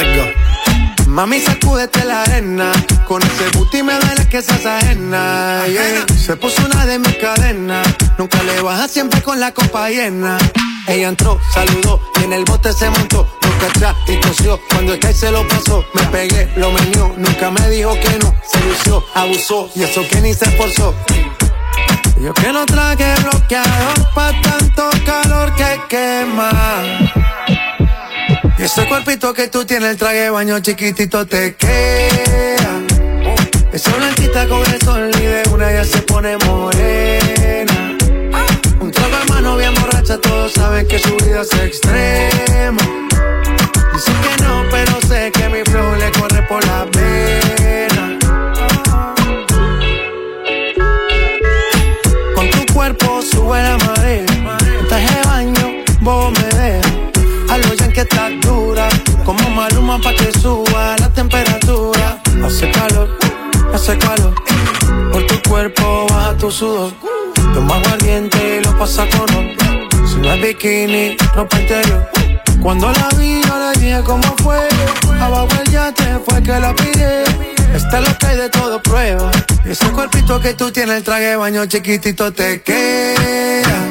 Let's 0.00 0.16
go. 0.16 1.10
Mami, 1.10 1.40
sacúdete 1.40 2.04
la 2.04 2.22
arena. 2.22 2.72
Con 3.06 3.22
ese 3.22 3.50
booty 3.54 3.82
me 3.82 3.92
duele 3.98 4.26
que 4.28 4.40
seas 4.40 4.64
ajena. 4.64 5.66
yeah. 5.66 6.06
Se 6.16 6.36
puso 6.36 6.64
una 6.64 6.86
de 6.86 6.98
mis 6.98 7.16
cadenas. 7.16 7.86
Nunca 8.16 8.42
le 8.44 8.62
baja 8.62 8.88
siempre 8.88 9.20
con 9.20 9.38
la 9.38 9.52
copa 9.52 9.90
llena. 9.90 10.38
Ella 10.86 11.08
entró, 11.08 11.38
saludó 11.52 12.00
y 12.18 12.24
en 12.24 12.32
el 12.32 12.44
bote 12.46 12.72
se 12.72 12.88
montó. 12.88 13.28
Nunca 13.42 13.66
atrás 13.66 13.96
y 14.08 14.16
tosió. 14.20 14.58
Cuando 14.70 14.94
el 14.94 15.00
que 15.00 15.12
se 15.12 15.30
lo 15.30 15.46
pasó, 15.46 15.84
me 15.92 16.02
pegué, 16.04 16.48
lo 16.56 16.70
menió. 16.72 17.12
Nunca 17.18 17.50
me 17.50 17.68
dijo 17.68 17.92
que 18.00 18.18
no. 18.20 18.34
Se 18.50 18.58
lució, 18.64 19.04
abusó 19.14 19.70
y 19.74 19.82
eso 19.82 20.00
que 20.08 20.20
ni 20.22 20.32
se 20.32 20.46
esforzó. 20.46 20.94
Yo 22.18 22.32
que 22.34 22.52
no 22.52 22.64
traje 22.64 23.14
bloqueador 23.22 24.12
pa' 24.14 24.32
tanto 24.42 24.88
calor 25.04 25.54
que 25.56 25.80
quema. 25.88 26.50
Y 28.60 28.64
ese 28.64 28.86
cuerpito 28.86 29.32
que 29.32 29.48
tú 29.48 29.64
tienes, 29.64 29.92
el 29.92 29.96
traje 29.96 30.18
de 30.18 30.28
baño 30.28 30.60
chiquitito 30.60 31.26
te 31.26 31.54
queda. 31.54 32.82
Esa 33.72 33.96
blanquita 33.96 34.46
con 34.48 34.70
el 34.70 34.82
sol 34.82 35.10
y 35.16 35.22
de 35.22 35.42
una 35.50 35.72
ya 35.72 35.82
se 35.82 36.02
pone 36.02 36.36
morena. 36.44 37.96
Un 38.78 38.90
trago 38.90 39.16
de 39.16 39.24
mano 39.32 39.56
bien 39.56 39.72
borracha, 39.76 40.18
todos 40.18 40.52
saben 40.52 40.86
que 40.86 40.98
su 40.98 41.16
vida 41.16 41.40
es 41.40 41.52
extrema. 41.54 42.82
Dice 43.94 44.12
que 44.12 44.42
no, 44.42 44.64
pero 44.70 45.00
sé 45.08 45.32
que 45.32 45.48
mi 45.48 45.62
flow 45.62 45.94
le 45.96 46.10
corre 46.12 46.42
por 46.42 46.62
la 46.66 46.84
pena. 46.90 47.49
Toma 59.90 59.98
pa' 60.04 60.14
que 60.14 60.30
suba 60.38 60.94
la 61.00 61.08
temperatura. 61.08 62.22
Hace 62.44 62.70
calor, 62.70 63.08
hace 63.74 63.98
calor. 63.98 64.32
Por 65.10 65.26
tu 65.26 65.48
cuerpo 65.48 66.06
baja 66.08 66.36
tu 66.36 66.48
sudor. 66.48 66.92
Toma 67.52 67.74
aguardiente 67.74 68.58
y 68.58 68.64
lo 68.64 68.78
pasa 68.78 69.04
con. 69.08 69.26
Si 70.06 70.16
no 70.16 70.32
es 70.32 70.40
bikini, 70.40 71.16
ropa 71.34 71.58
interior. 71.60 72.08
Cuando 72.62 72.92
la 72.92 73.08
vi, 73.18 73.42
yo 73.42 73.58
le 73.58 73.80
dije 73.80 74.00
cómo 74.04 74.36
fue. 74.44 74.60
Abajo 75.20 75.48
el 75.60 75.72
yate 75.72 76.20
fue 76.24 76.40
que 76.40 76.60
la 76.60 76.72
pide. 76.72 77.24
Esta 77.74 77.98
es 77.98 78.08
lo 78.08 78.16
que 78.16 78.26
hay 78.26 78.36
de 78.36 78.48
todo 78.48 78.80
prueba. 78.80 79.30
Ese 79.64 79.90
cuerpito 79.90 80.40
que 80.40 80.54
tú 80.54 80.70
tienes, 80.70 80.98
el 80.98 81.02
traje 81.02 81.34
baño 81.34 81.66
chiquitito 81.66 82.32
te 82.32 82.62
queda. 82.62 83.90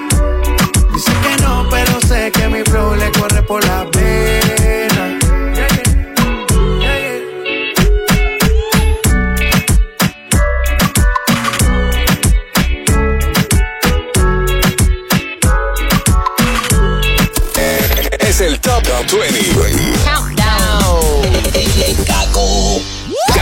Sé 2.21 2.31
que 2.31 2.47
mi 2.49 2.61
flow 2.63 2.95
le 2.95 3.11
corre 3.13 3.41
por 3.43 3.65
la 3.65 3.89
pena. 3.89 5.17
Es 18.19 18.41
el 18.41 18.59
Top 18.59 18.83
20. 19.11 19.81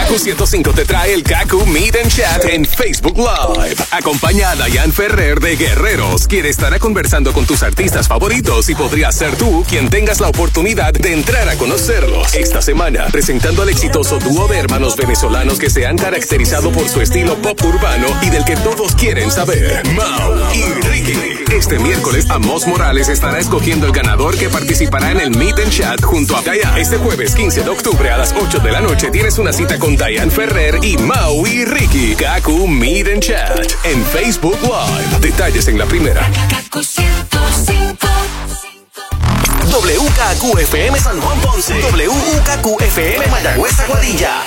Kaku 0.10 0.18
105 0.18 0.74
te 0.74 0.86
trae 0.86 1.14
el 1.14 1.22
Kaku 1.22 1.68
Meet 1.68 1.98
and 2.02 2.12
Chat 2.12 2.46
en 2.46 2.66
Facebook 2.66 3.16
Live. 3.16 3.76
Acompaña 3.92 4.50
a 4.50 4.56
Diane 4.56 4.92
Ferrer 4.92 5.40
de 5.40 5.56
Guerreros, 5.56 6.26
quien 6.26 6.48
estará 6.48 6.80
conversando 6.80 7.32
con 7.32 7.46
tus 7.46 7.62
artistas 7.62 8.08
favoritos 8.08 8.70
y 8.70 8.76
podría 8.76 9.12
ser 9.12 9.36
tú 9.36 9.64
quien 9.70 9.88
tengas 9.92 10.20
la 10.20 10.30
oportunidad 10.30 10.94
de 10.94 11.14
entrar 11.14 11.48
a 11.48 11.56
conocerlos. 11.58 12.34
Esta 12.34 12.60
semana, 12.60 13.06
presentando 13.12 13.62
al 13.62 13.70
exitoso 13.70 14.18
dúo 14.18 14.48
de 14.48 14.58
hermanos 14.58 14.96
venezolanos 14.96 15.60
que 15.60 15.70
se 15.70 15.86
han 15.86 15.96
caracterizado 15.96 16.72
por 16.72 16.90
su 16.90 17.02
estilo 17.02 17.40
pop 17.40 17.64
urbano 17.64 18.08
y 18.24 18.32
del 18.32 18.46
que 18.46 18.56
todos 18.56 18.96
quieren 18.96 19.30
saber. 19.30 19.84
Mau 19.94 20.34
y 20.56 20.64
Ricky. 20.88 21.40
Este 21.54 21.78
miércoles, 21.78 22.26
Amos 22.30 22.66
Morales 22.66 23.10
estará 23.10 23.40
escogiendo 23.40 23.86
el 23.86 23.92
ganador 23.92 24.38
que 24.38 24.50
participará 24.50 25.12
en 25.12 25.20
el 25.20 25.32
Meet 25.32 25.60
and 25.60 25.72
Chat 25.72 26.02
junto 26.02 26.36
a 26.36 26.42
Diane. 26.42 26.82
Este 26.82 26.98
jueves 26.98 27.36
15 27.36 27.64
de 27.64 27.70
octubre 27.70 28.10
a 28.10 28.18
las 28.18 28.34
8 28.34 28.60
de 28.60 28.72
la 28.72 28.82
noche 28.82 29.12
tienes 29.12 29.38
una 29.38 29.52
cita 29.52 29.78
con 29.78 29.99
Diane 30.00 30.32
Ferrer 30.32 30.80
y 30.82 30.98
Mau 30.98 31.46
y 31.46 31.66
Ricky. 31.66 32.16
Kaku 32.16 32.68
Meet 32.68 33.08
and 33.10 33.22
Chat 33.22 33.70
en 33.84 34.02
Facebook 34.06 34.58
Live. 34.62 35.20
Detalles 35.20 35.68
en 35.68 35.78
la 35.78 35.86
primera. 35.86 36.26
WKQFM 39.66 40.98
San 41.00 41.20
Juan 41.20 41.40
Ponce. 41.42 41.74
WKQFM 41.82 43.30
Mayagüez 43.30 43.80
Aguadilla. 43.82 44.44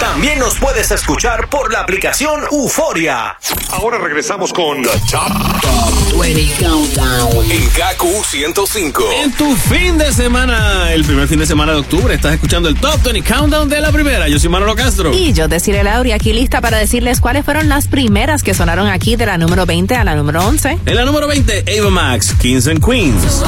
También 0.00 0.38
nos 0.38 0.58
puedes 0.58 0.90
escuchar 0.90 1.48
por 1.48 1.72
la 1.72 1.80
aplicación 1.80 2.42
Euforia. 2.50 3.36
Ahora 3.70 3.98
regresamos 3.98 4.52
con 4.52 4.82
The 4.82 4.90
Top 5.10 6.20
20 6.20 6.64
Countdown. 6.64 7.50
en 7.50 7.68
Kaku 7.70 8.22
105. 8.24 9.04
En 9.22 9.32
tu 9.32 9.54
fin 9.56 9.96
de 9.98 10.12
semana, 10.12 10.92
el 10.92 11.04
primer 11.04 11.28
fin 11.28 11.38
de 11.38 11.46
semana 11.46 11.72
de 11.72 11.78
octubre, 11.78 12.14
estás 12.14 12.34
escuchando 12.34 12.68
el 12.68 12.76
Top 12.78 13.02
20 13.02 13.22
Countdown 13.22 13.68
de 13.68 13.80
la 13.80 13.90
primera. 13.92 14.28
Yo 14.28 14.38
soy 14.38 14.50
Manolo 14.50 14.74
Castro. 14.76 15.12
Y 15.12 15.32
yo, 15.32 15.48
Desiree 15.48 15.82
Lauri, 15.82 16.12
aquí 16.12 16.32
lista 16.32 16.60
para 16.60 16.78
decirles 16.78 17.20
cuáles 17.20 17.44
fueron 17.44 17.68
las 17.68 17.88
primeras 17.88 18.42
que 18.42 18.54
sonaron 18.54 18.88
aquí 18.88 19.16
de 19.16 19.26
la 19.26 19.38
número 19.38 19.66
20 19.66 19.94
a 19.94 20.04
la 20.04 20.14
número 20.14 20.44
11. 20.46 20.78
En 20.84 20.96
la 20.96 21.04
número 21.04 21.26
20, 21.26 21.64
Ava 21.78 21.90
Max, 21.90 22.34
Kings 22.40 22.66
and 22.66 22.84
Queens. 22.84 23.42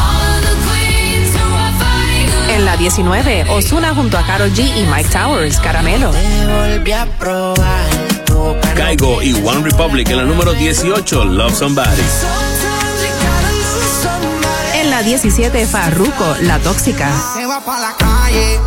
En 2.55 2.65
la 2.65 2.77
19, 2.77 3.47
Osuna 3.49 3.97
junto 3.97 4.17
a 4.17 4.25
Karol 4.25 4.53
G 4.53 4.61
y 4.61 4.87
Mike 4.87 5.09
Towers, 5.09 5.59
Caramelo. 5.59 6.13
Caigo 8.77 9.21
y 9.23 9.35
One 9.35 9.65
Republic 9.65 10.09
en 10.11 10.19
la 10.19 10.23
número 10.23 10.53
18, 10.53 11.25
Love 11.25 11.53
Somebody. 11.53 12.03
En 14.77 14.89
la 14.89 15.03
17, 15.03 15.67
Farruko, 15.67 16.37
La 16.43 16.61
Tóxica. 16.61 17.11
Se 17.35 17.45
va 17.45 17.61
pa' 17.61 17.81
la 17.81 17.97
calle 17.97 18.61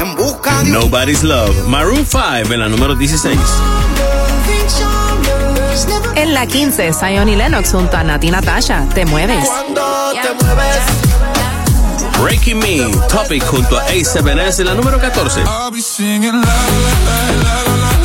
en 0.00 0.16
busca 0.16 0.62
de 0.62 0.70
Nobody's 0.72 1.22
Love, 1.22 1.66
Maroon 1.66 2.04
5 2.04 2.52
en 2.52 2.60
la 2.60 2.68
número 2.68 2.94
16. 2.94 3.38
En 6.14 6.34
la 6.34 6.46
15, 6.46 6.92
Zion 6.92 7.26
y 7.30 7.36
Lennox 7.36 7.72
junto 7.72 7.96
a 7.96 8.04
Nati 8.04 8.30
Natasha, 8.30 8.86
Te 8.92 9.06
Mueves. 9.06 9.48
Cuando 9.48 10.12
te 10.12 10.44
mueves. 10.44 10.99
Breaking 12.20 12.58
Me, 12.58 12.90
Topic 13.08 13.42
junto 13.44 13.78
a 13.78 13.86
A7S, 13.88 14.62
la 14.64 14.74
número 14.74 14.98
14. 14.98 15.40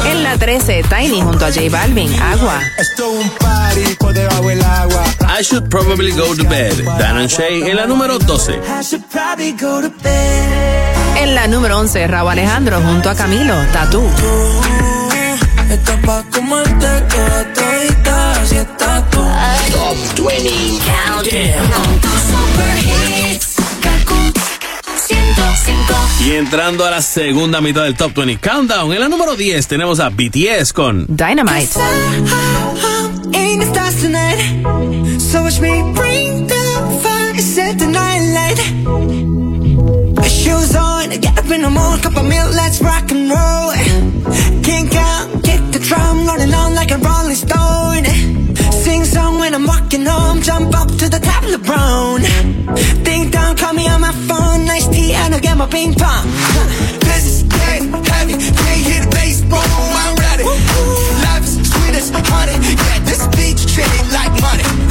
En 0.06 0.24
la 0.24 0.38
13, 0.38 0.84
Tiny 0.84 1.22
junto 1.22 1.46
a 1.46 1.52
J 1.52 1.70
Balvin, 1.70 2.14
Agua. 2.22 2.62
I 5.38 5.44
Should 5.44 5.68
Probably 5.70 6.12
Go 6.12 6.34
to 6.36 6.48
Bed, 6.48 6.74
Dan 6.98 7.18
and 7.18 7.30
Shay 7.30 7.70
en 7.70 7.76
la 7.76 7.86
número 7.86 8.18
12. 8.18 8.60
En 11.18 11.36
la 11.36 11.48
número 11.48 11.78
11, 11.78 12.08
Raúl 12.08 12.32
Alejandro 12.32 12.82
junto 12.82 13.10
a 13.10 13.16
Camilo, 13.16 13.54
Tatú. 13.74 14.02
Top 19.72 19.98
20 20.16 20.80
Countdown. 20.86 23.15
Y 26.24 26.32
entrando 26.32 26.86
a 26.86 26.92
la 26.92 27.02
segunda 27.02 27.62
mitad 27.62 27.84
del 27.84 27.96
Top 27.96 28.14
20 28.16 28.38
Countdown, 28.38 28.94
en 28.94 29.00
la 29.00 29.10
número 29.10 29.36
10 29.36 29.68
tenemos 29.68 30.00
a 30.00 30.10
BTS 30.10 30.74
con 30.74 31.06
Dynamite. 31.08 31.80
Song 49.16 49.40
when 49.40 49.54
I'm 49.54 49.66
walking 49.66 50.06
home, 50.06 50.42
jump 50.42 50.76
up 50.76 50.90
to 51.02 51.08
the 51.16 51.22
top 51.30 51.44
of 51.48 51.52
the 51.56 51.64
brown. 51.70 52.20
Ding 53.04 53.32
dong, 53.32 53.56
call 53.56 53.74
me 53.74 53.88
on 53.88 54.02
my 54.02 54.12
phone, 54.28 54.66
nice 54.66 54.88
tea, 54.88 55.14
and 55.14 55.34
I'll 55.34 55.40
get 55.48 55.58
my 55.58 55.68
ping 55.68 55.94
pong. 55.94 56.26
This 57.08 57.24
is 57.32 57.44
dead 57.44 57.82
heavy, 58.12 58.36
can't 58.62 59.04
the 59.04 59.10
bass, 59.16 59.40
boom, 59.52 59.96
I'm 60.04 60.16
ready. 60.26 60.44
Life 61.28 61.46
is 61.48 61.56
sweet 61.72 61.96
as 62.00 62.10
honey, 62.32 62.58
yeah, 62.88 63.00
this 63.10 63.24
beach 63.36 63.62
treated 63.74 64.06
like 64.12 64.34
money. 64.48 64.85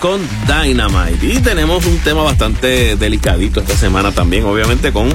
Con 0.00 0.20
Dynamite. 0.46 1.26
Y 1.26 1.38
tenemos 1.40 1.84
un 1.86 1.98
tema 1.98 2.22
bastante 2.22 2.96
delicadito 2.96 3.60
esta 3.60 3.76
semana 3.76 4.12
también, 4.12 4.44
obviamente 4.44 4.92
con, 4.92 5.08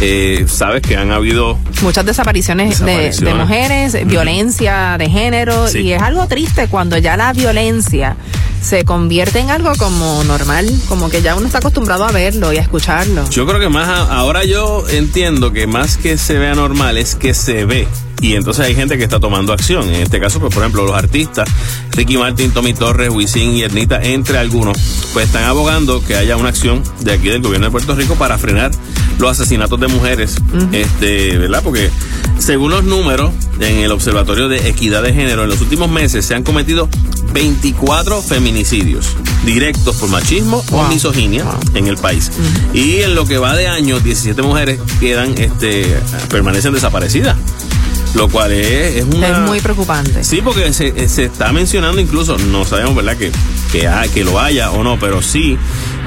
eh, 0.00 0.44
sabes 0.48 0.82
que 0.82 0.96
han 0.96 1.12
habido 1.12 1.58
Muchas 1.82 2.04
desapariciones, 2.06 2.80
de- 2.80 3.12
mujeres, 3.34 3.96
violencia 4.06 4.96
de 4.98 5.08
género, 5.10 5.68
Sí. 5.68 5.80
y 5.80 5.92
es 5.92 6.02
algo 6.02 6.26
triste 6.26 6.68
cuando 6.68 6.96
ya 6.98 7.16
la 7.16 7.32
violencia 7.32 8.16
se 8.62 8.84
convierte 8.84 9.40
en 9.40 9.50
algo 9.50 9.72
como 9.76 10.22
normal, 10.24 10.70
como 10.88 11.10
que 11.10 11.20
ya 11.20 11.34
uno 11.34 11.46
está 11.46 11.58
acostumbrado 11.58 12.04
a 12.04 12.12
verlo 12.12 12.52
y 12.52 12.58
a 12.58 12.60
escucharlo. 12.62 13.28
Yo 13.30 13.44
creo 13.46 13.58
que 13.58 13.68
más 13.68 13.88
a- 13.88 14.14
ahora 14.16 14.44
yo 14.44 14.84
entiendo 14.88 15.52
que 15.52 15.66
más 15.66 15.96
que 15.96 16.16
se 16.16 16.38
vea 16.38 16.54
normal 16.54 16.96
es 16.96 17.16
que 17.16 17.34
se 17.34 17.64
ve. 17.64 17.88
Y 18.20 18.36
entonces 18.36 18.64
hay 18.64 18.76
gente 18.76 18.96
que 18.96 19.02
está 19.02 19.18
tomando 19.18 19.52
acción. 19.52 19.88
En 19.88 20.00
este 20.00 20.20
caso, 20.20 20.38
pues, 20.38 20.54
por 20.54 20.62
ejemplo, 20.62 20.84
los 20.86 20.94
artistas, 20.94 21.48
Ricky 21.94 22.16
Martin, 22.16 22.50
Tommy 22.52 22.74
Torres, 22.74 23.10
Wisin 23.10 23.54
y 23.54 23.62
Ernita, 23.62 24.02
entre 24.02 24.38
algunos, 24.38 24.78
pues 25.12 25.26
están 25.26 25.44
abogando 25.44 26.02
que 26.02 26.16
haya 26.16 26.36
una 26.36 26.48
acción 26.48 26.82
de 27.00 27.12
aquí 27.12 27.28
del 27.28 27.42
gobierno 27.42 27.66
de 27.66 27.70
Puerto 27.70 27.94
Rico 27.94 28.14
para 28.16 28.38
frenar 28.38 28.70
los 29.18 29.30
asesinatos 29.30 29.78
de 29.78 29.88
mujeres, 29.88 30.36
este, 30.72 31.38
¿verdad? 31.38 31.62
Porque 31.62 31.90
según 32.38 32.70
los 32.70 32.84
números 32.84 33.32
en 33.60 33.78
el 33.78 33.92
Observatorio 33.92 34.48
de 34.48 34.68
Equidad 34.68 35.02
de 35.02 35.12
Género, 35.12 35.44
en 35.44 35.50
los 35.50 35.60
últimos 35.60 35.88
meses 35.90 36.24
se 36.24 36.34
han 36.34 36.42
cometido 36.42 36.88
24 37.32 38.20
feminicidios 38.22 39.16
directos 39.44 39.96
por 39.96 40.08
machismo 40.08 40.64
o 40.72 40.84
misoginia 40.88 41.44
en 41.74 41.86
el 41.86 41.96
país. 41.96 42.30
Y 42.74 42.96
en 43.02 43.14
lo 43.14 43.26
que 43.26 43.38
va 43.38 43.54
de 43.54 43.68
año, 43.68 44.00
17 44.00 44.40
mujeres 44.42 44.80
quedan, 45.00 45.34
este, 45.38 45.96
permanecen 46.28 46.72
desaparecidas. 46.72 47.36
Lo 48.14 48.28
cual 48.28 48.52
es, 48.52 48.96
es 48.96 49.04
una... 49.04 49.28
Es 49.28 49.38
muy 49.38 49.60
preocupante. 49.60 50.22
Sí, 50.22 50.40
porque 50.42 50.72
se, 50.72 51.08
se 51.08 51.24
está 51.24 51.50
mencionando 51.52 52.00
incluso, 52.00 52.36
no 52.38 52.64
sabemos, 52.64 52.94
¿verdad? 52.94 53.16
Que, 53.16 53.32
que, 53.72 53.88
ha- 53.88 54.06
que 54.12 54.22
lo 54.22 54.38
haya 54.38 54.70
o 54.70 54.84
no, 54.84 54.98
pero 54.98 55.22
sí 55.22 55.56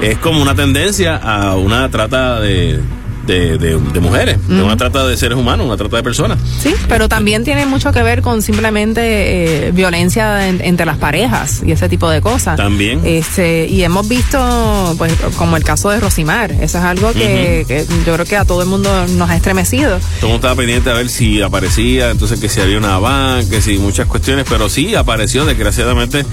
es 0.00 0.16
como 0.18 0.40
una 0.40 0.54
tendencia 0.54 1.16
a 1.16 1.56
una 1.56 1.90
trata 1.90 2.40
de, 2.40 2.80
de, 3.26 3.58
de- 3.58 3.78
de 3.78 4.00
mujeres, 4.00 4.36
de 4.48 4.62
una 4.62 4.76
trata 4.76 5.06
de 5.06 5.16
seres 5.16 5.36
humanos, 5.38 5.66
una 5.66 5.76
trata 5.76 5.96
de 5.96 6.02
personas. 6.02 6.38
Sí, 6.60 6.74
pero 6.88 7.08
también 7.08 7.44
tiene 7.44 7.66
mucho 7.66 7.92
que 7.92 8.02
ver 8.02 8.22
con 8.22 8.42
simplemente 8.42 9.66
eh, 9.66 9.70
violencia 9.72 10.48
en- 10.48 10.60
entre 10.62 10.86
las 10.86 10.98
parejas 10.98 11.62
y 11.64 11.72
ese 11.72 11.88
tipo 11.88 12.08
de 12.10 12.20
cosas. 12.20 12.56
También. 12.56 13.00
Este, 13.04 13.66
y 13.68 13.82
hemos 13.82 14.08
visto, 14.08 14.94
pues, 14.98 15.12
como 15.36 15.56
el 15.56 15.64
caso 15.64 15.90
de 15.90 16.00
Rosimar. 16.00 16.52
Eso 16.52 16.78
es 16.78 16.84
algo 16.84 17.12
que, 17.12 17.64
yo 18.06 18.14
creo 18.14 18.24
que 18.26 18.36
a 18.36 18.44
todo 18.44 18.62
el 18.62 18.68
mundo 18.68 18.90
nos 19.16 19.28
ha 19.30 19.36
estremecido. 19.36 19.98
Todo 19.98 19.98
el 20.20 20.22
mundo 20.22 20.36
estaba 20.36 20.54
pendiente 20.54 20.90
a 20.90 20.94
ver 20.94 21.08
si 21.08 21.42
aparecía, 21.42 22.10
entonces 22.10 22.38
que 22.40 22.48
si 22.48 22.60
había 22.60 22.78
una 22.78 22.98
van, 22.98 23.48
que 23.48 23.60
si 23.60 23.78
muchas 23.78 24.06
cuestiones, 24.06 24.46
pero 24.48 24.68
sí 24.68 24.94
apareció 24.94 25.44
desgraciadamente 25.44 26.24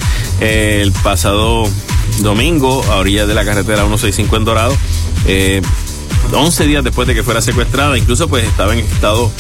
eh, 0.42 0.80
el 0.84 0.92
pasado 0.92 1.64
domingo 2.22 2.84
a 2.92 2.98
orillas 2.98 3.28
de 3.28 3.34
la 3.34 3.44
carretera 3.46 3.80
165 3.82 4.38
en 4.38 4.46
Dorado. 4.46 4.76
Eh, 5.28 5.62
11 6.34 6.66
días 6.66 6.84
después 6.84 7.08
de 7.08 7.16
que 7.16 7.24
fuera 7.24 7.42
secuestrada, 7.42 7.98
incluso 7.98 8.28
pues 8.28 8.46
estaba 8.46 8.74
en 8.74 8.80
estado 8.80 9.32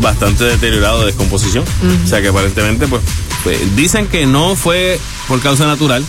bastante 0.00 0.44
deteriorado 0.44 1.00
de 1.00 1.06
descomposición. 1.06 1.64
O 2.04 2.06
sea 2.06 2.20
que 2.20 2.28
aparentemente 2.28 2.86
pues, 2.86 3.02
pues, 3.44 3.76
dicen 3.76 4.06
que 4.06 4.26
no 4.26 4.56
fue 4.56 4.98
por 5.28 5.40
causa 5.40 5.66
natural, 5.66 6.04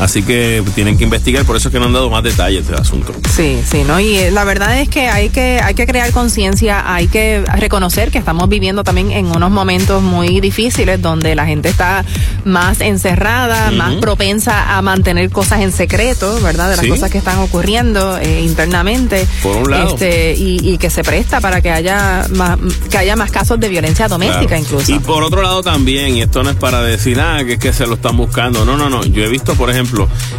así 0.00 0.22
que 0.22 0.62
tienen 0.74 0.96
que 0.98 1.04
investigar, 1.04 1.44
por 1.44 1.56
eso 1.56 1.68
es 1.68 1.72
que 1.72 1.78
no 1.80 1.86
han 1.86 1.92
dado 1.92 2.10
más 2.10 2.22
detalles 2.22 2.66
del 2.66 2.76
asunto. 2.78 3.12
Sí, 3.34 3.60
sí, 3.70 3.82
¿no? 3.86 3.98
Y 4.00 4.16
eh, 4.18 4.30
la 4.30 4.44
verdad 4.44 4.78
es 4.80 4.88
que 4.88 5.08
hay 5.08 5.28
que, 5.30 5.60
hay 5.62 5.74
que 5.74 5.86
crear 5.86 6.10
conciencia, 6.12 6.92
hay 6.94 7.06
que 7.08 7.44
reconocer 7.56 8.10
que 8.10 8.18
estamos 8.18 8.48
viviendo 8.48 8.84
también 8.84 9.10
en 9.12 9.26
unos 9.26 9.50
momentos 9.50 10.02
muy 10.02 10.40
difíciles 10.40 11.00
donde 11.00 11.34
la 11.34 11.46
gente 11.46 11.68
está 11.68 12.04
más 12.44 12.80
encerrada, 12.80 13.70
más 13.70 13.94
propensa 13.96 14.76
a 14.76 14.82
mantener 14.82 15.30
cosas 15.30 15.60
en 15.60 15.72
secreto, 15.72 16.40
¿verdad? 16.42 16.70
De 16.70 16.76
las 16.76 16.84
Sí. 16.84 16.90
cosas 16.90 17.10
que 17.10 17.18
están 17.18 17.38
ocurriendo 17.38 18.18
eh, 18.18 18.42
internamente. 18.42 19.26
Por 19.42 19.56
un 19.58 19.70
lado. 19.70 19.88
Este, 19.94 20.34
y, 20.34 20.58
y 20.72 20.78
que 20.78 20.90
se 20.90 21.02
presta 21.02 21.40
para 21.40 21.60
que 21.60 21.70
haya 21.70 22.26
más, 22.34 22.58
que 22.90 22.98
haya 22.98 23.16
más 23.16 23.30
casos 23.30 23.58
de 23.60 23.68
violencia 23.68 24.08
doméstica 24.08 24.46
Claro. 24.46 24.62
incluso. 24.62 24.92
Y 24.94 24.98
por 25.00 25.22
otro 25.22 25.42
lado 25.42 25.62
también, 25.62 26.16
y 26.16 26.22
esto 26.22 26.42
no 26.42 26.50
es 26.50 26.56
para 26.56 26.82
decir, 26.82 27.20
ah, 27.20 27.38
que 27.44 27.54
es 27.54 27.58
que 27.58 27.72
se 27.72 27.86
lo 27.86 27.94
están 27.94 28.16
buscando. 28.16 28.64
No, 28.64 28.76
no, 28.76 28.88
no. 28.88 29.04
Yo 29.04 29.22
he 29.24 29.28
visto, 29.28 29.54
por 29.54 29.70
ejemplo, 29.70 29.87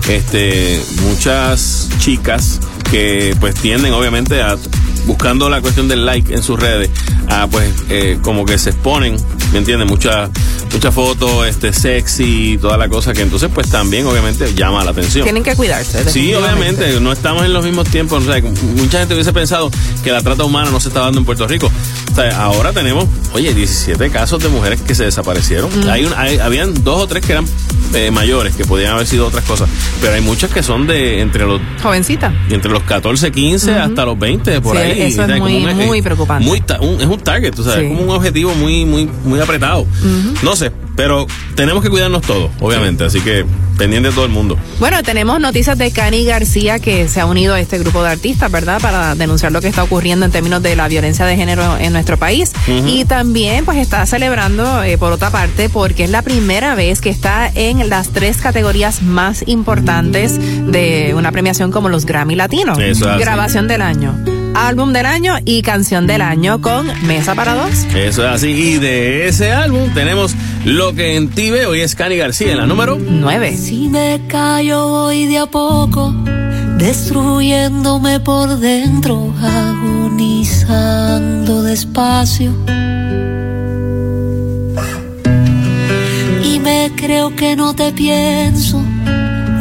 este, 0.07 0.81
muchas 1.03 1.89
chicas 1.99 2.59
que 2.91 3.35
pues 3.39 3.55
tienden 3.55 3.93
obviamente 3.93 4.41
a 4.41 4.57
buscando 5.05 5.49
la 5.49 5.61
cuestión 5.61 5.87
del 5.87 6.05
like 6.05 6.33
en 6.33 6.43
sus 6.43 6.59
redes, 6.59 6.89
a 7.29 7.47
pues 7.47 7.69
eh, 7.89 8.19
como 8.21 8.45
que 8.45 8.57
se 8.57 8.71
exponen, 8.71 9.15
¿me 9.51 9.59
entiendes? 9.59 9.89
Muchas 9.89 10.29
muchas 10.71 10.93
fotos, 10.93 11.47
este, 11.47 11.73
sexy 11.73 12.53
y 12.53 12.57
toda 12.59 12.77
la 12.77 12.87
cosa 12.89 13.11
que 13.13 13.21
entonces 13.21 13.49
pues 13.53 13.69
también 13.69 14.05
obviamente 14.05 14.53
llama 14.53 14.83
la 14.83 14.91
atención. 14.91 15.23
Tienen 15.23 15.41
que 15.43 15.55
cuidarse. 15.55 16.07
Sí, 16.11 16.33
obviamente, 16.35 16.99
no 16.99 17.11
estamos 17.11 17.43
en 17.43 17.53
los 17.53 17.65
mismos 17.65 17.87
tiempos. 17.89 18.27
O 18.27 18.31
sea, 18.31 18.41
mucha 18.75 18.99
gente 18.99 19.15
hubiese 19.15 19.33
pensado 19.33 19.71
que 20.03 20.11
la 20.11 20.21
trata 20.21 20.43
humana 20.43 20.69
no 20.69 20.79
se 20.79 20.89
está 20.89 20.99
dando 21.01 21.17
en 21.19 21.25
Puerto 21.25 21.47
Rico. 21.47 21.71
O 22.11 22.15
sea, 22.15 22.39
ahora 22.41 22.71
tenemos, 22.71 23.05
oye, 23.33 23.53
17 23.53 24.09
casos 24.11 24.41
de 24.43 24.49
mujeres 24.49 24.79
que 24.81 24.93
se 24.93 25.05
desaparecieron. 25.05 25.69
Mm. 25.85 25.89
Hay 25.89 26.05
un- 26.05 26.13
hay- 26.15 26.37
habían 26.37 26.83
dos 26.83 27.01
o 27.03 27.07
tres 27.07 27.25
que 27.25 27.31
eran 27.31 27.45
eh, 27.95 28.11
mayores, 28.11 28.55
que 28.55 28.65
podían 28.65 28.91
haber 28.93 29.07
sido 29.07 29.25
otras 29.25 29.43
cosas. 29.45 29.67
Pero 30.01 30.13
hay 30.13 30.21
muchas 30.21 30.51
que 30.51 30.61
son 30.61 30.85
de 30.85 31.21
entre 31.21 31.45
los 31.47 31.59
Jovencita. 31.81 32.31
entre 32.51 32.71
los 32.71 32.78
14, 32.83 33.31
15 33.31 33.71
Ujú. 33.71 33.79
hasta 33.79 34.05
los 34.05 34.17
20, 34.19 34.61
por 34.61 34.75
Sí, 34.75 34.81
ahí. 34.81 35.01
eso 35.01 35.23
es 35.23 35.39
muy, 35.39 35.55
un- 35.65 35.75
muy 35.87 36.01
preocupante. 36.01 36.47
muy 36.47 36.61
un- 36.81 37.01
es 37.01 37.07
un 37.07 37.19
target, 37.19 37.57
o 37.59 37.63
sea, 37.63 37.75
Sí. 37.75 37.81
es 37.81 37.87
como 37.89 38.01
un 38.03 38.09
objetivo 38.09 38.53
muy, 38.55 38.85
muy, 38.85 39.09
muy 39.25 39.39
apretado. 39.39 39.85
No 40.43 40.55
sé, 40.55 40.71
pero 40.99 41.27
tenemos 41.55 41.81
que 41.81 41.89
cuidarnos 41.89 42.23
todos, 42.23 42.51
obviamente. 42.59 43.05
Así 43.05 43.21
que 43.21 43.45
pendiente 43.77 44.09
de 44.09 44.13
todo 44.13 44.25
el 44.25 44.31
mundo. 44.31 44.57
Bueno, 44.81 45.01
tenemos 45.01 45.39
noticias 45.39 45.77
de 45.77 45.91
Cani 45.91 46.25
García 46.25 46.79
que 46.79 47.07
se 47.07 47.21
ha 47.21 47.25
unido 47.25 47.53
a 47.53 47.61
este 47.61 47.79
grupo 47.79 48.03
de 48.03 48.09
artistas, 48.09 48.51
¿verdad? 48.51 48.81
Para 48.81 49.15
denunciar 49.15 49.53
lo 49.53 49.61
que 49.61 49.69
está 49.69 49.81
ocurriendo 49.81 50.25
en 50.25 50.33
términos 50.33 50.61
de 50.61 50.75
la 50.75 50.89
violencia 50.89 51.25
de 51.25 51.37
género 51.37 51.77
en 51.77 51.93
nuestro 51.93 52.17
país. 52.17 52.51
Y 52.85 53.05
también 53.05 53.63
pues 53.63 53.77
está 53.77 54.05
celebrando, 54.05 54.83
eh, 54.83 54.97
por 54.97 55.13
otra 55.13 55.29
parte, 55.29 55.69
porque 55.69 56.03
es 56.03 56.09
la 56.09 56.21
primera 56.21 56.75
vez 56.75 56.99
que 56.99 57.09
está 57.09 57.49
en 57.55 57.87
las 57.87 58.09
tres 58.09 58.35
categorías 58.41 59.01
más 59.01 59.45
importantes 59.47 60.37
de 60.37 61.13
una 61.15 61.31
premiación 61.31 61.71
como 61.71 61.87
los 61.87 62.05
Grammy 62.05 62.35
Latinos. 62.35 62.77
Eso. 62.77 63.05
Grabación 63.17 63.69
del 63.69 63.83
año, 63.83 64.19
álbum 64.55 64.93
del 64.93 65.05
año 65.05 65.35
y 65.45 65.61
canción 65.61 66.07
del 66.07 66.21
año 66.21 66.61
con 66.61 66.87
Mesa 67.05 67.35
para 67.35 67.55
dos. 67.55 67.85
Eso 67.95 68.25
es 68.25 68.31
así. 68.31 68.49
Y 68.49 68.77
de 68.77 69.27
ese 69.27 69.51
álbum 69.51 69.93
tenemos 69.93 70.33
Lo 70.65 70.93
que 70.93 71.15
en 71.15 71.29
ti 71.29 71.49
veo. 71.49 71.75
Y 71.75 71.81
es 71.81 71.95
Cani 71.95 72.17
García 72.17 72.51
en 72.51 72.57
la 72.57 72.65
número 72.65 72.97
9. 72.99 73.57
Si 73.57 73.87
me 73.87 74.21
callo 74.27 74.87
voy 74.87 75.25
de 75.25 75.39
a 75.39 75.45
poco, 75.45 76.13
destruyéndome 76.77 78.19
por 78.19 78.59
dentro, 78.59 79.33
agonizando 79.41 81.63
despacio. 81.63 82.53
Y 86.43 86.59
me 86.59 86.91
creo 86.95 87.35
que 87.35 87.55
no 87.55 87.75
te 87.75 87.91
pienso, 87.93 88.83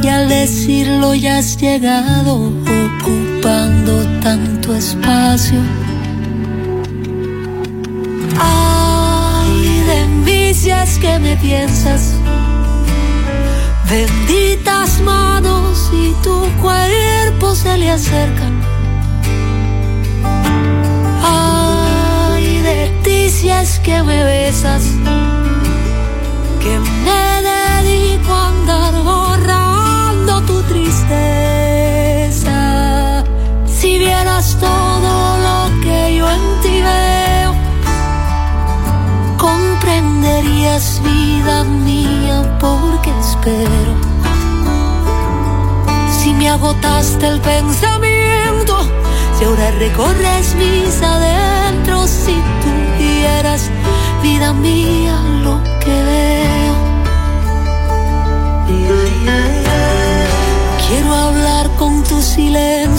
y 0.03 0.09
al 0.09 0.28
decirlo 0.28 1.14
ya 1.14 1.39
has 1.39 1.57
llegado, 1.57 2.53
ocupando 3.49 4.05
tanto 4.21 4.75
espacio. 4.75 5.61
Ay, 8.39 9.83
de 9.87 10.07
mí 10.25 10.53
que 11.01 11.19
me 11.19 11.37
piensas. 11.37 12.15
Benditas 13.89 15.01
manos 15.01 15.91
y 15.93 16.13
tu 16.23 16.47
cuerpo 16.61 17.55
se 17.55 17.79
le 17.79 17.91
acercan. 17.91 18.61
Ay, 21.23 22.59
de 22.63 23.01
ti 23.03 23.31
si 23.31 23.49
es 23.49 23.79
que 23.79 24.03
me 24.03 24.25
besas. 24.25 24.83
Que 26.61 26.79
me 27.05 27.23
dedico 27.51 28.33
a 28.33 28.49
andar 28.49 29.03
borrando 29.03 30.43
tu 30.43 30.63
tristeza. 30.65 31.48
Todo 34.61 35.39
lo 35.47 35.81
que 35.83 36.17
yo 36.17 36.31
en 36.31 36.61
ti 36.63 36.83
veo, 36.83 37.55
comprenderías 39.37 41.01
vida 41.03 41.65
mía 41.65 42.59
porque 42.61 43.11
espero. 43.21 43.95
Si 46.11 46.35
me 46.35 46.49
agotaste 46.51 47.27
el 47.27 47.41
pensamiento, 47.41 48.77
si 49.39 49.45
ahora 49.45 49.71
recorres 49.79 50.55
mis 50.57 51.03
adentros, 51.03 52.11
si 52.11 52.35
tú 52.63 52.71
vieras 52.99 53.71
vida 54.23 54.53
mía 54.53 55.17
lo 55.43 55.63
que 55.81 56.03
veo. 56.11 56.77
Quiero 60.89 61.15
hablar 61.15 61.69
con 61.77 62.03
tus 62.05 62.25
silencios, 62.25 62.98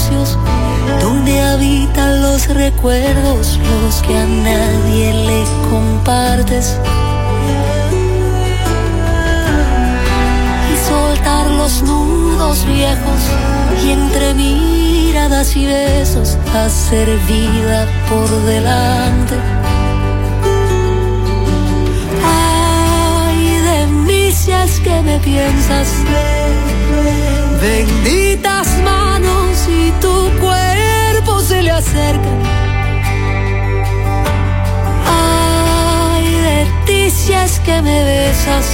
donde 1.02 1.42
habitan 1.42 2.22
los 2.22 2.48
recuerdos, 2.48 3.60
los 3.82 4.02
que 4.02 4.18
a 4.18 4.26
nadie 4.26 5.14
le 5.14 5.44
compartes. 5.70 6.78
Y 10.72 10.90
soltar 10.90 11.50
los 11.52 11.82
recuerdos 11.84 12.66
viejos 12.66 13.22
y 13.84 13.92
entre 13.92 14.34
miradas 14.34 15.56
y 15.56 15.66
besos 15.66 16.38
hacer 16.54 17.08
vida 17.28 17.88
por 18.10 18.30
delante. 18.46 19.36
Ay 22.26 23.62
de 23.70 23.88
mí 23.88 24.32
que 24.84 25.02
me 25.02 25.20
piensas. 25.20 25.88
Benditas 27.62 28.68
manos 28.84 29.68
y 29.68 29.92
tu 30.00 30.30
cuerpo 30.40 30.69
se 31.50 31.64
le 31.64 31.72
acerca. 31.72 32.30
Ay 35.08 36.26
de 36.48 36.60
ti 36.86 37.02
que 37.66 37.76
me 37.82 37.98
besas. 38.04 38.68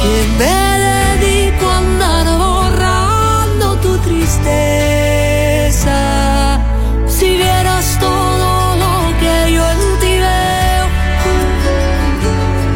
Que 0.00 0.14
me 0.38 0.56
dedico 0.88 1.64
a 1.68 1.76
andar 1.84 2.26
borrando 2.44 3.66
tu 3.84 3.92
tristeza. 4.08 5.98
Si 7.06 7.28
vieras 7.36 7.86
todo 8.06 8.76
lo 8.82 8.94
que 9.20 9.36
yo 9.54 9.62
en 9.74 9.82
ti 10.00 10.14
veo, 10.28 10.86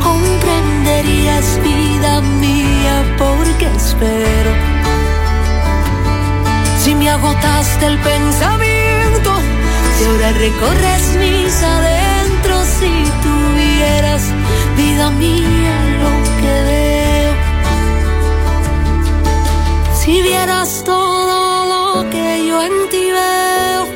comprenderías 0.08 1.46
vida 1.68 2.12
mía 2.42 2.96
porque 3.16 3.66
espero. 3.82 4.47
Agotaste 7.08 7.86
el 7.86 7.98
pensamiento, 7.98 9.32
si 9.96 10.04
ahora 10.04 10.30
recorres 10.32 11.16
mis 11.18 11.62
adentros, 11.62 12.66
si 12.78 12.92
tuvieras 13.22 14.22
vida 14.76 15.10
mía 15.10 15.76
lo 16.02 16.12
que 16.40 16.52
veo. 16.68 17.34
Si 19.98 20.22
vieras 20.22 20.82
todo 20.84 21.64
lo 21.72 22.10
que 22.10 22.46
yo 22.46 22.62
en 22.62 22.88
ti 22.90 23.10
veo, 23.10 23.86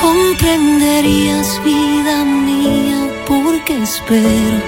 comprenderías 0.00 1.60
vida 1.64 2.24
mía 2.24 3.10
porque 3.26 3.82
espero. 3.82 4.58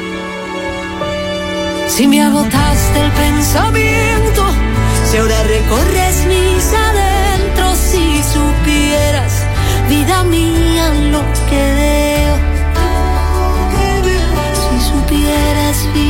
Si 1.87 2.07
me 2.09 2.21
agotaste 2.21 3.01
el 3.01 3.13
pensamiento, 3.13 4.48
si 5.11 5.17
ahora 5.17 5.43
recorres 5.45 6.27
mis 6.27 6.73
adentros, 6.73 7.79
si 7.79 8.23
supieras 8.23 9.33
vida 9.89 10.23
mía 10.25 10.91
lo 11.11 11.23
que 11.49 11.63
veo. 11.81 12.37
Si 14.55 14.81
supieras 14.91 15.95
vida 15.95 16.08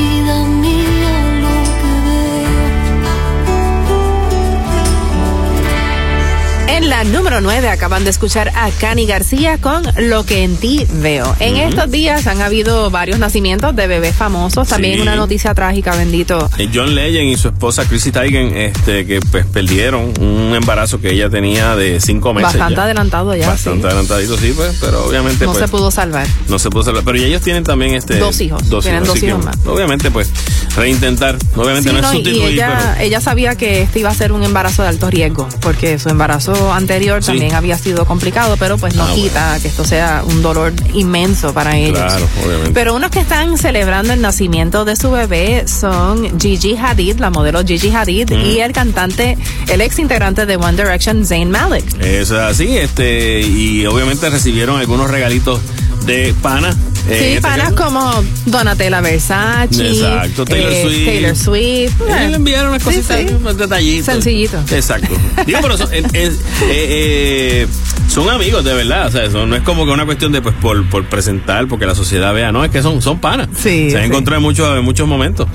En 6.79 6.89
la 6.89 7.03
número 7.03 7.41
9 7.41 7.69
acaban 7.71 8.05
de 8.05 8.11
escuchar 8.11 8.53
a 8.55 8.71
Cani 8.71 9.05
García 9.05 9.59
con 9.59 9.83
Lo 9.97 10.25
que 10.25 10.45
en 10.45 10.57
ti 10.57 10.87
veo. 10.89 11.35
En 11.41 11.57
estos 11.57 11.91
días 11.91 12.29
han 12.29 12.41
habido 12.41 12.89
varios 12.89 13.19
nacimientos 13.19 13.75
de 13.75 13.89
bebés 13.89 14.15
famosos, 14.15 14.69
también 14.69 14.95
Sí. 14.95 15.01
una 15.01 15.17
noticia 15.17 15.53
trágica, 15.55 15.97
bendito. 15.97 16.49
Eh, 16.57 16.71
John 16.73 16.95
Legend 16.95 17.31
y 17.31 17.37
su 17.37 17.49
esposa 17.49 17.85
Chrissy 17.85 18.13
Teigen, 18.13 18.57
este, 18.57 19.05
que 19.07 19.19
pues 19.19 19.45
perdieron 19.47 20.13
un 20.21 20.55
embarazo 20.55 21.01
que 21.01 21.11
ella 21.15 21.29
tenía 21.29 21.75
de 21.75 22.01
cinco 22.01 22.33
meses. 22.33 22.53
Bastante 22.53 22.77
ya. 22.77 22.85
adelantado 22.85 23.35
ya. 23.35 23.49
Bastante 23.49 23.81
sí. 23.81 23.87
adelantadito, 23.89 24.37
sí, 24.39 24.53
pues, 24.55 24.77
pero 24.81 25.05
obviamente 25.05 25.47
No 25.47 25.53
pues, 25.55 25.65
se 25.65 25.69
pudo 25.69 25.91
salvar. 25.91 26.29
no 26.47 26.61
se 26.61 26.71
pudo 26.71 26.85
salvar. 26.85 27.03
Pero 27.03 27.19
ellos 27.19 27.43
tienen 27.43 27.65
también 27.65 27.95
este 27.95 28.21
Dos 28.21 28.41
hijos, 28.41 28.63
tienen 28.63 29.03
dos 29.03 29.11
así 29.17 29.23
que, 29.23 29.27
hijos 29.27 29.45
más. 29.45 29.57
Obviamente, 29.67 30.13
pues, 30.13 30.31
reintentar. 30.77 31.37
Obviamente 31.57 31.91
Sí, 31.91 31.95
no, 31.97 32.01
no, 32.03 32.09
es 32.09 32.15
y 32.15 32.17
sustituir, 32.19 32.53
ella, 32.55 32.97
ella 33.01 33.21
sabía 33.21 33.55
que 33.57 33.83
este 33.83 34.01
iba 34.01 34.11
a 34.11 34.15
ser 34.15 34.33
un 34.33 34.43
embarazo 34.45 34.83
de 34.83 34.89
alto 34.89 35.11
riesgo, 35.11 35.49
porque 35.61 35.99
su 35.99 36.09
embarazo 36.09 36.73
anterior 36.73 37.23
Sí. 37.23 37.29
también 37.33 37.55
había 37.55 37.77
sido 37.79 38.05
complicado, 38.07 38.57
pero 38.59 38.79
pues 38.79 38.95
no 38.95 39.05
Ah, 39.05 39.13
quita 39.15 39.59
que 39.61 39.69
esto 39.69 39.85
sea 39.85 40.23
un 40.27 40.43
dolor 40.43 40.73
inmenso 40.95 41.53
para 41.55 41.71
pero 41.73 41.85
ellos. 41.87 41.99
claro, 41.99 42.29
obviamente. 42.45 42.71
Pero 42.75 42.95
unos 42.95 43.11
que 43.11 43.21
están 43.21 43.59
celebrando 43.59 44.13
el 44.13 44.21
nacimiento 44.21 44.85
de 44.85 44.97
su 44.97 45.11
bebé 45.11 45.65
son 45.67 46.39
Gigi 46.41 46.77
Hadid, 46.77 47.19
la 47.19 47.31
modelo 47.31 47.63
Gigi 47.65 47.91
Hadid, 47.91 48.31
Mm. 48.33 48.47
y 48.47 48.61
el 48.61 48.73
cantante, 48.73 49.37
el 49.69 49.81
ex 49.81 49.99
integrante 49.99 50.47
de 50.47 50.57
One 50.57 50.73
Direction, 50.77 51.25
Zayn 51.27 51.51
Malik. 51.51 51.85
Es 52.03 52.31
así, 52.31 52.77
este, 52.77 53.41
y 53.41 53.87
obviamente 53.87 54.29
recibieron 54.31 54.79
algunos 54.79 55.11
regalitos 55.11 55.61
de 56.07 56.35
pana. 56.43 56.75
Eh, 57.09 57.19
Sí, 57.19 57.25
este 57.37 57.41
panas 57.43 57.73
como 57.73 58.13
Donatella 58.47 59.01
Versace, 59.01 59.89
Exacto, 59.89 60.45
Taylor 60.45 60.73
eh, 60.73 60.83
Swift. 60.83 61.05
Taylor 61.07 61.37
Swift. 61.37 62.01
Eh, 62.09 62.29
le 62.29 62.37
enviaron 62.37 62.69
unas 62.71 62.83
Sí, 62.83 62.89
cositas, 62.89 63.19
sí. 63.21 63.35
unos 63.35 63.57
detallitos. 63.57 64.07
Sencillito. 64.07 64.59
Exacto. 64.71 65.15
Digo, 65.47 65.59
pero 65.63 65.77
son, 65.79 65.93
eh, 65.95 66.03
eh, 66.13 66.33
eh, 66.63 67.67
son 68.09 68.29
amigos 68.31 68.65
de 68.65 68.75
verdad. 68.75 69.07
O 69.07 69.11
sea, 69.11 69.25
eso 69.25 69.47
no 69.47 69.57
es 69.57 69.63
como 69.63 69.85
que 69.87 69.91
una 69.93 70.05
cuestión 70.07 70.33
de 70.33 70.43
pues 70.43 70.55
por, 70.57 70.89
por 70.89 71.05
presentar, 71.07 71.67
porque 71.69 71.87
la 71.87 71.95
sociedad 71.95 72.33
vea, 72.35 72.53
no, 72.53 72.65
es 72.65 72.71
que 72.71 72.83
son, 72.83 73.01
son 73.03 73.19
panas. 73.21 73.49
Sí, 73.55 73.91
Se 73.91 73.97
han 73.97 74.03
sí. 74.05 74.09
encontrado 74.09 74.39
en 74.39 74.43
muchos, 74.43 74.79
en 74.79 74.85
muchos 74.85 75.07
momentos. 75.09 75.49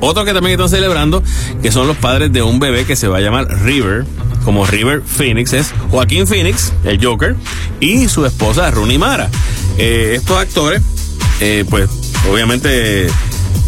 Otros 0.00 0.24
que 0.24 0.32
también 0.32 0.52
están 0.52 0.68
celebrando, 0.70 1.22
que 1.62 1.72
son 1.72 1.86
los 1.86 1.96
padres 1.96 2.32
de 2.32 2.42
un 2.42 2.58
bebé 2.60 2.84
que 2.84 2.96
se 2.96 3.08
va 3.08 3.18
a 3.18 3.20
llamar 3.20 3.46
River, 3.62 4.04
como 4.44 4.64
River 4.66 5.02
Phoenix, 5.04 5.52
es 5.52 5.72
Joaquín 5.90 6.26
Phoenix, 6.26 6.72
el 6.84 7.04
Joker, 7.04 7.36
y 7.80 8.08
su 8.08 8.24
esposa 8.24 8.70
Rooney 8.70 8.96
Mara. 8.98 9.28
Eh, 9.78 10.14
estos 10.16 10.36
actores, 10.38 10.82
eh, 11.40 11.64
pues, 11.68 11.88
obviamente 12.30 13.08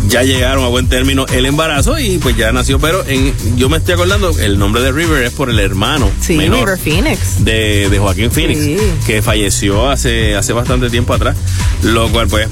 ya 0.08 0.22
llegaron 0.22 0.64
a 0.64 0.68
buen 0.68 0.88
término 0.88 1.26
el 1.32 1.46
embarazo 1.46 1.98
y 1.98 2.18
pues 2.18 2.36
ya 2.36 2.52
nació, 2.52 2.78
pero 2.78 3.04
en, 3.06 3.32
yo 3.56 3.68
me 3.68 3.76
estoy 3.78 3.94
acordando, 3.94 4.36
el 4.38 4.58
nombre 4.58 4.82
de 4.82 4.92
River 4.92 5.22
es 5.22 5.32
por 5.32 5.48
el 5.50 5.58
hermano 5.58 6.10
Sí, 6.20 6.36
menor 6.36 6.60
River 6.60 6.78
Phoenix. 6.78 7.44
de, 7.44 7.88
de 7.88 7.98
Joaquín 7.98 8.30
Phoenix, 8.30 8.60
Sí. 8.60 8.76
que 9.06 9.22
falleció 9.22 9.88
hace, 9.90 10.34
hace 10.36 10.52
bastante 10.52 10.90
tiempo 10.90 11.14
atrás. 11.14 11.36
Lo 11.82 12.08
cual, 12.10 12.28
pues, 12.28 12.48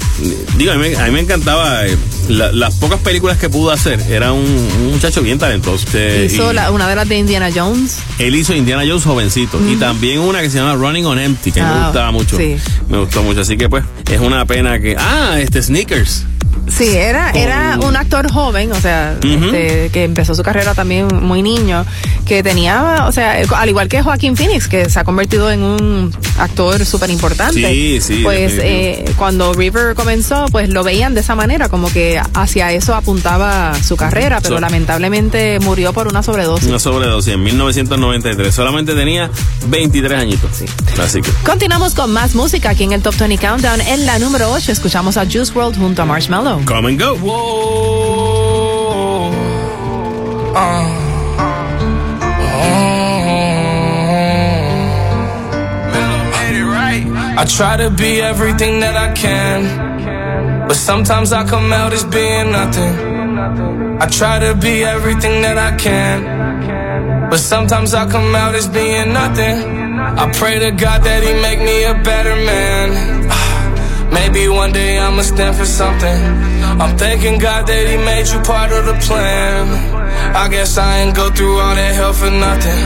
digo, 0.56 0.72
a 0.72 0.74
mí, 0.76 0.88
me- 0.90 0.96
a 0.96 1.04
mí 1.06 1.10
me 1.12 1.20
encantaba 1.20 1.86
eh, 1.86 1.96
la- 2.28 2.50
las 2.52 2.74
pocas 2.74 2.98
películas 3.00 3.38
que 3.38 3.48
pudo 3.48 3.70
hacer. 3.70 4.00
Era 4.10 4.32
un, 4.32 4.44
un 4.44 4.90
muchacho 4.92 5.22
bien 5.22 5.38
talentoso. 5.38 5.86
eh, 5.94 6.28
Hizo 6.32 6.50
y 6.50 6.54
la- 6.54 6.70
una 6.72 6.88
de 6.88 6.96
las 6.96 7.08
de 7.08 7.18
Indiana 7.18 7.48
Jones. 7.54 7.98
Él 8.18 8.34
hizo 8.34 8.54
Indiana 8.54 8.82
Jones 8.86 9.04
jovencito. 9.04 9.60
Y 9.70 9.76
también 9.76 10.18
una 10.20 10.40
que 10.40 10.50
se 10.50 10.58
llama 10.58 10.74
Running 10.74 11.06
on 11.06 11.18
Empty, 11.18 11.52
que 11.52 11.60
me 11.60 11.66
Ah, 11.68 11.82
gustaba 11.84 12.10
mucho. 12.10 12.36
sí. 12.36 12.56
Me 12.88 12.98
gustó 12.98 13.22
mucho. 13.22 13.40
Así 13.42 13.56
que, 13.56 13.68
pues, 13.68 13.84
es 14.10 14.20
una 14.20 14.44
pena 14.46 14.80
que. 14.80 14.96
Ah, 14.98 15.36
este 15.40 15.62
Sneakers. 15.62 16.24
Sí, 16.70 16.88
era, 16.96 17.30
era 17.32 17.78
un 17.82 17.96
actor 17.96 18.30
joven, 18.30 18.72
o 18.72 18.80
sea, 18.80 19.16
este, 19.22 19.90
que 19.92 20.04
empezó 20.04 20.34
su 20.34 20.42
carrera 20.42 20.74
también 20.74 21.08
muy 21.22 21.42
niño, 21.42 21.84
que 22.26 22.42
tenía, 22.42 23.04
o 23.06 23.12
sea, 23.12 23.42
al 23.56 23.68
igual 23.68 23.88
que 23.88 24.02
Joaquín 24.02 24.36
Phoenix, 24.36 24.68
que 24.68 24.88
se 24.88 24.98
ha 25.00 25.04
convertido 25.04 25.50
en 25.50 25.62
un 25.62 26.14
actor 26.38 26.84
súper 26.86 27.10
importante. 27.10 27.60
Sí, 27.68 28.00
sí, 28.00 28.20
Pues 28.22 28.52
eh, 28.56 29.04
cuando 29.16 29.52
River 29.52 29.94
comenzó, 29.94 30.46
pues 30.50 30.68
lo 30.70 30.82
veían 30.84 31.14
de 31.14 31.20
esa 31.20 31.34
manera, 31.34 31.68
como 31.68 31.90
que 31.92 32.20
hacia 32.34 32.72
eso 32.72 32.94
apuntaba 32.94 33.74
su 33.82 33.96
carrera, 33.96 34.40
pero 34.40 34.56
So- 34.56 34.60
lamentablemente 34.60 35.58
murió 35.60 35.92
por 35.92 36.08
una 36.08 36.22
sobredosis. 36.22 36.68
Una 36.68 36.78
sobredosis 36.78 37.34
en 37.34 37.42
1993. 37.42 38.54
Solamente 38.54 38.94
tenía 38.94 39.30
23 39.68 40.18
añitos. 40.20 40.50
Así 41.02 41.20
que. 41.22 41.30
Continuamos 41.44 41.94
con 41.94 42.12
más 42.12 42.34
música 42.34 42.70
aquí 42.70 42.84
en 42.84 42.92
el 42.92 43.02
Top 43.02 43.16
20 43.16 43.38
Countdown. 43.38 43.80
En 43.80 44.06
la 44.06 44.18
número 44.18 44.50
8 44.52 44.72
escuchamos 44.72 45.16
a 45.16 45.24
Juice 45.24 45.52
World 45.54 45.78
junto 45.78 46.02
a 46.02 46.04
Marshmallow. 46.04 46.59
Come 46.66 46.86
and 46.86 46.98
go. 46.98 47.16
I 57.40 57.44
try 57.46 57.76
to 57.78 57.88
be 57.88 58.20
everything 58.20 58.80
that 58.80 58.96
I 58.96 59.14
can, 59.14 60.68
but 60.68 60.76
sometimes 60.76 61.32
I 61.32 61.46
come 61.48 61.72
out 61.72 61.92
as 61.94 62.04
being 62.04 62.52
nothing. 62.52 62.94
I 63.98 64.06
try 64.06 64.38
to 64.38 64.54
be 64.54 64.84
everything 64.84 65.40
that 65.42 65.56
I 65.56 65.74
can, 65.76 67.30
but 67.30 67.38
sometimes 67.38 67.94
I 67.94 68.10
come 68.10 68.34
out 68.34 68.54
as 68.54 68.68
being 68.68 69.14
nothing. 69.14 69.56
I 69.98 70.30
pray 70.32 70.58
to 70.58 70.70
God 70.70 71.02
that 71.04 71.22
He 71.22 71.32
make 71.40 71.60
me 71.60 71.84
a 71.84 71.94
better 72.02 72.36
man. 72.36 73.39
Maybe 74.12 74.48
one 74.48 74.72
day 74.72 74.98
I'ma 74.98 75.22
stand 75.22 75.56
for 75.56 75.66
something. 75.66 76.18
I'm 76.80 76.96
thanking 76.96 77.38
God 77.38 77.66
that 77.66 77.84
He 77.86 77.96
made 77.96 78.26
you 78.28 78.40
part 78.42 78.72
of 78.72 78.86
the 78.86 78.94
plan. 79.06 79.66
I 80.34 80.48
guess 80.48 80.78
I 80.78 81.00
ain't 81.02 81.14
go 81.16 81.30
through 81.30 81.58
all 81.58 81.74
that 81.74 81.94
hell 81.94 82.12
for 82.12 82.30
nothing. 82.30 82.82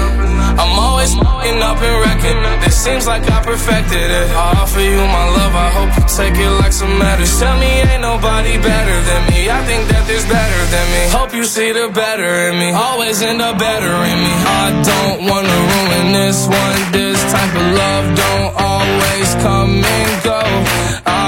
I'm 0.54 0.78
always 0.78 1.12
f***ing 1.12 1.60
up 1.60 1.80
and 1.82 1.96
wrecking. 2.02 2.40
It 2.64 2.72
seems 2.72 3.06
like 3.06 3.24
I 3.28 3.42
perfected 3.42 4.08
it. 4.20 4.28
I 4.30 4.62
offer 4.62 4.80
you 4.80 4.96
my 4.96 5.26
love, 5.36 5.54
I 5.54 5.68
hope 5.76 5.90
you 5.98 6.04
take 6.08 6.36
it 6.38 6.52
like 6.62 6.72
some 6.72 6.94
medicine. 6.98 7.40
Tell 7.44 7.58
me 7.58 7.70
ain't 7.90 8.02
nobody 8.02 8.56
better 8.56 8.96
than 9.08 9.22
me. 9.32 9.50
I 9.50 9.60
think 9.66 9.88
that 9.90 10.06
there's 10.06 10.24
better 10.24 10.62
than 10.72 10.86
me. 10.94 11.02
Hope 11.10 11.34
you 11.34 11.44
see 11.44 11.72
the 11.72 11.88
better 11.92 12.48
in 12.48 12.58
me. 12.58 12.70
Always 12.72 13.20
end 13.20 13.42
up 13.42 13.58
better 13.58 13.94
in 14.10 14.18
me. 14.24 14.34
I 14.64 14.66
don't 14.90 15.18
wanna 15.28 15.58
ruin 15.72 16.06
this 16.12 16.46
one. 16.46 16.78
This 16.92 17.18
type 17.32 17.52
of 17.52 17.66
love 17.82 18.06
don't 18.14 18.52
always 18.56 19.28
come 19.44 19.84
and 19.84 20.12
go. 20.22 20.40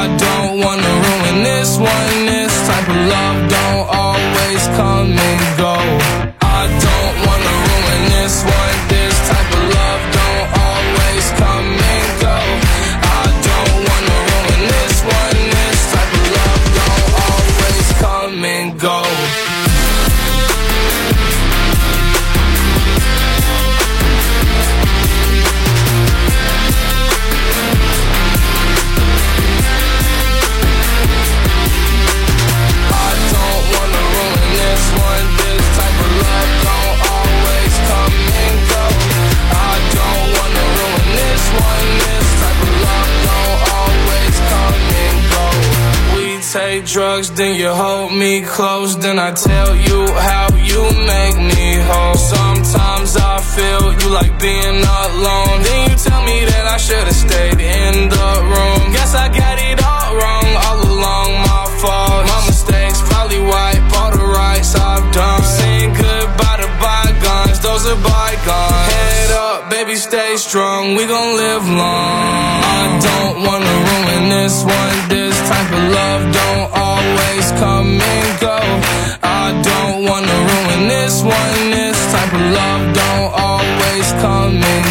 I 0.06 0.16
don't 0.18 0.60
wanna 0.60 0.92
ruin 1.06 1.42
this 1.42 1.78
one. 1.78 2.26
This 2.26 2.54
type 2.68 2.88
of 2.88 2.96
love 3.10 3.38
don't 3.50 3.88
always 3.90 4.62
come 4.78 5.10
and 5.10 5.58
go. 5.58 5.85
Drugs, 46.96 47.30
then 47.32 47.54
you 47.54 47.68
hold 47.68 48.10
me 48.10 48.40
close. 48.40 48.96
Then 48.96 49.18
I 49.18 49.30
tell 49.32 49.76
you 49.76 50.00
how 50.28 50.48
you 50.70 50.80
make 51.12 51.36
me 51.52 51.68
whole. 51.88 52.16
Sometimes 52.16 53.10
I 53.20 53.36
feel 53.54 53.84
you 54.00 54.08
like 54.18 54.32
being 54.40 54.80
alone. 55.04 55.56
Then 55.66 55.80
you 55.90 55.96
tell 56.08 56.22
me 56.24 56.38
that 56.48 56.64
I 56.64 56.78
should've 56.80 57.20
stayed 57.26 57.60
in 57.60 58.08
the 58.08 58.28
room. 58.48 58.80
Guess 58.96 59.12
I 59.14 59.28
got 59.28 59.56
it 59.68 59.76
all 59.84 60.08
wrong 60.16 60.48
all 60.64 60.80
along, 60.88 61.28
my 61.44 61.64
fault. 61.84 62.22
My 62.32 62.40
mistakes 62.48 62.98
probably 63.12 63.44
wipe 63.44 63.86
all 64.00 64.12
the 64.16 64.26
rights 64.40 64.72
I've 64.74 65.04
done. 65.12 65.42
Saying 65.44 65.92
goodbye 66.00 66.64
to 66.64 66.70
bygones, 66.80 67.60
those 67.60 67.84
are 67.92 68.00
bygones. 68.00 68.88
Head 68.88 69.30
up, 69.36 69.68
baby, 69.68 69.96
stay 69.96 70.38
strong. 70.38 70.96
We 70.96 71.04
gon' 71.04 71.36
live 71.44 71.64
long. 71.68 72.64
I 72.80 72.84
don't 73.04 73.36
wanna 73.44 73.74
ruin 73.84 74.22
this 74.32 74.64
one. 74.64 74.96
This 75.12 75.36
type 75.44 75.70
of 75.76 75.84
love 75.92 76.22
don't 76.32 76.55
always 77.46 77.60
come 77.60 78.00
and 78.00 78.40
go. 78.40 78.58
I 79.22 79.52
don't 79.62 80.04
wanna 80.04 80.36
ruin 80.50 80.88
this 80.88 81.22
one. 81.22 81.70
This 81.70 82.12
type 82.12 82.32
of 82.32 82.40
love 82.40 82.94
don't 82.94 83.32
always 83.40 84.12
come 84.22 84.62
and 84.62 84.85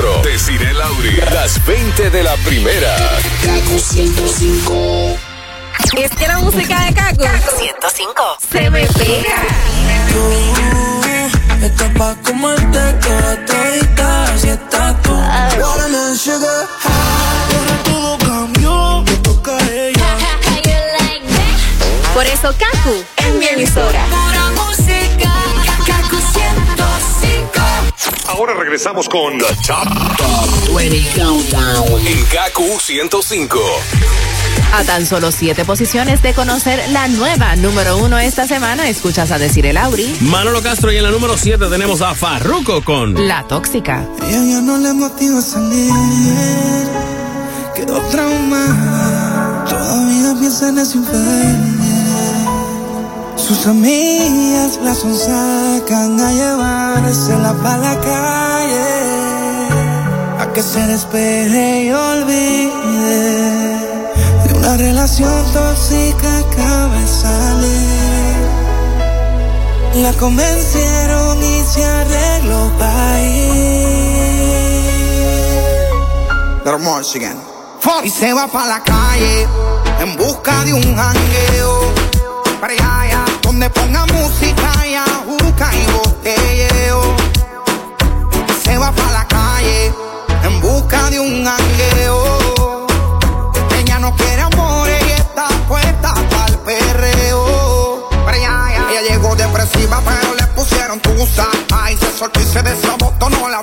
Castro, 0.00 0.22
Desiree 0.22 0.72
Lauri, 0.72 1.16
las 1.32 1.64
20 1.66 2.10
de 2.10 2.22
la 2.22 2.34
primera. 2.36 2.96
Kaku 3.44 3.78
105. 3.78 5.16
Es 5.98 6.10
que 6.12 6.26
la 6.26 6.38
música 6.38 6.84
de 6.86 6.94
Kaku 6.94 7.24
105 7.58 8.38
se 8.50 8.70
me 8.70 8.86
pega. 8.86 9.42
Estás 11.62 11.90
pa' 11.98 12.16
comerte 12.24 12.78
toda 13.02 13.44
todita 13.44 14.38
Si 14.38 14.48
estás 14.48 15.02
tú. 15.02 15.12
Watermelon 15.12 16.16
sugar 16.16 16.66
high 16.78 17.56
Ahora 17.58 17.82
todo 17.84 18.18
cambió. 18.18 19.02
Me 19.02 19.16
toca 19.18 19.56
a 19.56 19.70
ella. 19.70 20.16
Por 22.14 22.26
eso 22.26 22.54
Kaku 22.58 23.04
es 23.16 23.34
mi 23.34 23.46
emisora. 23.48 24.29
Ahora 28.32 28.54
regresamos 28.54 29.08
con 29.08 29.36
The 29.38 29.56
Top, 29.66 30.76
20 30.76 31.20
Countdown. 31.20 32.06
en 32.06 32.24
Kaku 32.26 32.78
105. 32.78 33.58
A 34.72 34.84
tan 34.84 35.04
solo 35.04 35.32
siete 35.32 35.64
posiciones 35.64 36.22
de 36.22 36.32
conocer 36.32 36.80
la 36.90 37.08
nueva 37.08 37.56
número 37.56 37.96
uno 37.98 38.18
esta 38.20 38.46
semana, 38.46 38.88
escuchas 38.88 39.32
a 39.32 39.38
decir 39.38 39.66
el 39.66 39.76
Auri, 39.76 40.16
Manolo 40.20 40.62
Castro 40.62 40.92
y 40.92 40.98
en 40.98 41.02
la 41.02 41.10
número 41.10 41.36
7 41.36 41.66
tenemos 41.68 42.02
a 42.02 42.14
Farruko 42.14 42.84
con 42.84 43.26
La 43.26 43.42
Tóxica. 43.48 44.06
Ella 44.22 44.44
ya 44.44 44.60
no 44.60 44.78
le 44.78 44.92
motiva 44.92 45.38
a 45.38 45.42
salir 45.42 45.90
Quedó 47.74 48.00
traumada 48.10 49.64
Todavía 49.68 50.34
piensa 50.38 50.68
en 50.68 50.78
ese 50.78 50.98
Sus 53.50 53.66
amigas 53.66 54.78
la 54.80 54.94
sonsacan 54.94 56.20
a 56.20 56.30
llevársela 56.30 57.52
pa' 57.60 57.78
la 57.78 58.00
calle 58.00 58.90
A 60.38 60.52
que 60.54 60.62
se 60.62 60.78
despeje 60.86 61.86
y 61.86 61.90
olvide 61.90 62.70
De 64.46 64.54
una 64.54 64.76
relación 64.76 65.44
tóxica 65.52 66.38
acaba 66.38 66.94
de 66.94 67.08
salir 67.08 68.38
La 69.94 70.12
convencieron 70.12 71.42
y 71.42 71.64
se 71.64 71.84
arregló 71.84 72.70
pa' 72.78 73.20
ir. 73.20 73.50
Y 78.04 78.10
se 78.10 78.32
va 78.32 78.46
pa' 78.46 78.66
la 78.68 78.80
calle 78.84 79.48
en 79.98 80.16
busca 80.16 80.64
de 80.64 80.72
un 80.72 80.96
jangueo. 80.96 81.92
Para 82.60 82.74
donde 83.60 83.78
ponga 83.78 84.06
música 84.06 84.86
y 84.86 84.94
ajuca 84.94 85.70
y 85.74 85.92
botelleo. 85.92 87.02
Se 88.64 88.78
va 88.78 88.90
pa' 88.90 89.12
la 89.12 89.28
calle 89.28 89.92
en 90.44 90.60
busca 90.62 91.10
de 91.10 91.20
un 91.20 91.44
jangueo. 91.44 92.86
Ella 93.78 93.98
no 93.98 94.16
quiere 94.16 94.40
amor 94.40 94.88
y 94.88 95.10
está 95.10 95.48
puesta 95.68 96.14
pa'l 96.14 96.58
perreo. 96.64 98.08
Ella 98.32 99.02
llegó 99.10 99.36
depresiva, 99.36 100.00
pero 100.06 100.34
le 100.36 100.46
pusieron 100.54 100.98
tusa. 101.00 101.46
Ay, 101.70 101.98
se 101.98 102.18
soltó 102.18 102.40
y 102.40 102.44
se 102.44 102.62
desabotonó 102.62 103.50
la 103.50 103.60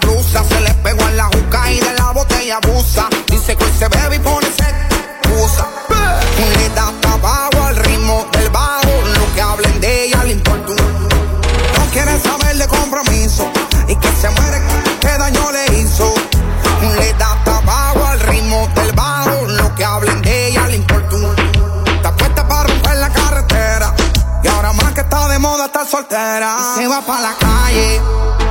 soltera. 25.97 26.57
Y 26.75 26.81
se 26.81 26.87
va 26.87 27.01
para 27.01 27.21
la 27.21 27.33
calle 27.35 28.01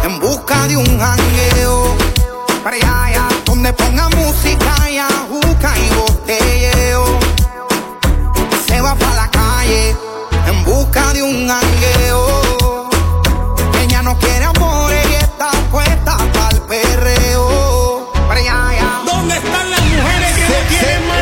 en 0.04 0.18
busca 0.20 0.66
de 0.66 0.76
un 0.76 0.98
jangueo. 0.98 1.96
Para 2.64 2.76
allá, 2.76 3.28
donde 3.44 3.72
ponga 3.72 4.08
música 4.10 4.90
y 4.90 4.98
ajuca 4.98 5.72
y 5.78 5.94
botelleo 5.94 7.04
se 8.66 8.80
va 8.80 8.94
para 8.96 9.14
la 9.14 9.30
calle 9.30 9.96
en 10.48 10.64
busca 10.64 11.12
de 11.12 11.22
un 11.22 11.48
jangueo. 11.48 12.88
Ella 13.82 14.02
no 14.02 14.18
quiere 14.18 14.44
amor 14.46 14.92
y 14.92 15.14
está 15.14 15.50
puesta 15.70 16.16
para 16.34 16.50
el 16.50 16.60
perreo. 16.62 18.10
Para 18.26 18.40
allá. 18.40 19.02
¿Dónde 19.04 19.36
están 19.36 19.70
las 19.70 19.82
mujeres 19.82 20.32
que 20.36 20.48
no 20.48 20.68
quieren 20.68 21.06
marido? 21.06 21.15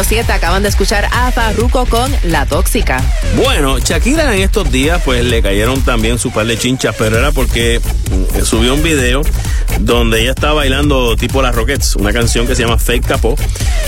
número 0.00 0.04
7 0.04 0.32
acaban 0.32 0.62
de 0.62 0.68
escuchar 0.68 1.08
a 1.12 1.30
Farruko 1.30 1.84
con 1.84 2.10
La 2.24 2.46
Tóxica. 2.46 3.02
Bueno, 3.36 3.78
Shakira 3.78 4.34
en 4.34 4.42
estos 4.42 4.70
días 4.70 5.02
pues 5.04 5.24
le 5.24 5.42
cayeron 5.42 5.82
también 5.82 6.18
su 6.18 6.30
par 6.30 6.46
de 6.46 6.56
chinchas, 6.56 6.94
pero 6.96 7.18
era 7.18 7.32
porque 7.32 7.80
mm, 7.80 8.42
subió 8.42 8.74
un 8.74 8.82
video 8.82 9.22
donde 9.80 10.22
ella 10.22 10.30
estaba 10.30 10.54
bailando 10.54 11.16
tipo 11.16 11.42
las 11.42 11.54
Rockets, 11.54 11.96
una 11.96 12.12
canción 12.12 12.46
que 12.46 12.54
se 12.54 12.62
llama 12.62 12.78
Fake 12.78 13.06
Capo 13.06 13.36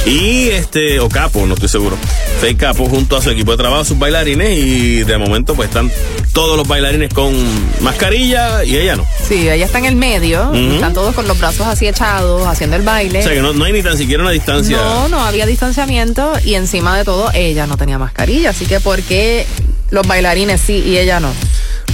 y 0.04 0.48
este 0.48 1.00
o 1.00 1.08
Capo, 1.08 1.46
no 1.46 1.54
estoy 1.54 1.68
seguro. 1.68 1.96
Fake 2.40 2.58
Capo 2.58 2.86
junto 2.88 3.16
a 3.16 3.22
su 3.22 3.30
equipo 3.30 3.52
de 3.52 3.58
trabajo, 3.58 3.84
sus 3.84 3.98
bailarines 3.98 4.58
y 4.58 5.04
de 5.04 5.18
momento 5.18 5.54
pues 5.54 5.68
están 5.68 5.90
todos 6.32 6.56
los 6.56 6.66
bailarines 6.66 7.12
con 7.12 7.34
mascarilla 7.82 8.64
y 8.64 8.76
ella 8.76 8.96
no. 8.96 9.06
Sí, 9.28 9.48
ella 9.48 9.64
está 9.66 9.78
en 9.78 9.84
el 9.86 9.96
medio, 9.96 10.48
Ujú. 10.50 10.74
están 10.74 10.92
todos 10.94 11.14
con 11.14 11.28
los 11.28 11.38
brazos 11.38 11.66
así 11.66 11.86
echados, 11.86 12.46
haciendo 12.46 12.76
el 12.76 12.82
baile. 12.82 13.20
O 13.20 13.22
sea 13.22 13.32
que 13.32 13.42
no, 13.42 13.52
no 13.52 13.64
hay 13.64 13.72
ni 13.72 13.82
tan 13.82 13.96
siquiera 13.98 14.22
una 14.22 14.32
distancia. 14.32 14.76
No, 14.78 15.08
no 15.08 15.20
había 15.20 15.46
distanciamiento 15.46 16.32
y 16.44 16.54
encima 16.54 16.96
de 16.96 17.04
todo 17.04 17.30
ella 17.34 17.66
no 17.66 17.76
tenía 17.76 17.98
mascarilla, 17.98 18.50
así 18.50 18.64
que 18.66 18.80
¿por 18.80 19.02
qué 19.02 19.46
los 19.90 20.06
bailarines 20.06 20.60
sí 20.60 20.82
y 20.86 20.96
ella 20.98 21.20
no? 21.20 21.28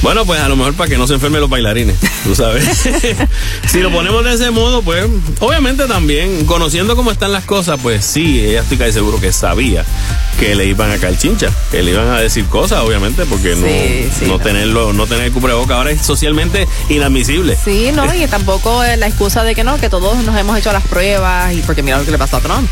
Bueno, 0.03 0.25
pues 0.25 0.41
a 0.41 0.49
lo 0.49 0.57
mejor 0.57 0.75
para 0.75 0.89
que 0.89 0.97
no 0.97 1.07
se 1.07 1.15
enfermen 1.15 1.41
los 1.41 1.51
bailarines, 1.51 1.97
tú 2.25 2.35
sabes. 2.35 2.65
si 3.67 3.81
lo 3.81 3.91
ponemos 3.91 4.25
de 4.25 4.35
ese 4.35 4.51
modo, 4.51 4.83
pues 4.83 5.07
obviamente 5.41 5.87
también, 5.87 6.45
conociendo 6.47 6.95
cómo 6.97 7.11
están 7.11 7.33
las 7.33 7.45
cosas, 7.45 7.81
pues 7.83 8.05
sí, 8.05 8.41
ella 8.41 8.61
estoy 8.61 8.79
casi 8.79 8.93
seguro 8.93 9.21
que 9.21 9.33
sabía 9.33 9.85
que 10.39 10.55
le 10.55 10.67
iban 10.67 10.93
a 10.93 10.99
caer 10.99 11.19
chincha, 11.19 11.51
que 11.71 11.83
le 11.83 11.91
iban 11.91 12.09
a 12.09 12.21
decir 12.21 12.45
cosas, 12.47 12.81
obviamente, 12.81 13.25
porque 13.27 13.57
no, 13.57 13.67
Sí, 13.67 14.09
sí, 14.21 14.27
no 14.27 14.39
tenerlo, 14.39 14.93
no 14.93 15.07
tener 15.07 15.25
el 15.25 15.33
cubreboca 15.33 15.77
ahora 15.77 15.91
es 15.91 16.01
socialmente 16.03 16.69
inadmisible. 16.89 17.57
Sí, 17.63 17.91
no, 17.93 18.15
y 18.15 18.27
tampoco 18.29 18.85
es 18.85 18.99
la 18.99 19.09
excusa 19.09 19.43
de 19.43 19.55
que 19.55 19.65
no, 19.65 19.79
que 19.79 19.91
todos 19.91 20.17
nos 20.25 20.37
hemos 20.37 20.57
hecho 20.57 20.73
las 20.73 20.87
pruebas 20.87 21.53
y 21.55 21.63
porque 21.63 21.83
mira 21.83 21.99
lo 21.99 22.05
que 22.05 22.13
le 22.13 22.19
pasó 22.19 22.37
a 22.37 22.41
Trump. 22.41 22.69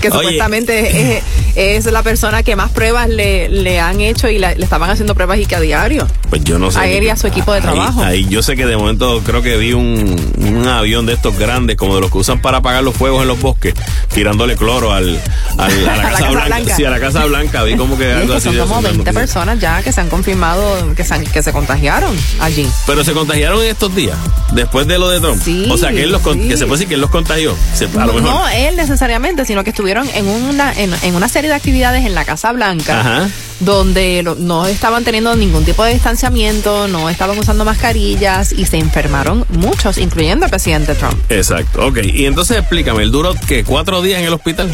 Que 0.00 0.08
Oye. 0.08 0.18
supuestamente 0.18 1.16
es, 1.18 1.22
es 1.56 1.84
la 1.92 2.02
persona 2.02 2.42
que 2.42 2.56
más 2.56 2.70
pruebas 2.70 3.08
le, 3.08 3.48
le 3.48 3.80
han 3.80 4.00
hecho 4.00 4.28
y 4.28 4.38
la- 4.38 4.54
le 4.54 4.64
estaban 4.64 4.90
haciendo 4.90 5.14
pruebas 5.14 5.38
y 5.38 5.46
que 5.46 5.56
a 5.56 5.60
diario. 5.60 6.06
Pues 6.28 6.42
yo 6.44 6.58
no 6.58 6.70
sé. 6.70 6.78
A 6.78 6.88
él 6.88 7.04
y 7.04 7.08
a 7.08 7.16
su 7.16 7.26
equipo 7.26 7.52
de 7.52 7.60
trabajo. 7.60 8.02
Ahí, 8.02 8.26
yo 8.28 8.42
sé 8.42 8.56
que 8.56 8.66
de 8.66 8.76
momento 8.76 9.20
creo 9.24 9.42
que 9.42 9.56
vi 9.56 9.72
un, 9.72 10.32
un 10.38 10.66
avión 10.68 11.06
de 11.06 11.14
estos 11.14 11.36
grandes, 11.38 11.76
como 11.76 11.94
de 11.96 12.00
los 12.02 12.10
que 12.10 12.18
usan 12.18 12.40
para 12.40 12.58
apagar 12.58 12.82
los 12.84 12.94
fuegos 12.96 13.22
en 13.22 13.28
los 13.28 13.40
bosques, 13.40 13.74
tirándole 14.14 14.56
cloro 14.56 14.92
al, 14.92 15.20
al- 15.58 15.88
a 15.88 15.96
la 15.96 16.02
Casa 16.10 16.30
Blanca. 16.30 16.76
Sí, 16.76 16.84
a 16.84 16.90
la 16.90 17.00
Casa 17.00 17.24
Blanca. 17.26 17.62
Vi 17.64 17.76
como 17.76 17.98
que 17.98 18.10
es 18.10 18.16
algo 18.16 18.28
que 18.32 18.36
así 18.38 18.48
son 18.48 18.58
como 18.58 18.64
eso 18.64 18.78
en 18.78 18.82
las 18.84 18.92
20 18.92 18.98
noticias. 18.98 19.14
personas 19.14 19.58
ya 19.60 19.82
que 19.82 19.92
se 19.92 20.00
han 20.00 20.08
confirmado 20.08 20.94
que 20.94 21.04
se, 21.04 21.14
han- 21.14 21.24
que 21.26 21.42
se 21.42 21.52
contagiaron 21.52 22.16
allí. 22.40 22.68
Pero 22.86 23.04
se 23.04 23.12
contagiaron 23.12 23.60
en 23.62 23.70
estos 23.70 23.94
días, 23.94 24.16
después 24.52 24.86
de 24.86 24.98
lo 24.98 25.08
de 25.10 25.20
Trump. 25.20 25.40
Sí, 25.42 25.66
o 25.70 25.76
sea, 25.76 25.90
que, 25.90 26.02
él 26.04 26.12
los 26.12 26.22
sí. 26.22 26.48
que 26.48 26.56
se 26.56 26.64
puede 26.66 26.78
decir 26.78 26.88
que 26.88 26.94
él 26.94 27.00
los 27.00 27.10
contagió. 27.10 27.54
Se- 27.74 27.86
a 27.86 28.06
lo 28.06 28.12
mejor. 28.14 28.22
No 28.22 28.48
él 28.48 28.76
necesariamente, 28.76 29.44
sino 29.44 29.64
que 29.64 29.70
estuvieron 29.80 30.06
en 30.14 30.28
una, 30.28 30.74
en, 30.74 30.92
en 31.02 31.14
una 31.14 31.26
serie 31.26 31.48
de 31.48 31.56
actividades 31.56 32.04
en 32.04 32.14
la 32.14 32.26
Casa 32.26 32.52
Blanca. 32.52 33.00
Ajá. 33.00 33.30
donde 33.60 34.22
no 34.38 34.66
estaban 34.66 35.04
teniendo 35.04 35.34
ningún 35.36 35.64
tipo 35.64 35.84
de 35.84 35.92
distanciamiento, 35.92 36.86
no 36.88 37.08
estaban 37.10 37.38
usando 37.38 37.64
mascarillas 37.64 38.52
y 38.52 38.64
se 38.66 38.78
enfermaron 38.78 39.46
muchos, 39.50 39.98
incluyendo 39.98 40.44
el 40.46 40.50
presidente 40.50 40.94
Trump. 40.94 41.14
Exacto, 41.30 41.86
ok. 41.86 41.98
Y 42.04 42.26
entonces 42.26 42.58
explícame, 42.58 43.02
¿el 43.02 43.10
duró 43.10 43.34
que 43.46 43.64
cuatro 43.64 44.00
días 44.02 44.20
en 44.20 44.26
el 44.26 44.32
hospital? 44.34 44.70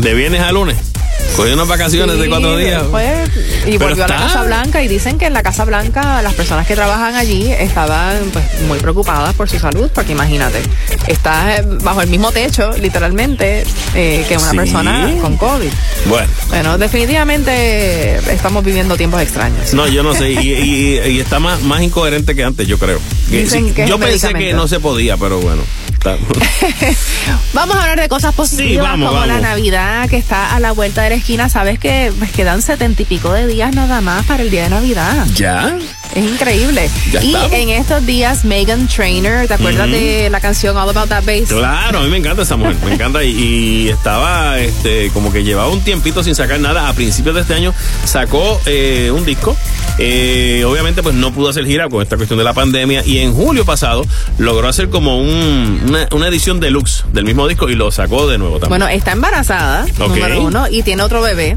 ¿De 0.00 0.14
viernes 0.14 0.40
a 0.40 0.52
lunes? 0.52 0.76
Cogió 1.36 1.52
unas 1.52 1.68
vacaciones 1.68 2.16
de 2.16 2.22
Sí, 2.24 2.28
cuatro 2.30 2.56
días. 2.56 2.80
después- 2.82 3.28
y 3.66 3.78
Pero 3.78 3.88
volvió 3.90 4.04
a 4.04 4.08
la 4.08 4.14
está- 4.14 4.26
Casa 4.28 4.42
Blanca 4.44 4.82
y 4.82 4.88
dicen 4.88 5.18
que 5.18 5.26
en 5.26 5.32
la 5.34 5.42
Casa 5.42 5.64
Blanca 5.66 6.22
las 6.22 6.32
personas 6.34 6.66
que 6.66 6.74
trabajan 6.74 7.14
allí 7.14 7.52
estaban 7.52 8.30
pues, 8.32 8.44
muy 8.66 8.78
preocupadas 8.78 9.34
por 9.34 9.48
su 9.48 9.58
salud, 9.58 9.90
porque 9.94 10.12
imagínate, 10.12 10.62
estás 11.08 11.62
bajo 11.82 12.00
el 12.00 12.08
mismo 12.08 12.32
techo, 12.32 12.70
literalmente, 12.80 13.64
eh, 13.94 14.24
que 14.26 14.36
una 14.38 14.50
Sí. 14.50 14.56
persona 14.56 15.12
con 15.20 15.36
COVID. 15.36 15.68
Bueno. 16.06 16.28
Bueno, 16.48 16.78
definitivamente 16.78 18.16
estamos 18.32 18.64
viviendo 18.64 18.96
tiempos 18.96 19.20
extraños. 19.20 19.74
No, 19.74 19.86
yo 19.88 20.02
no 20.02 20.14
sé. 20.14 20.30
Y, 20.32 20.38
y- 20.52 21.00
y 21.06 21.20
está 21.20 21.38
más, 21.38 21.62
más 21.62 21.82
incoherente 21.82 22.34
que 22.34 22.44
antes, 22.44 22.66
yo 22.66 22.78
creo. 22.78 22.98
Dicen 23.28 23.66
sí, 23.68 23.72
que 23.72 23.86
yo 23.86 23.98
pensé 23.98 24.32
que 24.32 24.52
no 24.54 24.68
se 24.68 24.80
podía, 24.80 25.16
pero 25.16 25.38
bueno. 25.40 25.62
Vamos 27.52 27.76
a 27.76 27.82
hablar 27.82 28.00
de 28.00 28.08
cosas 28.08 28.34
positivas 28.34 28.90
vamos, 28.90 29.10
como 29.10 29.26
la. 29.26 29.40
Navidad 29.40 30.08
que 30.08 30.16
está 30.16 30.54
a 30.54 30.60
la 30.60 30.72
vuelta 30.72 31.02
de 31.02 31.10
la 31.10 31.16
esquina. 31.16 31.48
Sabes 31.48 31.78
que 31.78 32.12
quedan 32.34 32.62
setenta 32.62 33.02
y 33.02 33.04
pico 33.04 33.32
de 33.32 33.46
días 33.46 33.74
nada 33.74 34.00
más 34.00 34.24
para 34.26 34.42
el 34.42 34.50
día 34.50 34.64
de 34.64 34.70
Navidad. 34.70 35.26
¿Ya? 35.34 35.76
Es 36.16 36.24
increíble. 36.24 36.90
Ya 37.12 37.22
y 37.22 37.26
estamos. 37.34 37.52
en 37.52 37.68
estos 37.68 38.06
días, 38.06 38.44
Megan 38.46 38.88
Trainer, 38.88 39.46
¿te 39.46 39.52
acuerdas 39.54 39.90
de 39.90 40.28
la 40.30 40.40
canción 40.40 40.74
All 40.76 40.88
About 40.88 41.10
That 41.10 41.24
Bass? 41.24 41.48
Claro, 41.50 41.98
a 41.98 42.02
mí 42.02 42.08
me 42.08 42.16
encanta 42.16 42.42
esa 42.42 42.56
mujer, 42.56 42.74
me 42.84 42.94
encanta 42.94 43.22
y, 43.22 43.30
y 43.32 43.88
estaba 43.90 44.58
este 44.58 45.10
como 45.10 45.30
que 45.30 45.44
llevaba 45.44 45.68
un 45.68 45.82
tiempito 45.82 46.24
sin 46.24 46.34
sacar 46.34 46.58
nada. 46.58 46.88
A 46.88 46.94
principios 46.94 47.34
de 47.34 47.42
este 47.42 47.52
año 47.54 47.74
sacó 48.04 48.58
eh, 48.64 49.10
un 49.14 49.26
disco. 49.26 49.54
Eh, 49.98 50.64
obviamente 50.66 51.02
pues 51.02 51.14
no 51.14 51.32
pudo 51.32 51.50
hacer 51.50 51.66
gira 51.66 51.88
con 51.88 52.02
esta 52.02 52.16
cuestión 52.16 52.38
de 52.38 52.44
la 52.44 52.52
pandemia 52.54 53.02
y 53.04 53.18
en 53.18 53.34
julio 53.34 53.64
pasado 53.64 54.04
logró 54.38 54.68
hacer 54.68 54.88
como 54.90 55.18
un- 55.18 55.82
una, 55.88 56.08
una 56.12 56.28
edición 56.28 56.60
deluxe 56.60 57.04
del 57.12 57.24
mismo 57.24 57.46
disco 57.48 57.68
y 57.68 57.74
lo 57.74 57.90
sacó 57.90 58.26
de 58.26 58.38
nuevo 58.38 58.58
también. 58.58 58.80
Bueno, 58.80 58.88
está 58.88 59.12
embarazada, 59.12 59.86
número 59.98 60.42
uno, 60.42 60.66
y 60.68 60.82
tiene 60.82 61.02
otro 61.02 61.20
bebé, 61.22 61.56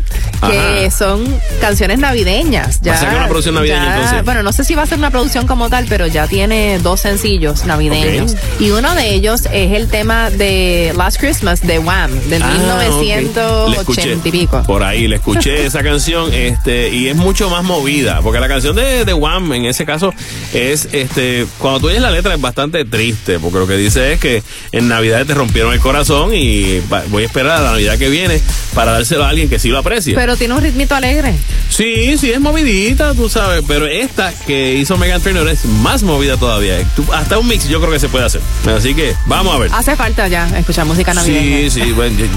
que 0.49 0.85
Ajá. 0.87 0.91
son 0.97 1.23
canciones 1.61 1.99
navideñas. 1.99 2.79
Ya, 2.81 2.91
Va 2.93 2.97
a 2.97 2.99
ser 3.01 3.09
una 3.09 3.27
producción 3.27 3.55
navideña, 3.55 3.85
ya- 3.85 3.95
entonces. 3.95 4.25
Bueno, 4.25 4.43
no 4.43 4.48
sé 4.51 4.63
si 4.63 4.75
va 4.75 4.83
a 4.83 4.85
ser 4.85 4.97
una 4.97 5.11
producción 5.11 5.47
como 5.47 5.69
tal, 5.69 5.85
pero 5.87 6.07
ya 6.07 6.27
tiene 6.27 6.79
dos 6.79 7.01
sencillos 7.01 7.65
navideños. 7.65 8.35
Y 8.59 8.71
uno 8.71 8.93
de 8.95 9.13
ellos 9.13 9.41
es 9.51 9.73
el 9.73 9.87
tema 9.89 10.29
de 10.29 10.93
Last 10.97 11.19
Christmas 11.19 11.65
de 11.65 11.79
Wham, 11.79 12.11
del 12.29 12.41
Ah, 12.43 12.47
ok. 12.75 12.81
Le 12.81 12.89
1980 13.05 14.27
y 14.27 14.31
pico. 14.31 14.63
Por 14.63 14.83
ahí 14.83 15.07
le 15.07 15.17
escuché 15.17 15.65
esa 15.65 15.83
canción, 15.83 16.33
este, 16.33 16.89
y 16.89 17.07
es 17.07 17.15
mucho 17.15 17.49
más 17.49 17.63
movida, 17.63 18.21
porque 18.21 18.39
la 18.39 18.47
canción 18.47 18.75
de, 18.75 19.05
de 19.05 19.13
Wham, 19.13 19.51
en 19.53 19.65
ese 19.65 19.85
caso, 19.85 20.13
es, 20.53 20.87
este, 20.91 21.45
cuando 21.59 21.79
tú 21.81 21.87
oyes 21.87 22.01
la 22.01 22.11
letra 22.11 22.33
es 22.33 22.41
bastante 22.41 22.85
triste, 22.85 23.39
porque 23.39 23.59
lo 23.59 23.67
que 23.67 23.77
dice 23.77 24.13
es 24.13 24.19
que 24.19 24.43
en 24.71 24.87
Navidad 24.87 25.25
te 25.25 25.33
rompieron 25.33 25.73
el 25.73 25.79
corazón 25.79 26.33
y 26.33 26.79
va- 26.91 27.03
voy 27.09 27.23
a 27.23 27.25
esperar 27.25 27.57
a 27.57 27.61
la 27.61 27.71
Navidad 27.71 27.97
que 27.97 28.09
viene 28.09 28.39
para 28.73 28.91
dárselo 28.93 29.23
a 29.25 29.29
alguien 29.29 29.49
que 29.49 29.59
sí 29.59 29.69
lo 29.69 29.79
aprecie. 29.79 30.15
Pero 30.15 30.35
tiene 30.37 30.53
un 30.53 30.61
ritmito 30.61 30.95
alegre. 30.95 31.33
sí, 31.69 32.17
sí, 32.17 32.31
es 32.31 32.39
movidita, 32.39 33.13
tú 33.13 33.29
sabes, 33.29 33.63
pero 33.67 33.85
esta 33.85 34.31
que 34.45 34.75
hizo 34.75 34.97
Megan 34.97 35.21
Trainor 35.21 35.47
es 35.49 35.65
más 35.65 36.03
movida 36.03 36.37
todavía. 36.37 36.77
Tú- 36.95 37.05
hasta 37.13 37.37
un 37.39 37.47
mix 37.47 37.67
yo 37.67 37.79
creo 37.79 37.91
que 37.91 37.99
se 37.99 38.09
puede 38.09 38.25
hacer. 38.25 38.41
Así 38.75 38.93
que 38.95 39.15
vamos 39.25 39.53
a 39.55 39.59
ver. 39.59 39.71
Hace 39.73 39.95
falta 39.95 40.27
ya 40.27 40.47
escuchar 40.57 40.85
música 40.85 41.13
navideña. 41.13 41.69
Sí, 41.69 41.81
sí, 41.81 41.91
bueno, 41.91 42.17
yo, 42.17 42.25
yo- 42.25 42.33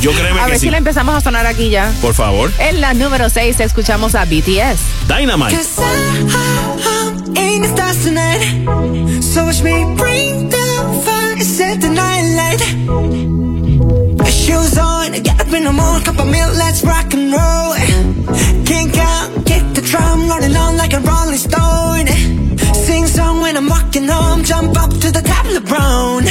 yo 0.00 0.12
créeme 0.18 0.40
a 0.40 0.44
que 0.46 0.50
ver 0.52 0.60
sí. 0.60 0.66
si 0.66 0.70
la 0.70 0.78
empezamos 0.78 1.14
a 1.14 1.20
sonar 1.20 1.46
aquí 1.46 1.70
ya. 1.70 1.92
Por 2.02 2.14
favor. 2.14 2.52
En 2.58 2.80
la 2.80 2.94
número 2.94 3.28
6 3.30 3.60
escuchamos 3.60 4.14
a 4.14 4.24
BTS. 4.24 4.78
Dynamite. 5.08 5.56
Shoes 14.26 14.78
on, 14.78 15.12
get 15.22 15.40
up 15.40 15.52
in 15.52 15.64
the 15.64 15.72
morning, 15.72 16.04
cup 16.04 16.18
of 16.18 16.26
milk, 16.26 16.54
let's 16.56 16.82
rock 16.82 17.12
and 17.14 17.32
roll. 17.32 17.74
Kink 18.64 18.96
out, 18.98 19.45
drum 19.86 20.28
rolling 20.28 20.56
on 20.56 20.76
like 20.76 20.92
a 20.92 21.00
rolling 21.00 21.38
stone. 21.38 22.06
Sing 22.74 23.06
song 23.06 23.40
when 23.40 23.56
I'm 23.56 23.68
walking 23.68 24.08
home, 24.08 24.42
jump 24.42 24.76
up 24.76 24.90
to 24.90 25.10
the 25.10 25.22
top 25.22 25.46
of 25.46 25.54
the 25.54 25.60
brown. 25.60 26.24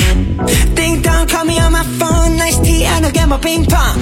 Ding 0.76 1.02
dong, 1.02 1.28
call 1.28 1.46
me 1.46 1.58
on 1.60 1.72
my 1.72 1.84
phone, 2.00 2.38
nice 2.38 2.60
tea, 2.60 2.84
and 2.84 3.06
I'll 3.06 3.12
get 3.12 3.28
my 3.28 3.38
ping 3.38 3.66
pong. 3.66 3.98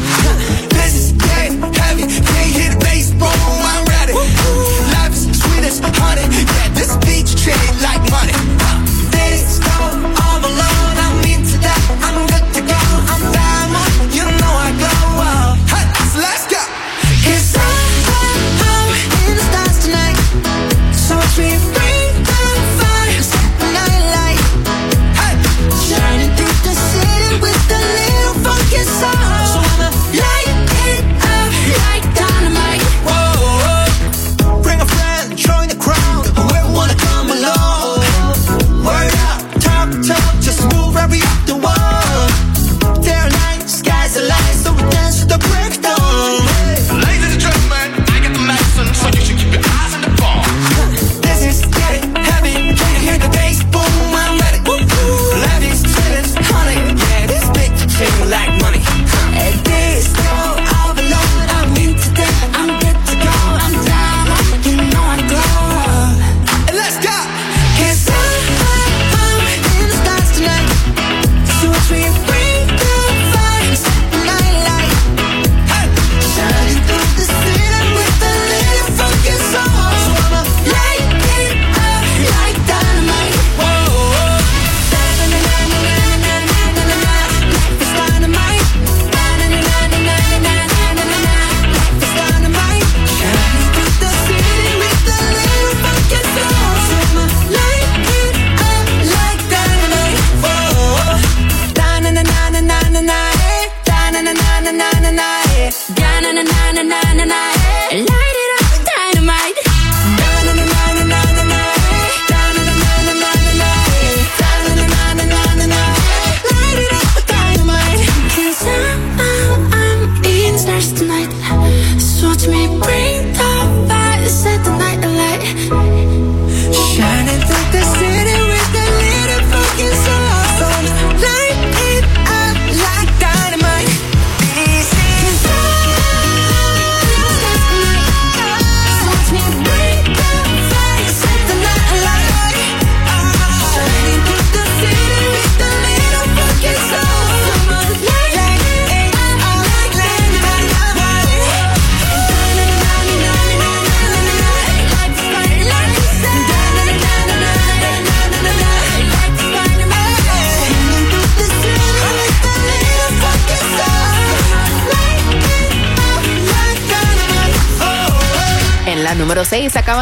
This 0.73 0.93
is 0.95 1.11
dead 1.13 1.51
heavy, 1.75 2.03
can't 2.09 2.51
hear 2.57 2.69
the 2.73 2.79
bass, 2.79 3.13
I'm 3.13 3.85
ready. 3.85 4.13
Life 4.97 5.13
is 5.13 5.25
sweet 5.41 5.63
as 5.69 5.79
honey, 6.01 6.25
yeah, 6.57 6.69
this 6.73 6.97
beach 7.05 7.31
treat 7.41 7.73
like 7.85 8.03
money. 8.09 8.33
This 9.13 9.59
go 9.59 9.77
all 10.25 10.41
alone, 10.41 10.95
I'm 11.05 11.17
into 11.29 11.57
that, 11.61 11.81
I'm 12.05 12.17
good 12.31 12.45
to 12.57 12.61
go, 12.73 12.79
I'm 13.13 13.21
diamond, 13.33 13.42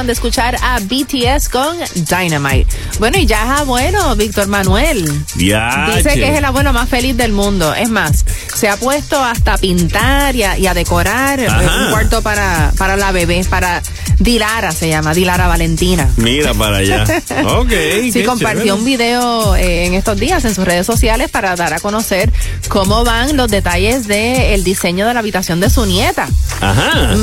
acaban 0.01 0.07
de 0.07 0.13
escuchar 0.13 0.55
a 0.63 0.79
BTS 0.79 1.49
con 1.49 1.77
Dynamite. 1.95 2.65
Bueno, 2.97 3.17
y 3.19 3.25
ya 3.25 3.43
es 3.43 3.61
abuelo, 3.61 4.15
Víctor 4.15 4.47
Manuel. 4.47 5.05
Ya. 5.35 5.91
Dice 5.95 6.13
que 6.15 6.29
es 6.29 6.37
el 6.37 6.45
abuelo 6.45 6.73
más 6.73 6.89
feliz 6.89 7.15
del 7.17 7.33
mundo. 7.33 7.75
Es 7.75 7.89
más, 7.89 8.25
se 8.55 8.67
ha 8.69 8.77
puesto 8.77 9.21
hasta 9.23 9.53
a 9.53 9.57
pintar 9.57 10.35
y 10.35 10.43
a, 10.43 10.57
y 10.57 10.65
a 10.65 10.73
decorar 10.73 11.39
eh, 11.39 11.47
Ajá. 11.47 11.85
un 11.85 11.91
cuarto 11.91 12.21
para, 12.21 12.71
para 12.77 12.95
la 12.95 13.11
bebé, 13.11 13.43
para 13.49 13.81
Dilara 14.17 14.71
se 14.71 14.87
llama, 14.87 15.13
Dilara 15.13 15.47
Valentina. 15.47 16.07
Mira 16.17 16.53
para 16.53 16.77
allá. 16.77 17.05
Ok. 17.43 17.71
Sí, 18.11 18.23
compartió 18.23 18.63
chévere. 18.63 18.73
un 18.73 18.85
video 18.85 19.55
eh, 19.55 19.85
en 19.85 19.93
estos 19.93 20.17
días 20.17 20.45
en 20.45 20.55
sus 20.55 20.63
redes 20.63 20.85
sociales 20.85 21.29
para 21.29 21.55
dar 21.55 21.73
a 21.73 21.79
conocer 21.79 22.31
cómo 22.69 23.03
van 23.03 23.35
los 23.35 23.49
detalles 23.49 24.07
del 24.07 24.63
diseño 24.63 25.07
de 25.07 25.13
la 25.13 25.19
habitación 25.19 25.59
de 25.59 25.69
su 25.69 25.85
nieta. 25.85 26.27
Ajá. 26.59 27.15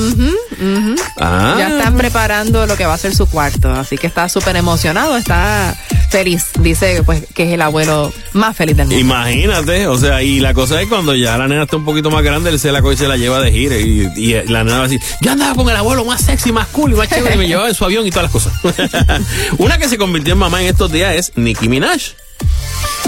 Ujú. 0.61 0.97
Ah. 1.19 1.57
Ya 1.59 1.69
están 1.69 1.97
preparando 1.97 2.67
lo 2.67 2.77
que 2.77 2.85
va 2.87 2.95
a 2.95 2.99
ser 2.99 3.15
su 3.15 3.27
cuarto, 3.27 3.73
así 3.73 3.97
que 3.97 4.07
está 4.07 4.29
súper 4.29 4.57
emocionado, 4.57 5.17
está 5.17 5.77
feliz. 6.11 6.47
Dice 6.59 7.03
pues 7.05 7.25
que 7.35 7.45
es 7.45 7.53
el 7.53 7.63
abuelo 7.63 8.13
más 8.33 8.57
feliz 8.57 8.77
del 8.77 8.87
mundo. 8.87 9.01
Imagínate, 9.01 9.87
o 9.87 9.99
sea, 9.99 10.23
y 10.23 10.41
la 10.41 10.55
cosa 10.55 10.81
es 10.81 10.89
cuando 10.89 11.15
ya 11.15 11.37
la 11.39 11.49
nena 11.49 11.65
está 11.65 11.77
un 11.77 11.85
poquito 11.85 12.11
más 12.11 12.23
grande, 12.23 12.51
él 12.51 12.59
se 12.59 12.73
la 12.73 12.83
coge 12.83 12.95
y 12.95 12.99
se 12.99 13.09
la 13.09 13.17
lleva 13.17 13.41
de 13.41 13.53
gira. 13.53 13.77
Y, 13.77 14.11
y 14.17 14.33
la 14.47 14.65
nena 14.65 14.79
va 14.79 14.85
a 14.85 14.89
decir, 14.89 15.01
yo 15.21 15.33
andaba 15.33 15.55
con 15.55 15.69
el 15.69 15.77
abuelo 15.77 16.05
más 16.05 16.23
sexy, 16.23 16.53
más 16.53 16.67
cool 16.69 16.93
y 16.93 16.95
más 16.95 17.09
chévere, 17.09 17.35
y 17.35 17.39
me 17.39 17.49
llevaba 17.49 17.69
en 17.69 17.75
su 17.75 17.85
avión 17.85 18.07
y 18.07 18.11
todas 18.11 18.25
las 18.25 18.33
cosas. 18.33 18.53
Una 19.59 19.79
que 19.79 19.89
se 19.89 19.99
convirtió 19.99 20.33
en 20.33 20.39
mamá 20.39 20.61
en 20.63 20.69
estos 20.69 20.91
días 20.91 21.15
es 21.15 21.33
Nicki 21.37 21.69
Minaj. 21.69 22.01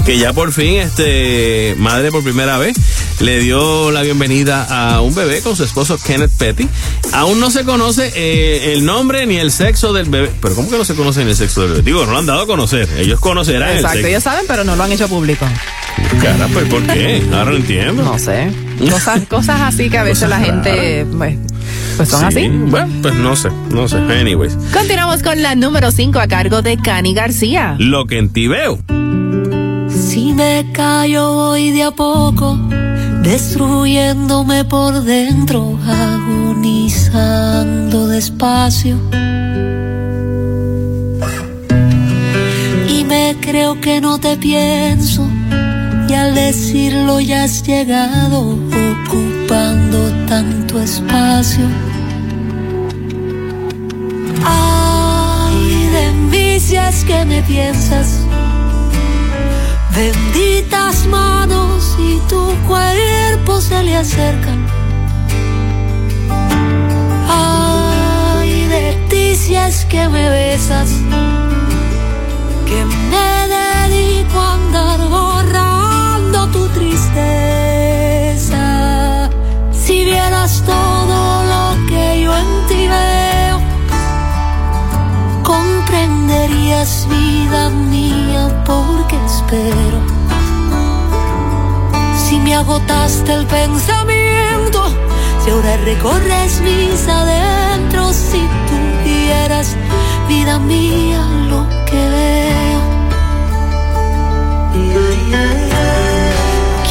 Que 0.05 0.19
ya 0.19 0.33
por 0.33 0.53
fin, 0.53 0.77
este, 0.77 1.75
madre 1.79 2.11
por 2.11 2.23
primera 2.23 2.57
vez, 2.59 2.77
le 3.21 3.39
dio 3.41 3.91
la 3.91 4.01
bienvenida 4.03 4.65
a 4.95 5.01
un 5.03 5.15
bebé 5.15 5.43
con 5.43 5.55
su 5.55 5.63
esposo 5.65 5.99
Kenneth 6.03 6.31
Petty. 6.39 6.67
Aún 7.13 7.39
no 7.39 7.51
se 7.51 7.65
conoce 7.65 8.11
eh, 8.15 8.73
el 8.73 8.85
nombre 8.87 9.27
ni 9.27 9.37
el 9.37 9.53
sexo 9.53 9.93
del 9.93 10.09
bebé. 10.09 10.31
Pero 10.41 10.55
¿cómo 10.55 10.71
que 10.71 10.79
no 10.79 10.85
se 10.87 10.95
conoce 10.95 11.23
ni 11.25 11.31
el 11.31 11.37
sexo 11.37 11.63
del 11.63 11.71
bebé? 11.73 11.83
Digo, 11.83 12.07
no 12.07 12.13
lo 12.13 12.19
han 12.19 12.27
dado 12.27 12.41
a 12.43 12.47
conocer. 12.47 12.89
Ellos 12.99 13.21
conocerán 13.21 13.77
Exacto, 13.77 13.99
el 13.99 14.07
ellos 14.07 14.23
saben, 14.23 14.47
pero 14.49 14.65
no 14.65 14.75
lo 14.75 14.83
han 14.85 14.93
hecho 14.93 15.07
público. 15.09 15.47
Cara, 16.23 16.49
pues 16.53 16.67
¿por 16.69 16.83
qué? 16.87 17.23
Ahora 17.33 17.51
no 17.51 17.57
entiendo. 17.57 18.03
No 18.03 18.19
sé. 18.19 18.51
Cosas, 18.79 19.21
cosas 19.29 19.61
así 19.61 19.91
que 19.91 19.99
a 19.99 20.03
veces 20.03 20.25
Cosas 20.25 20.31
la 20.31 20.47
gente, 20.47 21.07
pues, 21.19 21.37
pues 21.99 22.09
son 22.09 22.21
Sí, 22.21 22.27
así. 22.27 22.49
Bueno, 22.49 22.89
pues 23.03 23.15
no 23.17 23.37
sé, 23.37 23.51
no 23.71 23.87
sé. 23.87 23.97
Anyways, 23.99 24.57
Continuamos 24.73 25.23
con 25.23 25.43
la 25.43 25.55
número 25.55 25.91
5 25.91 26.19
a 26.19 26.27
cargo 26.27 26.63
de 26.63 26.79
Cani 26.79 27.13
García. 27.13 27.77
lo 27.79 28.07
que 28.07 28.17
en 28.17 28.33
ti 28.33 28.49
veo. 28.49 28.79
Si 29.91 30.33
me 30.33 30.67
callo 30.73 31.33
voy 31.35 31.71
de 31.73 31.83
a 31.83 31.91
poco, 31.91 32.59
destruyéndome 33.23 34.65
por 34.65 35.03
dentro, 35.03 35.79
agonizando 35.87 38.09
despacio. 38.09 38.99
Y 42.89 43.05
me 43.05 43.37
creo 43.41 43.81
que 43.81 44.01
no 44.01 44.19
te 44.19 44.37
pienso, 44.37 45.29
y 46.09 46.15
al 46.15 46.35
decirlo 46.35 47.21
ya 47.21 47.45
has 47.45 47.63
llegado, 47.63 48.59
ocupando 49.07 50.11
tanto 50.27 50.81
espacio. 50.81 51.69
Ay, 54.45 55.89
de 55.93 56.13
mí 56.13 56.41
que 57.07 57.25
me 57.25 57.43
piensas. 57.43 58.20
Benditas 59.95 61.07
manos 61.07 61.97
y 61.99 62.19
tu 62.29 62.55
cuerpo 62.69 63.61
se 63.61 63.83
le 63.83 63.97
acercan. 63.97 64.67
Ay, 67.29 68.67
de 68.69 68.93
ti 69.09 69.21
que 69.89 70.09
me 70.09 70.29
besas. 70.31 70.91
Que 72.67 72.85
me 73.11 73.49
dedico 73.57 74.39
a 74.39 74.55
andar 74.55 75.01
borrando 75.09 76.47
tu 76.49 76.69
tristeza. 76.69 77.19
Si 79.73 80.05
vieras 80.05 80.63
todo 80.65 81.45
lo 81.53 81.87
que 81.89 82.23
yo 82.23 82.37
en 82.37 82.67
ti 82.69 82.87
veo, 82.87 83.61
comprenderías 85.43 87.09
vida 87.09 87.71
mía 87.71 88.63
porque 88.65 89.10
Si 92.17 92.39
me 92.39 92.55
agotaste 92.55 93.33
el 93.35 93.47
pensamiento, 93.47 94.81
si 95.45 95.51
ahora 95.51 95.77
recorres 95.79 96.61
mis 96.61 97.09
adentros, 97.09 98.15
si 98.15 98.39
tú 98.39 98.77
vieras 99.05 99.77
vida 100.29 100.57
mía 100.61 101.27
lo 101.49 101.67
que 101.85 101.97
veo. 101.97 102.81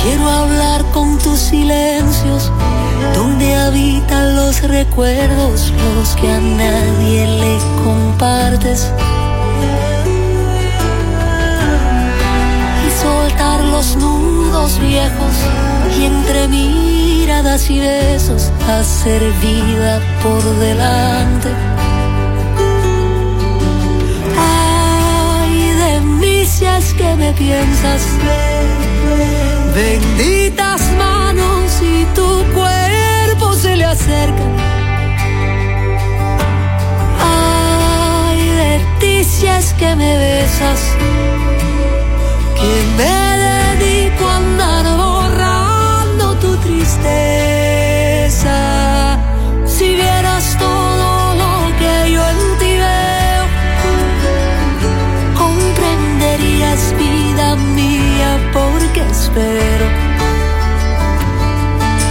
Quiero 0.04 0.30
hablar 0.30 0.84
con 0.92 1.18
tus 1.20 1.40
silencios, 1.40 2.52
donde 3.16 3.56
habitan 3.56 4.36
los 4.36 4.62
recuerdos, 4.64 5.72
los 5.96 6.14
que 6.18 6.30
a 6.30 6.42
nadie 6.42 7.26
le 7.26 7.58
compartes. 7.86 8.92
Los 13.80 13.96
nudos 13.96 14.78
viejos 14.82 15.36
y 15.98 16.04
entre 16.04 16.50
miradas 16.50 17.70
y 17.70 17.80
besos 17.80 18.52
hacer 18.68 19.22
vida 19.42 20.02
por 20.22 20.44
delante. 20.60 21.48
Ay, 24.38 25.72
de 25.84 26.02
mí 26.02 26.42
es 26.42 26.94
que 26.94 27.16
me 27.16 27.32
piensas. 27.32 28.02
Benditas 29.74 30.82
manos 30.98 31.72
y 31.82 32.04
tu 32.18 32.30
cuerpo 32.58 33.54
se 33.54 33.78
le 33.78 33.86
acercan. 33.86 34.54
Ay, 38.28 38.42
de 38.62 38.74
ti 39.00 39.18
es 39.58 39.74
que 39.80 39.96
me 39.96 40.18
besas. 40.18 40.82
Que 42.58 42.74
me 42.98 43.29
a 44.28 44.38
andar 44.38 44.86
borrando 44.98 46.36
tu 46.36 46.56
tristeza. 46.58 47.08
Si 49.66 49.96
vieras 49.96 50.58
todo 50.58 51.36
lo 51.36 51.54
que 51.80 52.12
yo 52.12 52.22
en 52.28 52.58
ti 52.60 52.78
veo, 52.86 53.46
comprenderías 55.38 56.82
vida 56.98 57.56
mía 57.56 58.38
porque 58.52 59.02
espero. 59.10 59.86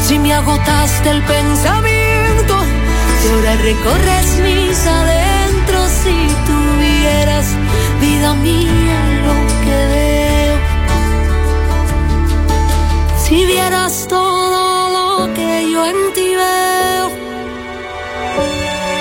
Si 0.06 0.18
me 0.18 0.32
agotaste 0.32 1.10
el 1.10 1.22
pensamiento, 1.22 2.54
si 3.20 3.28
ahora 3.28 3.54
recorres 3.56 4.28
mis 4.42 4.86
adentros, 4.86 5.90
si 6.02 6.16
tuvieras 6.46 7.46
vida 8.00 8.34
mía 8.34 8.68
Si 13.28 13.44
vieras 13.44 14.06
todo 14.08 14.88
lo 14.88 15.34
que 15.34 15.70
yo 15.70 15.84
en 15.84 16.14
ti 16.14 16.34
veo, 16.34 17.10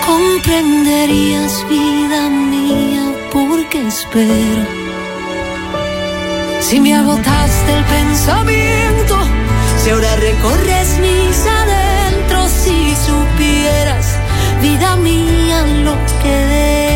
comprenderías 0.06 1.66
vida 1.70 2.28
mía 2.28 3.04
porque 3.32 3.88
espero. 3.88 4.66
Si 6.60 6.78
me 6.82 6.94
agotaste 6.94 7.74
el 7.74 7.86
pensamiento, 7.86 9.16
si 9.82 9.92
ahora 9.92 10.14
recorres 10.18 11.00
mis 11.00 11.46
adentros, 11.62 12.52
si 12.52 12.94
supieras 13.08 14.18
vida 14.62 14.98
mía 14.98 15.66
lo 15.86 15.96
que 16.22 16.87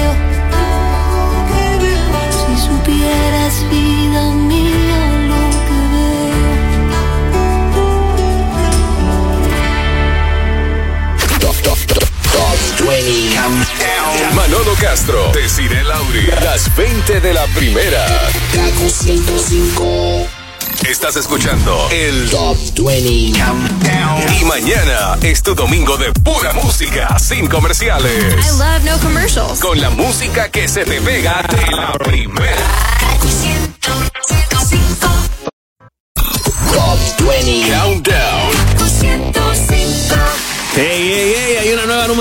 Castro, 15.01 15.31
Desiree 15.33 15.83
Lauri, 15.83 16.27
las 16.43 16.75
20 16.75 17.21
de 17.21 17.33
la 17.33 17.47
primera. 17.55 18.05
Kaku 18.53 18.87
105. 18.87 20.27
Estás 20.87 21.15
escuchando 21.15 21.87
el 21.89 22.29
Top 22.29 22.55
20 22.77 23.39
Countdown. 23.39 24.33
Y 24.39 24.45
mañana 24.45 25.17
es 25.23 25.41
tu 25.41 25.55
domingo 25.55 25.97
de 25.97 26.11
pura 26.11 26.53
música, 26.53 27.17
sin 27.17 27.47
comerciales. 27.47 28.45
I 28.45 28.59
love 28.59 28.83
no 28.83 28.99
commercials. 28.99 29.59
Con 29.59 29.81
la 29.81 29.89
música 29.89 30.49
que 30.51 30.67
se 30.67 30.85
te 30.85 31.01
pega 31.01 31.41
de 31.49 31.75
la 31.75 31.93
primera. 31.93 32.67
Top 36.71 36.99
20 37.27 37.71
Countdown. 37.71 38.50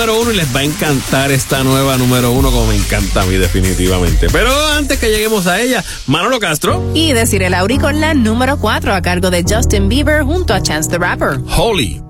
Número 0.00 0.18
uno 0.22 0.32
y 0.32 0.36
les 0.36 0.56
va 0.56 0.60
a 0.60 0.62
encantar 0.62 1.30
esta 1.30 1.62
nueva 1.62 1.98
número 1.98 2.32
uno 2.32 2.50
como 2.50 2.68
me 2.68 2.74
encanta 2.74 3.20
a 3.20 3.26
mí 3.26 3.34
definitivamente. 3.34 4.28
Pero 4.32 4.50
antes 4.68 4.98
que 4.98 5.10
lleguemos 5.10 5.46
a 5.46 5.60
ella, 5.60 5.84
Manolo 6.06 6.40
Castro. 6.40 6.82
Y 6.94 7.12
decir 7.12 7.42
el 7.42 7.52
Auri 7.52 7.76
con 7.76 8.00
la 8.00 8.14
número 8.14 8.56
4 8.56 8.94
a 8.94 9.02
cargo 9.02 9.30
de 9.30 9.44
Justin 9.46 9.90
Bieber 9.90 10.22
junto 10.22 10.54
a 10.54 10.62
Chance 10.62 10.88
the 10.88 10.96
Rapper. 10.96 11.40
Holy. 11.46 12.00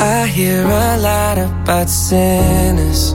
I 0.00 0.26
hear 0.26 0.64
a 0.64 0.96
lot 0.96 1.36
about 1.36 1.90
sinners. 1.90 3.14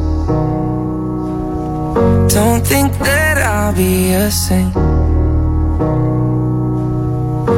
Don't 2.32 2.64
think 2.64 2.96
that 3.00 3.40
I'll 3.40 3.74
be 3.74 4.14
a 4.14 4.30
saint. 4.30 4.76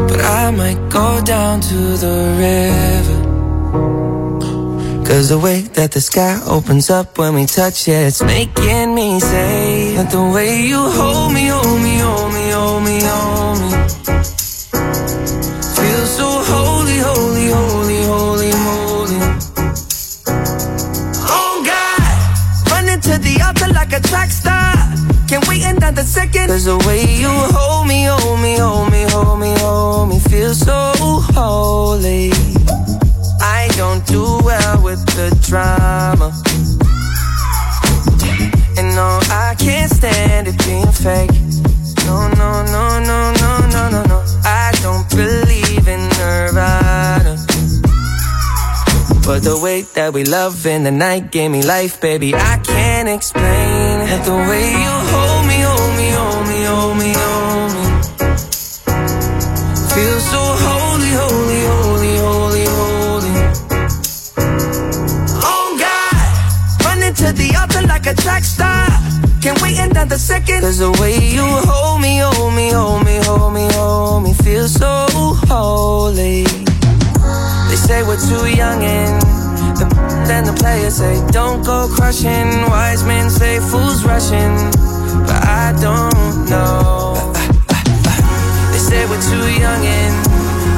But 0.08 0.22
I 0.22 0.52
might 0.52 0.80
go 0.90 1.20
down 1.22 1.60
to 1.60 1.98
the 1.98 2.34
river. 2.40 3.21
Cause 5.12 5.28
the 5.28 5.38
way 5.38 5.60
that 5.76 5.92
the 5.92 6.00
sky 6.00 6.40
opens 6.48 6.90
up 6.90 7.18
when 7.18 7.36
we 7.36 7.46
touch 7.46 7.90
it, 7.90 8.08
it's 8.08 8.24
making 8.24 8.96
me 8.96 9.20
say 9.20 9.94
that 9.98 10.10
the 10.10 10.24
way 10.34 10.62
you 10.64 10.80
hold 10.80 11.34
me, 11.34 11.48
hold 11.48 11.82
me, 11.84 12.00
hold 12.00 12.32
me, 12.32 12.50
hold 12.50 12.84
me, 12.88 12.98
hold 13.04 13.60
me. 13.60 13.72
Feel 15.76 16.06
so 16.08 16.28
holy, 16.48 16.98
holy, 17.04 17.48
holy, 17.52 18.02
holy, 18.08 18.52
holy. 18.56 19.20
Oh 21.28 21.56
God, 21.68 22.72
running 22.72 23.02
to 23.02 23.18
the 23.20 23.36
altar 23.46 23.68
like 23.74 23.92
a 23.92 24.00
track 24.00 24.30
star. 24.30 24.72
Can't 25.28 25.46
wait 25.50 25.64
another 25.66 26.04
second. 26.04 26.48
Cause 26.48 26.64
the 26.64 26.78
way 26.88 27.04
you 27.20 27.28
hold 27.52 27.86
me, 27.86 28.06
hold 28.06 28.40
me, 28.40 28.56
hold 28.56 28.90
me, 28.90 29.04
hold 29.12 29.40
me, 29.42 29.54
hold 29.60 30.08
me, 30.08 30.20
feel 30.20 30.54
so 30.54 30.94
holy. 31.36 32.32
Don't 33.82 34.06
do 34.06 34.22
well 34.44 34.84
with 34.84 35.04
the 35.18 35.36
drama. 35.42 36.30
And 38.78 38.96
no, 38.96 39.20
I 39.32 39.56
can't 39.58 39.90
stand 39.92 40.48
it 40.48 40.56
being 40.68 40.92
fake. 40.92 41.32
No, 42.06 42.30
no, 42.30 42.64
no, 42.76 43.00
no, 43.00 43.34
no, 43.42 43.52
no, 43.74 43.90
no, 43.90 44.04
no. 44.04 44.24
I 44.46 44.72
don't 44.84 45.10
believe 45.10 45.88
in 45.88 46.02
Nirvana. 46.20 47.38
But 49.26 49.42
the 49.42 49.60
way 49.60 49.82
that 49.96 50.14
we 50.14 50.26
love 50.26 50.68
in 50.68 50.84
the 50.84 50.92
night 50.92 51.32
gave 51.32 51.50
me 51.50 51.64
life, 51.64 52.00
baby. 52.00 52.36
I 52.36 52.60
can't 52.60 53.10
explain 53.10 54.02
it. 54.02 54.24
The 54.26 54.38
way 54.50 54.74
you 54.86 54.94
hold 55.10 55.48
me, 55.48 55.58
hold 55.60 55.98
me, 55.98 56.10
hold 56.12 56.38
me, 56.38 56.41
another 69.92 70.18
second. 70.18 70.62
Cause 70.62 70.80
the 70.80 70.92
way 71.02 71.16
you 71.20 71.44
hold 71.44 72.02
me, 72.02 72.18
hold 72.20 72.54
me, 72.56 72.72
hold 72.72 73.06
me, 73.06 73.20
hold 73.24 73.54
me, 73.54 73.68
hold 73.74 74.24
me, 74.24 74.34
feel 74.34 74.68
so 74.68 75.06
holy. 75.52 76.44
They 77.70 77.78
say 77.78 78.04
we're 78.04 78.20
too 78.20 78.48
young 78.50 78.84
and 78.84 79.22
the 79.80 79.86
then 80.28 80.44
the 80.46 80.54
players 80.54 80.96
say 80.96 81.16
don't 81.32 81.64
go 81.64 81.88
crushing. 81.96 82.50
Wise 82.72 83.04
men 83.04 83.30
say 83.30 83.60
fools 83.60 84.04
rushing, 84.04 84.56
but 85.28 85.40
I 85.44 85.76
don't 85.80 86.50
know. 86.50 87.16
They 88.72 88.80
say 88.80 89.06
we're 89.06 89.22
too 89.22 89.48
young 89.60 89.82
and 89.86 90.16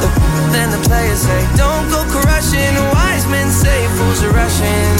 the 0.02 0.10
then 0.52 0.70
the 0.72 0.82
players 0.90 1.22
say 1.22 1.42
don't 1.56 1.88
go 1.90 2.02
crushing. 2.10 2.74
Wise 2.98 3.26
men 3.28 3.50
say 3.50 3.80
fools 3.96 4.26
rushing, 4.26 4.94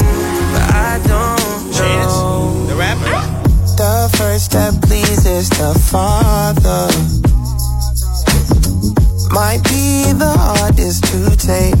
but 0.54 0.64
I 0.72 1.00
don't 1.06 1.70
know. 1.74 2.66
the 2.68 2.74
rapper. 2.76 3.23
The 3.76 4.08
first 4.16 4.44
step 4.46 4.74
pleases 4.82 5.50
the 5.50 5.74
Father. 5.90 6.86
Might 9.34 9.62
be 9.64 10.12
the 10.12 10.30
hardest 10.38 11.02
to 11.10 11.36
take. 11.36 11.74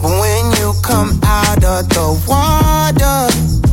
When 0.00 0.52
you 0.60 0.74
come 0.82 1.18
out 1.24 1.64
of 1.64 1.88
the 1.88 2.22
water, 2.28 3.69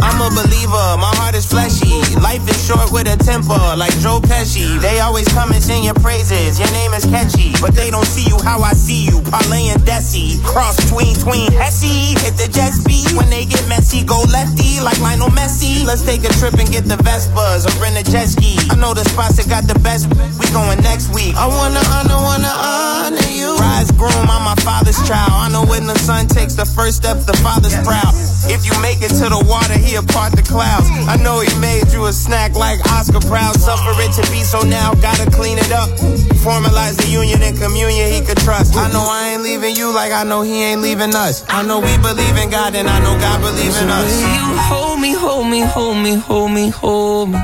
I'm 0.00 0.20
a 0.22 0.30
believer, 0.30 0.86
my 0.98 1.10
heart 1.18 1.34
is 1.34 1.46
fleshy. 1.46 1.90
Life 2.22 2.46
is 2.46 2.58
short 2.58 2.92
with 2.92 3.10
a 3.10 3.16
temper, 3.18 3.58
like 3.74 3.92
Joe 3.98 4.20
Pesci. 4.22 4.78
They 4.80 5.00
always 5.00 5.26
come 5.28 5.50
and 5.50 5.62
sing 5.62 5.82
your 5.84 5.98
praises, 5.98 6.58
your 6.58 6.70
name 6.70 6.94
is 6.94 7.04
catchy. 7.04 7.52
But 7.60 7.74
they 7.74 7.90
don't 7.90 8.06
see 8.06 8.26
you 8.28 8.38
how 8.42 8.62
I 8.62 8.72
see 8.72 9.06
you, 9.06 9.20
Parlay 9.26 9.74
and 9.74 9.82
Desi. 9.82 10.42
Cross 10.44 10.86
between, 10.86 11.14
tween, 11.16 11.50
Hesse. 11.52 12.14
Hit 12.22 12.38
the 12.38 12.46
jet 12.46 12.70
speed 12.70 13.10
when 13.16 13.30
they 13.30 13.44
get 13.44 13.66
messy, 13.68 14.04
go 14.04 14.22
lefty, 14.30 14.78
like 14.80 14.98
Lionel 15.00 15.34
Messi. 15.34 15.84
Let's 15.84 16.02
take 16.02 16.22
a 16.22 16.32
trip 16.38 16.54
and 16.54 16.70
get 16.70 16.84
the 16.84 16.96
Vespas 17.02 17.66
or 17.66 17.74
rent 17.82 17.98
a 17.98 18.04
jet 18.06 18.30
ski. 18.30 18.54
I 18.70 18.76
know 18.76 18.94
the 18.94 19.04
spots 19.04 19.36
that 19.36 19.48
got 19.48 19.66
the 19.66 19.78
best, 19.80 20.06
we 20.38 20.46
going 20.54 20.78
next 20.82 21.10
week. 21.14 21.34
I 21.34 21.46
wanna 21.46 21.82
honor, 21.90 22.18
wanna 22.22 22.52
honor 22.54 23.30
you. 23.34 23.56
Rise 23.58 23.90
groom, 23.92 24.30
I'm 24.30 24.44
my 24.46 24.54
father's 24.62 24.98
child. 25.06 25.34
I 25.34 25.50
know 25.50 25.66
when 25.66 25.86
the 25.86 25.98
son 25.98 26.28
takes 26.28 26.54
the 26.54 26.64
first 26.64 27.02
step, 27.02 27.18
the 27.26 27.36
father's 27.42 27.74
proud. 27.82 28.14
If 28.46 28.64
you 28.64 28.74
make 28.80 29.02
it 29.02 29.10
to 29.18 29.26
the 29.26 29.42
water, 29.42 29.74
he'll 29.74 30.06
part 30.06 30.32
the 30.32 30.42
clouds. 30.42 30.86
I 31.10 31.16
know 31.16 31.40
he 31.40 31.50
made 31.58 31.90
you 31.90 32.06
a 32.06 32.12
snack 32.12 32.54
like 32.54 32.78
Oscar 32.92 33.20
Proud. 33.20 33.58
Suffer 33.58 33.90
it 33.98 34.12
to 34.14 34.24
be 34.30 34.46
so 34.46 34.62
now, 34.62 34.94
gotta 34.94 35.28
clean 35.30 35.58
it 35.58 35.72
up. 35.72 35.90
Formalize 36.38 36.96
the 36.96 37.08
union 37.08 37.42
and 37.42 37.58
communion 37.58 38.12
he 38.12 38.20
could 38.20 38.38
trust. 38.38 38.76
I 38.76 38.90
know 38.92 39.04
I 39.04 39.34
ain't 39.34 39.42
leaving 39.42 39.74
you 39.74 39.92
like 39.92 40.12
I 40.12 40.22
know 40.24 40.42
he 40.42 40.62
ain't 40.62 40.80
leaving 40.80 41.14
us. 41.14 41.44
I 41.48 41.62
know 41.62 41.80
we 41.80 41.96
believe 41.98 42.36
in 42.36 42.50
God 42.50 42.74
and 42.74 42.88
I 42.88 43.00
know 43.00 43.18
God 43.18 43.40
believes 43.40 43.80
in 43.82 43.88
us. 43.88 44.22
You 44.22 44.44
hold 44.70 45.00
me, 45.00 45.12
hold 45.12 45.48
me, 45.50 45.60
hold 45.60 45.98
me, 45.98 46.14
hold 46.14 46.52
me, 46.52 46.68
hold 46.68 47.30
me. 47.30 47.38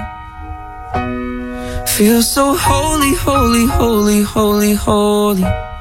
Feel 1.86 2.22
so 2.22 2.54
holy, 2.56 3.14
holy, 3.14 3.66
holy, 3.66 4.22
holy, 4.22 4.74
holy. 4.74 5.73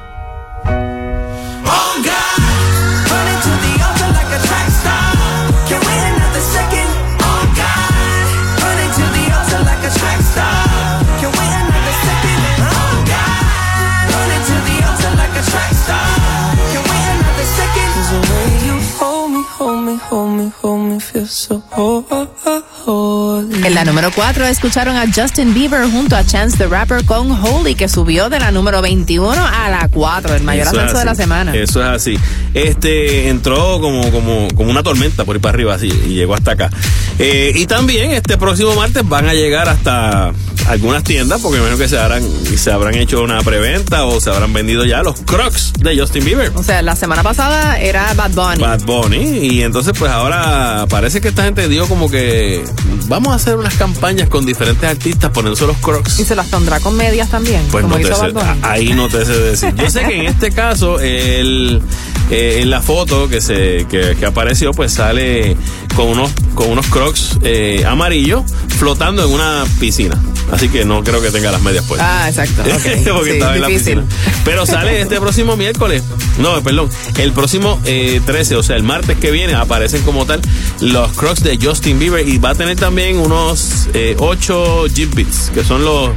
Me, 21.00 21.60
hold 21.72 22.10
me, 22.10 22.26
feel 22.26 22.36
so 22.36 22.64
holy. 22.84 23.66
En 23.66 23.74
la 23.74 23.84
número 23.84 24.10
4 24.14 24.46
escucharon 24.46 24.96
a 24.96 25.06
Justin 25.12 25.54
Bieber 25.54 25.88
junto 25.90 26.16
a 26.16 26.24
Chance 26.24 26.56
the 26.58 26.66
Rapper 26.66 27.04
con 27.04 27.30
Holy, 27.30 27.74
que 27.74 27.88
subió 27.88 28.28
de 28.28 28.40
la 28.40 28.50
número 28.50 28.82
21 28.82 29.32
a 29.32 29.70
la 29.70 29.88
4, 29.88 30.34
el 30.34 30.42
mayor 30.42 30.66
Eso 30.66 30.76
es 30.76 30.78
ascenso 30.78 30.98
de 30.98 31.04
la 31.04 31.14
semana. 31.14 31.54
Eso 31.54 31.80
es 31.82 31.88
así. 31.88 32.18
Este 32.54 33.28
entró 33.28 33.80
como, 33.80 34.10
como, 34.10 34.48
como 34.54 34.70
una 34.70 34.82
tormenta 34.82 35.24
por 35.24 35.36
ir 35.36 35.42
para 35.42 35.54
arriba 35.54 35.74
así 35.74 35.88
y 35.88 36.14
llegó 36.14 36.34
hasta 36.34 36.52
acá. 36.52 36.70
Eh, 37.18 37.52
y 37.54 37.66
también 37.66 38.10
este 38.10 38.36
próximo 38.38 38.74
martes 38.74 39.08
van 39.08 39.28
a 39.28 39.34
llegar 39.34 39.68
hasta 39.68 40.32
algunas 40.68 41.04
tiendas, 41.04 41.40
porque 41.40 41.58
imagino 41.58 41.78
que 41.78 41.88
se 41.88 41.98
habrán, 41.98 42.22
se 42.56 42.72
habrán 42.72 42.94
hecho 42.94 43.22
una 43.22 43.40
preventa 43.42 44.04
o 44.04 44.20
se 44.20 44.30
habrán 44.30 44.52
vendido 44.52 44.84
ya 44.84 45.02
los 45.02 45.20
Crocs 45.20 45.74
de 45.78 45.98
Justin 45.98 46.24
Bieber. 46.24 46.52
O 46.54 46.62
sea, 46.62 46.82
la 46.82 46.96
semana 46.96 47.22
pasada 47.22 47.78
era 47.78 48.12
Bad 48.14 48.32
Bunny. 48.32 48.60
Bad 48.60 48.82
Bunny 48.84 49.46
y 49.46 49.62
entonces 49.62 49.92
pues 49.98 50.10
ahora 50.10 50.86
parece 50.88 51.20
que 51.20 51.28
esta 51.28 51.44
gente 51.44 51.68
dio 51.68 51.86
como 51.86 52.10
que 52.10 52.64
vamos 53.08 53.32
a 53.32 53.36
hacer 53.36 53.56
unas 53.56 53.74
campañas 53.74 54.28
con 54.28 54.46
diferentes 54.46 54.88
artistas 54.88 55.30
poniéndose 55.30 55.66
los 55.66 55.76
crocs 55.78 56.18
Y 56.20 56.24
se 56.24 56.34
las 56.34 56.46
pondrá 56.48 56.80
con 56.80 56.96
medias 56.96 57.28
también, 57.30 57.62
pues 57.70 57.82
como 57.82 57.98
no 57.98 58.02
te 58.08 58.14
sé- 58.14 58.32
ahí 58.62 58.90
no 58.94 59.08
te 59.08 59.24
sé 59.24 59.32
decir 59.38 59.74
yo 59.74 59.90
sé 59.90 60.02
que 60.04 60.20
en 60.20 60.26
este 60.26 60.50
caso 60.52 60.98
el 61.00 61.82
eh, 62.30 62.60
en 62.62 62.70
la 62.70 62.80
foto 62.82 63.28
que 63.28 63.40
se 63.40 63.86
que, 63.90 64.16
que 64.18 64.26
apareció 64.26 64.70
pues 64.72 64.92
sale 64.92 65.56
con 65.94 66.08
unos 66.08 66.30
con 66.54 66.70
unos 66.70 66.86
crocs 66.86 67.38
eh, 67.42 67.84
amarillos 67.86 68.42
flotando 68.78 69.24
en 69.24 69.30
una 69.32 69.64
piscina 69.78 70.16
así 70.52 70.68
que 70.68 70.84
no 70.84 71.02
creo 71.04 71.20
que 71.20 71.30
tenga 71.30 71.50
las 71.52 71.60
medias 71.62 71.84
puestas 71.84 72.08
Ah, 72.10 72.28
exacto. 72.28 72.62
ok. 72.62 72.68
porque 73.14 73.30
Sí, 73.30 73.36
estaba 73.36 73.54
en 73.56 73.60
la 73.62 73.68
difícil. 73.68 74.00
piscina. 74.00 74.04
Pero 74.44 74.66
sale 74.66 75.00
este 75.00 75.18
próximo 75.20 75.56
miércoles. 75.56 76.02
No, 76.38 76.60
perdón. 76.62 76.90
El 77.18 77.32
próximo 77.32 77.80
eh, 77.86 78.20
13, 78.24 78.56
o 78.56 78.62
sea, 78.62 78.76
el 78.76 78.82
martes 78.82 79.16
que 79.18 79.30
viene, 79.30 79.54
aparecen 79.54 80.02
como 80.02 80.26
tal 80.26 80.40
los 80.80 81.10
Crocs 81.12 81.42
de 81.42 81.58
Justin 81.60 81.98
Bieber 81.98 82.28
y 82.28 82.38
va 82.38 82.50
a 82.50 82.54
tener 82.54 82.63
también 82.74 83.18
unos 83.18 83.88
eh, 83.92 84.16
8 84.18 84.86
Jeep 84.86 85.14
Beats, 85.14 85.50
que 85.52 85.62
son 85.62 85.84
los 85.84 86.10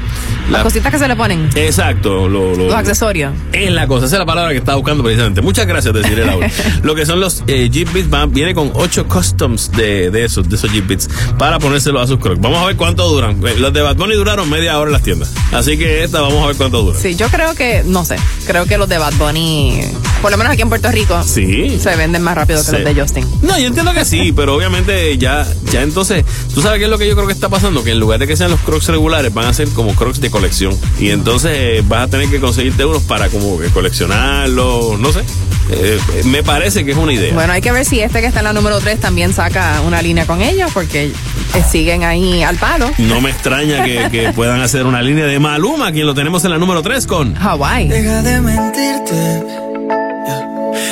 Las 0.49 0.64
cositas 0.64 0.91
que 0.94 0.98
se 0.99 1.07
le 1.10 1.15
ponen. 1.18 1.49
Exacto, 1.56 2.30
lo- 2.30 2.56
lo- 2.56 2.65
Los 2.68 2.74
accesorios. 2.74 3.34
Es 3.52 3.69
la 3.72 3.86
cosa, 3.88 4.06
esa 4.06 4.15
es 4.15 4.19
la 4.19 4.26
palabra 4.26 4.52
que 4.52 4.57
estaba 4.60 4.78
buscando 4.78 5.03
precisamente. 5.03 5.41
Muchas 5.41 5.68
gracias, 5.68 5.94
deciré 5.94 6.26
Laura. 6.26 6.49
Lo 6.84 6.95
que 6.95 7.06
son 7.06 7.19
los 7.19 7.44
eh, 7.48 7.69
Jeep 7.69 7.91
Beats 7.91 8.10
van- 8.10 8.32
viene 8.32 8.53
con 8.56 8.72
8 8.74 9.07
customs 9.07 9.72
de, 9.74 10.10
de 10.10 10.24
esos, 10.24 10.48
de 10.48 10.56
esos 10.56 10.72
Jeep 10.72 10.88
Beats 10.88 11.10
para 11.38 11.60
ponérselos 11.60 12.02
a 12.02 12.07
sus 12.07 12.19
crocs. 12.19 12.40
Vamos 12.40 12.60
a 12.60 12.65
ver 12.68 12.78
cuánto 12.78 13.07
duran. 13.10 13.45
Eh, 13.45 13.56
Los 13.60 13.74
de 13.74 13.82
Bad 13.82 13.98
Bunny 13.98 14.15
duraron 14.15 14.49
media 14.49 14.80
hora 14.80 14.88
en 14.88 14.94
las 14.94 15.03
tiendas. 15.03 15.34
Así 15.52 15.78
que 15.78 16.03
esta 16.06 16.22
vamos 16.22 16.41
a 16.44 16.48
ver 16.48 16.56
cuánto 16.56 16.82
dura. 16.82 16.98
Sí, 16.98 17.15
yo 17.15 17.28
creo 17.28 17.53
que, 17.53 17.84
no 17.86 18.06
sé, 18.06 18.15
creo 18.45 18.65
que 18.65 18.78
los 18.78 18.88
de 18.88 18.98
Bad 18.98 19.14
Bunny, 19.15 19.82
por 20.22 20.32
lo 20.32 20.38
menos 20.38 20.53
aquí 20.53 20.61
en 20.61 20.69
Puerto 20.69 20.90
Rico, 20.91 21.22
Sí. 21.24 21.78
se 21.80 21.95
venden 21.98 22.22
más 22.22 22.36
rápido 22.36 22.60
que 22.60 22.65
Sí. 22.65 22.72
los 22.72 22.84
de 22.95 23.02
Justin. 23.02 23.26
No, 23.41 23.60
yo 23.60 23.68
entiendo 23.68 23.94
que 23.94 24.06
sí, 24.06 24.32
pero 24.34 24.56
obviamente 24.56 25.18
ya, 25.18 25.45
ya 25.72 25.82
entonces, 25.82 26.24
tú 26.53 26.61
sabes 26.61 26.80
qué 26.80 26.85
es 26.85 26.89
lo 26.89 26.97
que 26.97 27.07
yo 27.07 27.15
creo 27.15 27.27
que 27.27 27.34
está 27.34 27.49
pasando, 27.49 27.84
que 27.84 27.91
en 27.91 27.99
lugar 27.99 28.19
de 28.19 28.27
que 28.27 28.35
sean 28.35 28.51
los 28.51 28.59
crocs 28.61 28.88
regulares, 28.88 29.34
van 29.34 29.45
a 29.45 29.53
ser 29.53 29.69
como 29.69 29.95
crocs 29.95 30.22
de 30.22 30.30
colección. 30.30 30.77
Y 30.99 31.09
entonces 31.09 31.51
eh, 31.53 31.84
vas 31.88 32.07
a 32.07 32.07
tener 32.09 32.30
que 32.30 32.39
conseguirte 32.39 32.85
unos 32.85 33.03
para 33.03 33.30
como 33.30 33.59
que 33.59 33.68
coleccionarlos, 33.68 34.99
no 34.99 35.11
sé. 35.11 35.22
Eh, 35.69 35.99
me 36.26 36.43
parece 36.43 36.85
que 36.85 36.91
es 36.91 36.97
una 36.97 37.14
idea. 37.14 37.34
Bueno, 37.34 37.53
hay 37.53 37.61
que 37.61 37.72
ver 37.72 37.85
si 37.85 37.99
este 37.99 38.22
que 38.22 38.27
está 38.27 38.39
en 38.39 38.45
la 38.45 38.53
número 38.53 38.80
3 38.80 38.99
también 38.99 39.34
saca 39.34 39.81
una 39.81 40.01
línea 40.01 40.26
con 40.26 40.41
ellos, 40.41 40.72
porque 40.73 41.05
eh, 41.05 41.64
siguen 41.69 42.03
ahí 42.03 42.43
al 42.43 42.55
palo. 42.57 42.89
No 42.99 43.22
me 43.22 43.30
extraña 43.30 43.84
que, 43.84 44.09
que 44.09 44.31
puedan 44.35 44.61
hacer 44.61 44.85
una 44.85 45.01
línea 45.01 45.26
de 45.26 45.39
Maluma, 45.39 45.91
quien 45.91 46.05
lo 46.05 46.14
tenemos 46.14 46.43
en 46.45 46.51
la 46.51 46.57
número 46.57 46.81
3 46.81 47.05
con 47.07 47.38
Hawaii. 47.38 47.88
Deja 47.88 48.22
de 48.22 48.41
mentirte. 48.41 49.43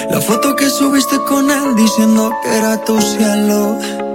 La 0.09 0.21
foto 0.21 0.55
que 0.55 0.69
subiste 0.69 1.17
con 1.27 1.49
él 1.49 1.75
diciendo 1.75 2.31
que 2.43 2.57
era 2.57 2.83
tu 2.83 2.99
cielo. 3.01 4.14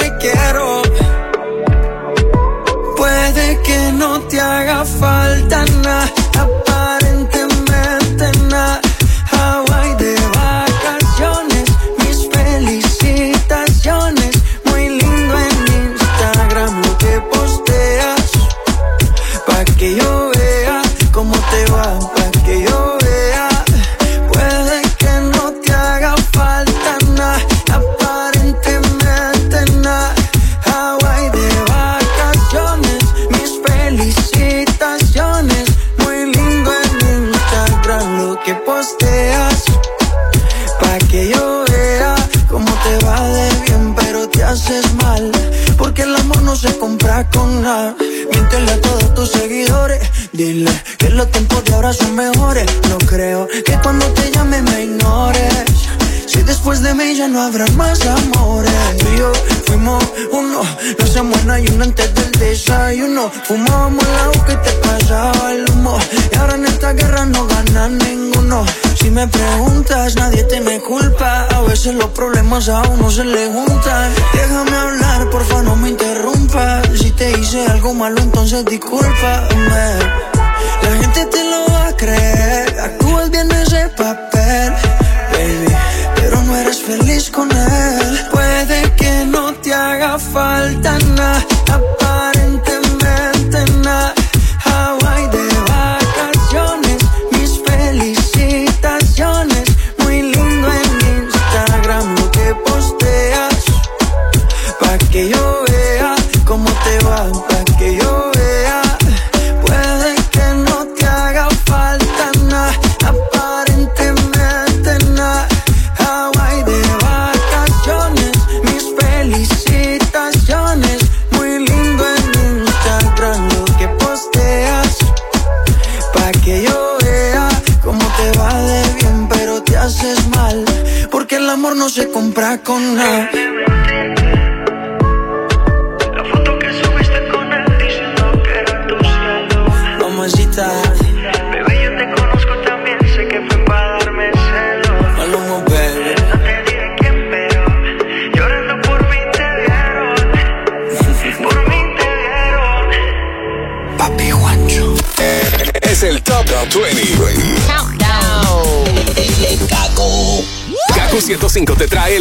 problemas 72.51 72.67
a 72.69 72.81
uno 72.91 73.09
se 73.09 73.23
le 73.23 73.47
juntan. 73.47 74.11
Déjame 74.33 74.75
hablar, 74.75 75.29
porfa, 75.29 75.61
no 75.63 75.75
me 75.77 75.89
interrumpas. 75.89 76.85
Si 76.99 77.11
te 77.11 77.31
hice 77.31 77.65
algo 77.67 77.93
malo, 77.93 78.21
entonces 78.21 78.65
discúlpame. 78.65 80.00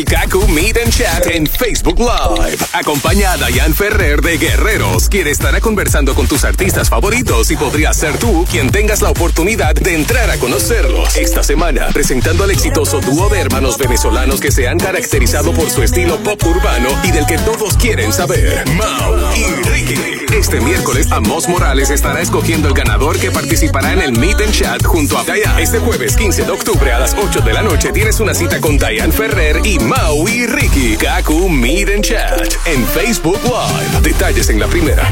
El 0.01 0.05
Kaku 0.05 0.49
Meet 0.49 0.79
and 0.79 0.93
Chat 0.93 1.27
en 1.27 1.47
Facebook 1.47 1.99
Live. 1.99 2.59
Acompaña 2.73 3.33
a 3.33 3.37
Diane 3.37 3.75
Ferrer 3.75 4.23
de 4.23 4.39
Guerreros, 4.39 5.09
quien 5.09 5.27
estará 5.27 5.61
conversando 5.61 6.15
con 6.15 6.27
tus 6.27 6.45
artistas 6.45 6.89
favoritos 6.89 7.51
y 7.51 7.57
podría 7.57 7.93
ser 7.93 8.17
tú 8.19 8.47
quien 8.51 8.71
tengas 8.71 9.03
la 9.03 9.11
oportunidad 9.11 9.75
de 9.75 9.95
entrar 9.95 10.31
a 10.31 10.39
conocerlos. 10.39 11.17
Esta 11.17 11.43
semana, 11.43 11.89
presentando 11.93 12.45
al 12.45 12.51
exitoso 12.51 13.01
dúo 13.01 13.29
de 13.29 13.41
hermanos 13.41 13.77
venezolanos 13.79 14.41
que 14.41 14.51
se 14.51 14.69
han 14.69 14.79
caracterizado 14.79 15.53
por 15.53 15.71
su 15.71 15.83
estilo 15.83 16.17
pop 16.23 16.43
urbano 16.45 16.89
y 17.05 17.11
del 17.11 17.27
que 17.27 17.39
todos 17.39 17.77
quieren 17.77 18.13
saber. 18.13 18.65
Mau 18.71 19.35
y 19.35 19.45
Ricky. 19.69 20.20
Este 20.33 20.61
miércoles, 20.61 21.11
Amos 21.11 21.49
Morales 21.49 21.91
estará 21.91 22.21
escogiendo 22.21 22.69
el 22.69 22.75
ganador 22.75 23.19
que 23.19 23.31
participará 23.31 23.93
en 23.93 24.01
el 24.01 24.13
Meet 24.19 24.41
and 24.41 24.53
Chat 24.53 24.85
junto 24.85 25.19
a 25.19 25.25
Diane. 25.25 25.63
Este 25.63 25.79
jueves 25.81 26.17
15 26.17 26.45
de 26.45 26.51
octubre 26.51 26.93
a 26.93 26.99
las 27.01 27.15
8 27.15 27.41
de 27.41 27.53
la 27.53 27.63
noche 27.63 27.93
tienes 27.93 28.21
una 28.21 28.33
cita 28.33 28.61
con 28.61 28.79
Diane 28.79 29.13
Ferrer 29.13 29.61
y 29.65 29.79
Mau 29.81 30.29
y 30.29 30.47
Ricky. 30.47 30.97
Kaku 30.97 31.49
Meet 31.49 31.89
and 31.91 32.05
Chat 32.05 32.55
en 32.67 32.87
Facebook 32.87 33.41
Live. 33.45 34.01
Detalles 34.03 34.49
en 34.51 34.61
la 34.61 34.67
primera. 34.69 35.03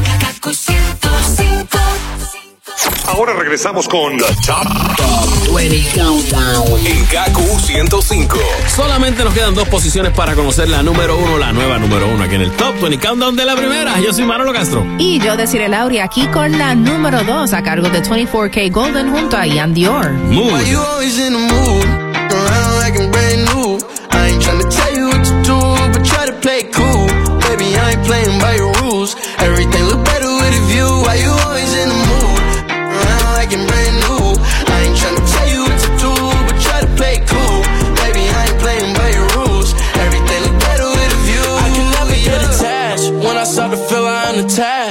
Ahora 3.07 3.33
regresamos 3.33 3.87
con 3.87 4.17
The 4.17 4.25
Top, 4.45 5.53
20 5.55 5.99
Countdown. 5.99 6.85
en 6.85 7.07
Gaku 7.11 7.59
105. 7.59 8.37
Solamente 8.75 9.23
nos 9.23 9.33
quedan 9.33 9.53
dos 9.55 9.67
posiciones 9.67 10.13
para 10.13 10.35
conocer 10.35 10.69
la 10.69 10.83
número 10.83 11.17
uno, 11.17 11.37
la 11.37 11.51
nueva 11.51 11.77
número 11.77 12.07
uno 12.07 12.23
aquí 12.23 12.35
en 12.35 12.41
el 12.43 12.51
Top 12.51 12.79
20 12.79 12.99
Countdown 12.99 13.35
de 13.35 13.45
la 13.45 13.55
primera. 13.55 13.99
Yo 13.99 14.13
soy 14.13 14.25
Manolo 14.25 14.53
Castro. 14.53 14.85
Y 14.97 15.19
yo 15.19 15.35
deciré 15.35 15.67
Lauri 15.67 15.99
aquí 15.99 16.27
con 16.27 16.57
la 16.57 16.75
número 16.75 17.23
2 17.23 17.53
a 17.53 17.63
cargo 17.63 17.89
de 17.89 18.01
24K 18.01 18.71
Golden 18.71 19.11
junto 19.11 19.37
a 19.37 19.45
Ian 19.45 19.73
Dior. 19.73 20.11
Mood. 20.11 20.53
Why 31.09 31.23
you 31.23 31.28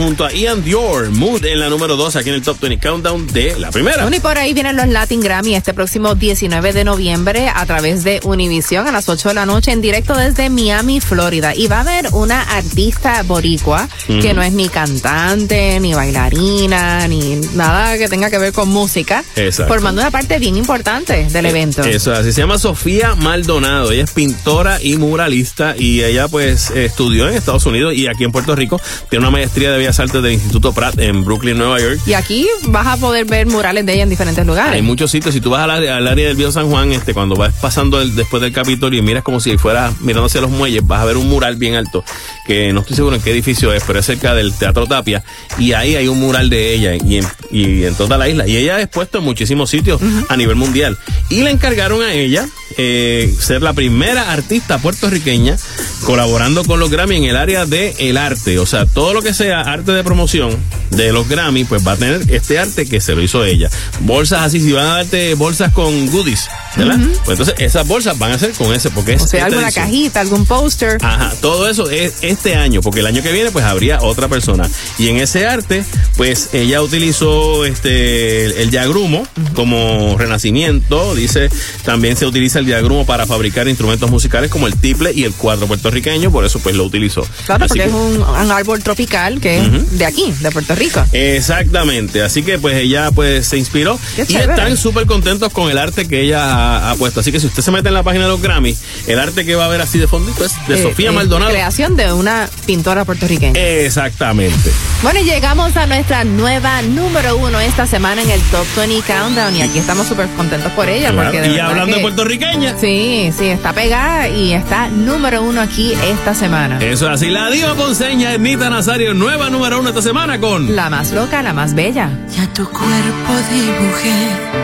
junto 0.00 0.24
a 0.24 0.32
Ian 0.32 0.64
Dior. 0.64 1.10
Mood 1.10 1.44
en 1.44 1.60
la 1.60 1.68
número 1.68 1.94
2 1.94 2.16
aquí 2.16 2.30
en 2.30 2.36
el 2.36 2.42
Top 2.42 2.58
20 2.58 2.78
Countdown 2.78 3.26
de 3.26 3.58
la 3.58 3.70
primera. 3.70 4.02
Bueno, 4.02 4.16
y 4.16 4.20
por 4.20 4.38
ahí 4.38 4.54
vienen 4.54 4.74
los 4.76 4.88
Latin 4.88 5.20
Grammy 5.20 5.54
este 5.54 5.74
próximo 5.74 6.14
19 6.14 6.72
de 6.72 6.84
noviembre 6.84 7.50
a 7.54 7.66
través 7.66 8.02
de 8.02 8.18
Univision 8.24 8.88
a 8.88 8.92
las 8.92 9.10
8 9.10 9.28
de 9.28 9.34
la 9.34 9.44
noche 9.44 9.72
en 9.72 9.82
directo 9.82 10.14
desde 10.16 10.48
Miami, 10.48 11.00
Florida. 11.00 11.54
Y 11.54 11.68
va 11.68 11.78
a 11.78 11.80
haber 11.80 12.08
una 12.12 12.40
artista 12.40 13.22
boricua 13.24 13.90
que 14.06 14.32
no 14.32 14.42
es 14.42 14.52
ni 14.52 14.70
cantante, 14.70 15.78
ni 15.80 15.92
bailarina, 15.92 17.06
ni 17.06 17.36
nada 17.54 17.98
que 17.98 18.08
tenga 18.08 18.30
que 18.30 18.38
ver 18.38 18.54
con 18.54 18.70
música, 18.70 19.22
Exacto. 19.36 19.70
formando 19.70 20.00
una 20.00 20.10
parte 20.10 20.38
bien 20.38 20.56
importante 20.56 21.26
del 21.30 21.44
evento. 21.44 21.82
Eso, 21.82 22.12
así 22.12 22.32
se 22.32 22.40
llama 22.40 22.58
Sofía 22.58 23.16
Maldonado. 23.16 23.92
Ella 23.92 24.04
es 24.04 24.12
pintora 24.12 24.82
y 24.82 24.96
muralista 24.96 25.74
y 25.78 26.02
ella 26.02 26.26
pues 26.26 26.70
estudió 26.70 27.28
en 27.28 27.34
Estados 27.34 27.66
Unidos 27.66 27.92
y 27.94 28.06
aquí 28.06 28.24
en 28.24 28.32
Puerto 28.32 28.56
Rico. 28.56 28.80
Tiene 29.10 29.26
una 29.26 29.30
maestría 29.30 29.70
de 29.70 29.76
Bellas 29.76 29.90
Artes 30.00 30.22
del 30.22 30.32
Instituto 30.32 30.72
Pratt 30.72 30.98
en 30.98 31.24
Brooklyn, 31.24 31.56
Nueva 31.58 31.78
York. 31.80 32.00
Y 32.06 32.14
aquí 32.14 32.46
vas 32.68 32.86
a 32.86 32.96
poder 32.96 33.24
ver 33.26 33.46
murales 33.46 33.84
de 33.86 33.92
ella 33.94 34.02
en 34.04 34.08
diferentes 34.10 34.46
lugares. 34.46 34.74
Hay 34.74 34.82
muchos 34.82 35.10
sitios. 35.10 35.34
Si 35.34 35.40
tú 35.40 35.50
vas 35.50 35.62
al 35.62 35.70
área, 35.70 35.96
al 35.96 36.06
área 36.08 36.26
del 36.28 36.36
Viejo 36.36 36.50
San 36.52 36.68
Juan, 36.70 36.92
este, 36.92 37.12
cuando 37.14 37.36
vas 37.36 37.52
pasando 37.60 38.00
el- 38.00 38.14
después 38.16 38.42
del 38.42 38.52
Capitolio 38.52 38.98
y 38.98 39.02
miras 39.02 39.22
como 39.22 39.40
si 39.40 39.56
fueras 39.58 40.00
mirando 40.00 40.26
hacia 40.26 40.40
los 40.40 40.50
muelles, 40.50 40.86
vas 40.86 41.00
a 41.00 41.04
ver 41.04 41.16
un 41.16 41.28
mural 41.28 41.56
bien 41.56 41.74
alto, 41.74 42.04
que 42.46 42.72
no 42.72 42.80
estoy 42.80 42.96
seguro 42.96 43.16
en 43.16 43.22
qué 43.22 43.30
edificio 43.30 43.72
es, 43.72 43.82
pero 43.86 43.98
es 44.00 44.06
cerca 44.06 44.34
del 44.34 44.52
Teatro 44.54 44.86
Tapia. 44.86 45.22
Y 45.58 45.72
ahí 45.72 45.94
hay 45.96 46.08
un 46.08 46.18
mural 46.18 46.48
de 46.50 46.74
ella 46.74 46.94
y 46.94 47.16
en, 47.18 47.26
y 47.50 47.84
en 47.84 47.94
toda 47.94 48.16
la 48.18 48.28
isla. 48.28 48.46
Y 48.48 48.56
ella 48.56 48.76
ha 48.76 48.82
expuesto 48.82 49.18
en 49.18 49.24
muchísimos 49.24 49.70
sitios 49.70 50.00
a 50.28 50.36
nivel 50.36 50.56
mundial. 50.56 50.96
Y 51.28 51.42
le 51.42 51.50
encargaron 51.50 52.02
a 52.02 52.12
ella 52.14 52.46
eh, 52.76 53.34
ser 53.38 53.62
la 53.62 53.72
primera 53.72 54.32
artista 54.32 54.78
puertorriqueña 54.78 55.56
colaborando 56.04 56.64
con 56.64 56.80
los 56.80 56.90
Grammy 56.90 57.16
en 57.16 57.24
el 57.24 57.36
área 57.36 57.66
de 57.66 57.94
el 57.98 58.16
arte. 58.16 58.58
O 58.58 58.66
sea, 58.66 58.86
todo 58.86 59.14
lo 59.14 59.22
que 59.22 59.34
sea 59.34 59.60
arte 59.60 59.92
de 59.92 60.04
promoción 60.04 60.56
de 60.90 61.12
los 61.12 61.28
Grammy, 61.28 61.64
pues 61.64 61.86
va 61.86 61.92
a 61.92 61.96
tener 61.96 62.22
este 62.28 62.58
arte 62.58 62.86
que 62.86 63.00
se 63.00 63.14
lo 63.14 63.22
hizo 63.22 63.44
ella. 63.44 63.70
Bolsas 64.00 64.42
así, 64.42 64.60
si 64.60 64.72
van 64.72 64.86
a 64.86 64.94
darte 64.96 65.34
bolsas 65.34 65.72
con 65.72 66.06
goodies, 66.06 66.48
¿verdad? 66.76 66.98
Pues 67.24 67.38
entonces 67.38 67.54
esas 67.58 67.86
bolsas 67.86 68.18
van 68.18 68.32
a 68.32 68.38
ser 68.38 68.52
con 68.52 68.72
ese, 68.74 68.90
porque 68.90 69.14
es 69.14 69.22
o 69.22 69.26
sea, 69.26 69.38
esta 69.40 69.46
alguna 69.46 69.66
edición. 69.68 69.84
cajita, 69.86 70.20
algún 70.20 70.46
póster. 70.46 70.98
Ajá, 71.02 71.32
todo 71.40 71.68
eso 71.68 71.90
es 71.90 72.14
este 72.22 72.54
año, 72.56 72.80
porque 72.80 73.00
el 73.00 73.06
año 73.06 73.22
que 73.22 73.32
viene 73.32 73.50
pues 73.50 73.64
habría 73.64 73.98
otra 74.02 74.28
persona. 74.28 74.68
Y 74.98 75.08
en 75.08 75.16
ese 75.18 75.46
arte, 75.46 75.84
pues 76.16 76.50
ella 76.52 76.82
utilizó 76.82 77.64
este 77.64 78.44
el, 78.46 78.52
el 78.52 78.70
diagrumo 78.70 79.26
como 79.54 80.16
renacimiento, 80.18 81.14
dice, 81.14 81.48
también 81.84 82.16
se 82.16 82.26
utiliza 82.26 82.58
el 82.58 82.66
diagrumo 82.66 83.04
para 83.06 83.26
fabricar 83.26 83.68
instrumentos 83.68 84.10
musicales 84.10 84.50
como 84.50 84.66
el 84.66 84.76
tiple 84.76 85.12
y 85.12 85.24
el 85.24 85.32
cuadro 85.32 85.66
puertorriqueño, 85.66 86.30
por 86.30 86.44
eso 86.44 86.58
pues 86.60 86.76
lo 86.76 86.84
utilizó. 86.84 87.26
Claro, 87.46 87.64
Así 87.64 87.68
porque 87.78 87.82
que- 87.84 87.88
es 87.88 87.94
un, 87.94 88.22
un 88.22 88.50
árbol 88.52 88.82
tropical 88.82 89.40
que 89.40 89.58
es 89.58 89.98
de 89.98 90.04
aquí, 90.04 90.32
de 90.40 90.50
Puerto 90.50 90.74
Rico. 90.74 91.04
Exactamente, 91.12 92.22
así 92.22 92.42
que 92.42 92.58
pues 92.58 92.76
ella 92.76 93.10
pues 93.10 93.46
se 93.48 93.56
inspiró 93.58 93.98
Qué 94.16 94.22
y 94.22 94.26
chévere. 94.26 94.52
están 94.52 94.76
súper 94.76 95.06
contentos 95.06 95.52
con 95.52 95.70
el 95.70 95.78
arte 95.78 96.06
que 96.06 96.20
ella 96.22 96.59
ha, 96.60 96.90
ha 96.90 96.94
puesto. 96.96 97.20
Así 97.20 97.32
que 97.32 97.40
si 97.40 97.46
usted 97.46 97.62
se 97.62 97.70
mete 97.70 97.88
en 97.88 97.94
la 97.94 98.02
página 98.02 98.24
de 98.24 98.30
los 98.30 98.40
Grammy, 98.42 98.76
el 99.06 99.18
arte 99.18 99.44
que 99.44 99.54
va 99.54 99.64
a 99.64 99.68
ver 99.68 99.80
así 99.80 99.98
de 99.98 100.06
fondito 100.06 100.44
es 100.44 100.54
de 100.68 100.74
Eh, 100.78 100.82
Sofía 100.82 101.10
eh, 101.10 101.12
Maldonado. 101.12 101.50
Creación 101.50 101.96
de 101.96 102.12
una 102.12 102.48
pintora 102.66 103.04
puertorriqueña. 103.04 103.58
Exactamente. 103.60 104.70
Bueno, 105.02 105.20
y 105.20 105.24
llegamos 105.24 105.76
a 105.76 105.86
nuestra 105.86 106.24
nueva 106.24 106.82
número 106.82 107.36
uno 107.36 107.58
esta 107.60 107.86
semana 107.86 108.22
en 108.22 108.30
el 108.30 108.40
Top 108.42 108.66
20 108.76 109.02
Countdown 109.06 109.56
y 109.56 109.62
aquí 109.62 109.78
estamos 109.78 110.06
súper 110.06 110.28
contentos 110.36 110.70
por 110.72 110.88
ella. 110.88 111.10
Claro, 111.12 111.30
Porque 111.30 111.40
de 111.48 111.54
y 111.54 111.58
hablando 111.58 111.86
de 111.86 111.94
que- 111.94 112.00
puertorriqueña. 112.02 112.76
Sí, 112.78 113.32
sí, 113.36 113.46
está 113.46 113.72
pegada 113.72 114.28
y 114.28 114.52
está 114.52 114.88
número 114.88 115.42
uno 115.42 115.60
aquí 115.60 115.92
esta 116.04 116.34
semana. 116.34 116.78
Eso 116.80 117.06
es 117.06 117.12
así. 117.14 117.28
La 117.30 117.50
diva 117.50 117.74
ponceña 117.74 118.32
Ernita 118.34 118.70
Nazario, 118.70 119.14
nueva 119.14 119.50
número 119.50 119.80
uno 119.80 119.88
esta 119.88 120.02
semana 120.02 120.38
con 120.40 120.74
La 120.76 120.90
más 120.90 121.12
loca, 121.12 121.42
la 121.42 121.52
más 121.52 121.74
bella. 121.74 122.10
Ya 122.36 122.46
tu 122.52 122.64
cuerpo 122.68 123.32
dibujé 123.50 124.59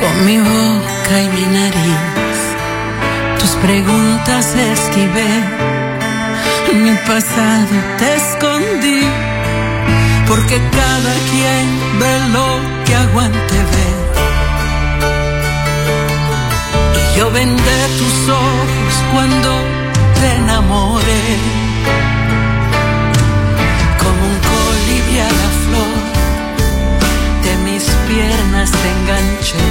con 0.00 0.24
mi 0.24 0.38
boca 0.38 1.14
y 1.24 1.28
mi 1.36 1.46
nariz. 1.58 2.38
Tus 3.38 3.50
preguntas 3.66 4.54
esquivé, 4.54 5.32
mi 6.84 6.94
pasado 7.06 7.76
te 7.98 8.08
escondí. 8.16 9.02
Porque 10.26 10.56
cada 10.80 11.14
quien 11.30 11.66
ve 12.00 12.14
lo 12.34 12.48
que 12.84 12.94
aguante 12.94 13.56
ver. 13.72 13.98
Y 17.00 17.18
yo 17.18 17.30
vendé 17.32 17.80
tus 17.98 18.28
ojos 18.28 18.94
cuando 19.12 19.50
te 20.20 20.26
enamoré. 20.36 21.24
Vez 28.28 28.70
te 28.70 28.88
enganché, 28.98 29.66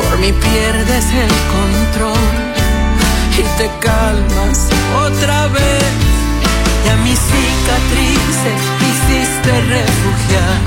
por 0.00 0.18
mí 0.18 0.32
pierdes 0.32 1.04
el 1.24 1.32
control 1.54 2.54
y 3.38 3.42
te 3.58 3.70
calmas 3.80 4.68
otra 5.06 5.48
vez. 5.48 5.84
Y 6.84 6.88
a 6.88 6.96
mis 6.96 7.18
cicatrices 7.18 8.60
hiciste 8.88 9.52
refugiar. 9.74 10.58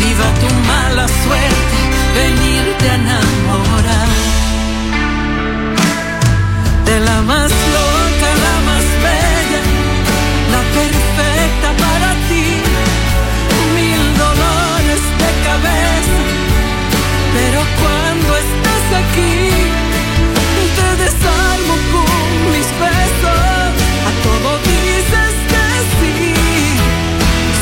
Viva 0.00 0.28
tu 0.40 0.48
mala 0.70 1.06
suerte, 1.08 1.76
venirte 2.14 2.90
a 2.90 2.94
enamorar. 2.94 4.08
De 6.86 7.00
la 7.00 7.22
más 7.22 7.50
loca, 7.76 8.28
la 8.46 8.56
más 8.68 8.84
bella, 9.04 9.60
la 10.52 10.60
perfecta 10.74 11.33
pero 17.34 17.60
cuando 17.80 18.30
estás 18.44 18.84
aquí, 19.02 19.50
te 20.78 20.88
desarmo 21.04 21.74
con 21.92 22.52
mis 22.52 22.68
besos. 22.82 23.70
A 24.08 24.10
todo 24.26 24.48
dices 24.72 25.34
que 25.50 25.66
sí. 25.98 26.16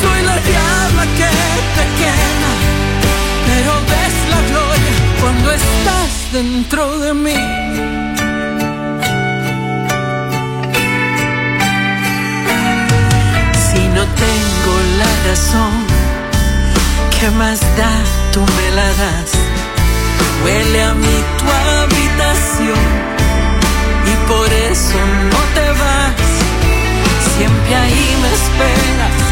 Soy 0.01 0.19
la 0.29 0.37
diabla 0.49 1.03
que 1.19 1.31
te 1.75 1.85
quema, 1.99 2.53
pero 3.47 3.71
ves 3.91 4.15
la 4.33 4.39
gloria 4.49 4.93
cuando 5.21 5.51
estás 5.51 6.11
dentro 6.31 6.99
de 6.99 7.13
mí. 7.25 7.41
Si 13.65 13.81
no 13.95 14.03
tengo 14.23 14.73
la 15.01 15.11
razón, 15.29 15.73
¿qué 17.19 17.29
más 17.31 17.59
da? 17.77 17.91
Tú 18.31 18.41
me 18.41 18.75
la 18.75 18.87
das. 19.01 19.32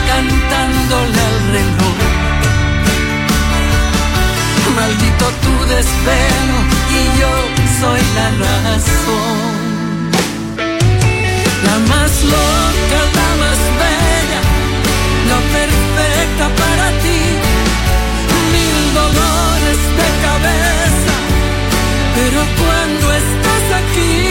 Cantándole 0.07 1.19
al 1.29 1.37
reloj. 1.55 1.99
Maldito 4.75 5.25
tu 5.43 5.53
desvelo 5.73 6.57
y 6.97 7.01
yo 7.19 7.33
soy 7.79 8.01
la 8.17 8.27
razón. 8.41 9.37
La 11.67 11.77
más 11.91 12.11
loca, 12.23 12.99
la 13.19 13.29
más 13.41 13.59
bella, 13.81 14.41
la 15.29 15.39
perfecta 15.55 16.45
para 16.61 16.87
ti. 17.03 17.21
Mil 18.53 18.79
dolores 19.01 19.79
de 19.99 20.07
cabeza, 20.25 21.15
pero 22.15 22.39
cuando 22.59 23.05
estás 23.21 23.65
aquí, 23.81 24.30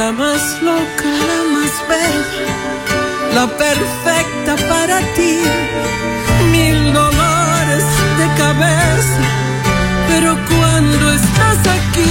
la 0.00 0.12
más 0.12 0.62
loca, 0.62 1.10
la 1.30 1.40
más 1.54 1.74
bella 1.88 2.80
la 3.34 3.46
perfecta 3.46 4.52
para 4.70 4.98
ti. 5.16 5.36
Mil 6.52 6.78
dolores 7.00 7.84
de 8.20 8.26
cabeza, 8.42 9.20
pero 10.08 10.30
cuando 10.48 11.04
estás 11.18 11.60
aquí, 11.76 12.10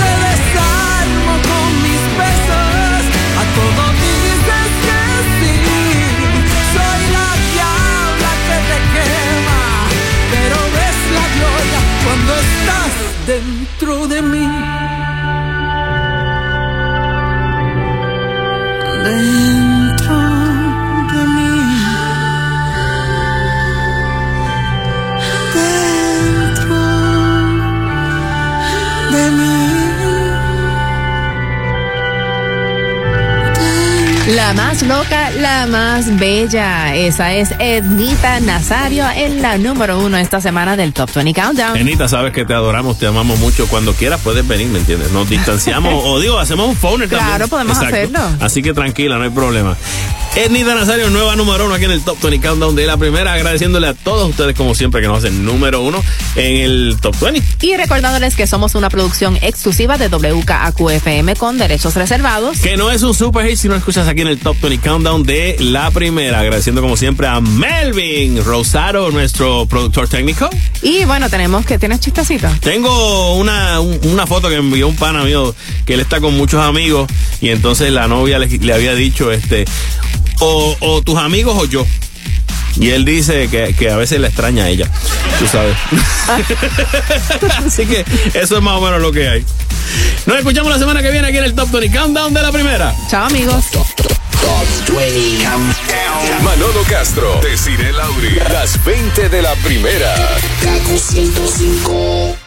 te 0.00 0.10
desarmo 0.26 1.32
con 1.50 1.68
mis 1.84 2.02
besos. 2.20 3.02
A 3.40 3.44
todo 3.58 3.82
dices 4.06 4.70
que 4.86 5.00
sí. 5.36 5.54
Soy 6.74 7.02
la 7.16 7.30
diabla 7.50 8.32
que 8.46 8.58
te 8.70 8.78
quema, 8.94 9.62
pero 10.32 10.58
ves 10.76 11.00
la 11.16 11.26
gloria 11.36 11.80
cuando 12.04 12.32
estás 12.46 12.92
dentro 13.26 14.06
de 14.12 14.22
mí. 14.22 15.01
Dentro 19.02 19.91
La 34.42 34.54
más 34.54 34.82
loca, 34.82 35.30
la 35.30 35.68
más 35.68 36.18
bella. 36.18 36.96
Esa 36.96 37.32
es 37.32 37.50
Ednita 37.60 38.40
Nazario 38.40 39.04
en 39.14 39.40
la 39.40 39.56
número 39.56 40.00
uno 40.00 40.18
esta 40.18 40.40
semana 40.40 40.76
del 40.76 40.92
Top 40.92 41.08
20 41.14 41.40
Countdown. 41.40 41.76
Enita, 41.76 42.08
sabes 42.08 42.32
que 42.32 42.44
te 42.44 42.52
adoramos, 42.52 42.98
te 42.98 43.06
amamos 43.06 43.38
mucho. 43.38 43.68
Cuando 43.68 43.94
quieras 43.94 44.20
puedes 44.20 44.46
venir, 44.46 44.66
¿me 44.66 44.80
entiendes? 44.80 45.12
Nos 45.12 45.30
distanciamos, 45.30 45.94
o 46.04 46.18
digo, 46.18 46.40
hacemos 46.40 46.68
un 46.68 46.76
phone 46.76 47.02
también. 47.02 47.20
Claro, 47.24 47.46
podemos 47.46 47.78
hacerlo. 47.78 48.18
Así 48.40 48.62
que 48.62 48.74
tranquila, 48.74 49.16
no 49.16 49.22
hay 49.22 49.30
problema. 49.30 49.76
Ednita 50.34 50.74
Nazario, 50.74 51.08
nueva 51.10 51.36
número 51.36 51.66
uno 51.66 51.74
aquí 51.74 51.84
en 51.84 51.92
el 51.92 52.02
Top 52.02 52.20
20 52.20 52.44
Countdown 52.44 52.74
de 52.74 52.86
la 52.86 52.96
primera, 52.96 53.34
agradeciéndole 53.34 53.86
a 53.86 53.94
todos 53.94 54.28
ustedes, 54.28 54.56
como 54.56 54.74
siempre, 54.74 55.00
que 55.00 55.06
nos 55.06 55.18
hacen 55.18 55.44
número 55.44 55.82
uno 55.82 56.02
en 56.36 56.56
el 56.56 56.96
Top 57.00 57.14
20. 57.20 57.42
Y 57.66 57.76
recordándoles 57.76 58.34
que 58.36 58.46
somos 58.46 58.74
una 58.74 58.88
producción 58.90 59.36
exclusiva 59.42 59.98
de 59.98 60.08
WKAQFM 60.08 61.36
con 61.36 61.58
derechos 61.58 61.94
reservados. 61.94 62.58
Que 62.60 62.76
no 62.76 62.90
es 62.90 63.02
un 63.02 63.14
super 63.14 63.46
hit 63.46 63.56
si 63.58 63.68
no 63.68 63.74
escuchas 63.74 64.08
aquí 64.08 64.20
en 64.22 64.28
el 64.28 64.38
Top 64.38 64.56
20 64.60 64.78
Countdown 64.88 65.22
de 65.24 65.56
la 65.60 65.90
primera. 65.90 66.40
Agradeciendo 66.40 66.80
como 66.82 66.96
siempre 66.96 67.26
a 67.26 67.40
Melvin 67.40 68.44
Rosado, 68.44 69.10
nuestro 69.10 69.66
productor 69.66 70.08
técnico. 70.08 70.48
Y 70.82 71.04
bueno, 71.04 71.28
tenemos 71.30 71.64
que, 71.66 71.78
¿tienes 71.78 72.00
chistecito? 72.00 72.48
Tengo 72.60 73.34
una, 73.36 73.80
un- 73.80 73.98
una 74.04 74.26
foto 74.26 74.48
que 74.48 74.56
envió 74.56 74.88
un 74.88 74.96
pana 74.96 75.22
mío 75.24 75.54
que 75.86 75.94
él 75.94 76.00
está 76.00 76.20
con 76.20 76.36
muchos 76.36 76.60
amigos 76.62 77.10
y 77.40 77.48
entonces 77.50 77.90
la 77.92 78.08
novia 78.08 78.38
le, 78.38 78.46
le 78.46 78.72
había 78.72 78.94
dicho, 78.94 79.30
este, 79.32 79.64
o, 80.40 80.76
o 80.80 81.02
tus 81.02 81.18
amigos 81.18 81.56
o 81.58 81.64
yo. 81.66 81.86
Y 82.82 82.90
él 82.90 83.04
dice 83.04 83.46
que, 83.48 83.76
que 83.78 83.92
a 83.92 83.96
veces 83.96 84.18
le 84.18 84.26
extraña 84.26 84.64
a 84.64 84.68
ella, 84.68 84.90
tú 85.38 85.46
sabes. 85.46 85.76
Así 87.64 87.86
que 87.86 88.04
eso 88.34 88.56
es 88.56 88.62
más 88.62 88.74
o 88.74 88.80
menos 88.80 89.00
lo 89.00 89.12
que 89.12 89.28
hay. 89.28 89.44
Nos 90.26 90.36
escuchamos 90.38 90.68
la 90.68 90.80
semana 90.80 91.00
que 91.00 91.12
viene 91.12 91.28
aquí 91.28 91.38
en 91.38 91.44
el 91.44 91.54
Top 91.54 91.70
20 91.70 91.96
Countdown 91.96 92.34
de 92.34 92.42
la 92.42 92.50
primera. 92.50 92.92
Chao 93.08 93.26
amigos. 93.26 93.66
Manolo 96.42 96.82
Castro, 96.90 97.40
Desiree 97.40 97.92
Lauri, 97.92 98.34
las 98.50 98.84
20 98.84 99.28
de 99.28 99.42
la 99.42 99.54
primera. 99.54 100.12
Kaku 100.64 100.98
105. 100.98 102.41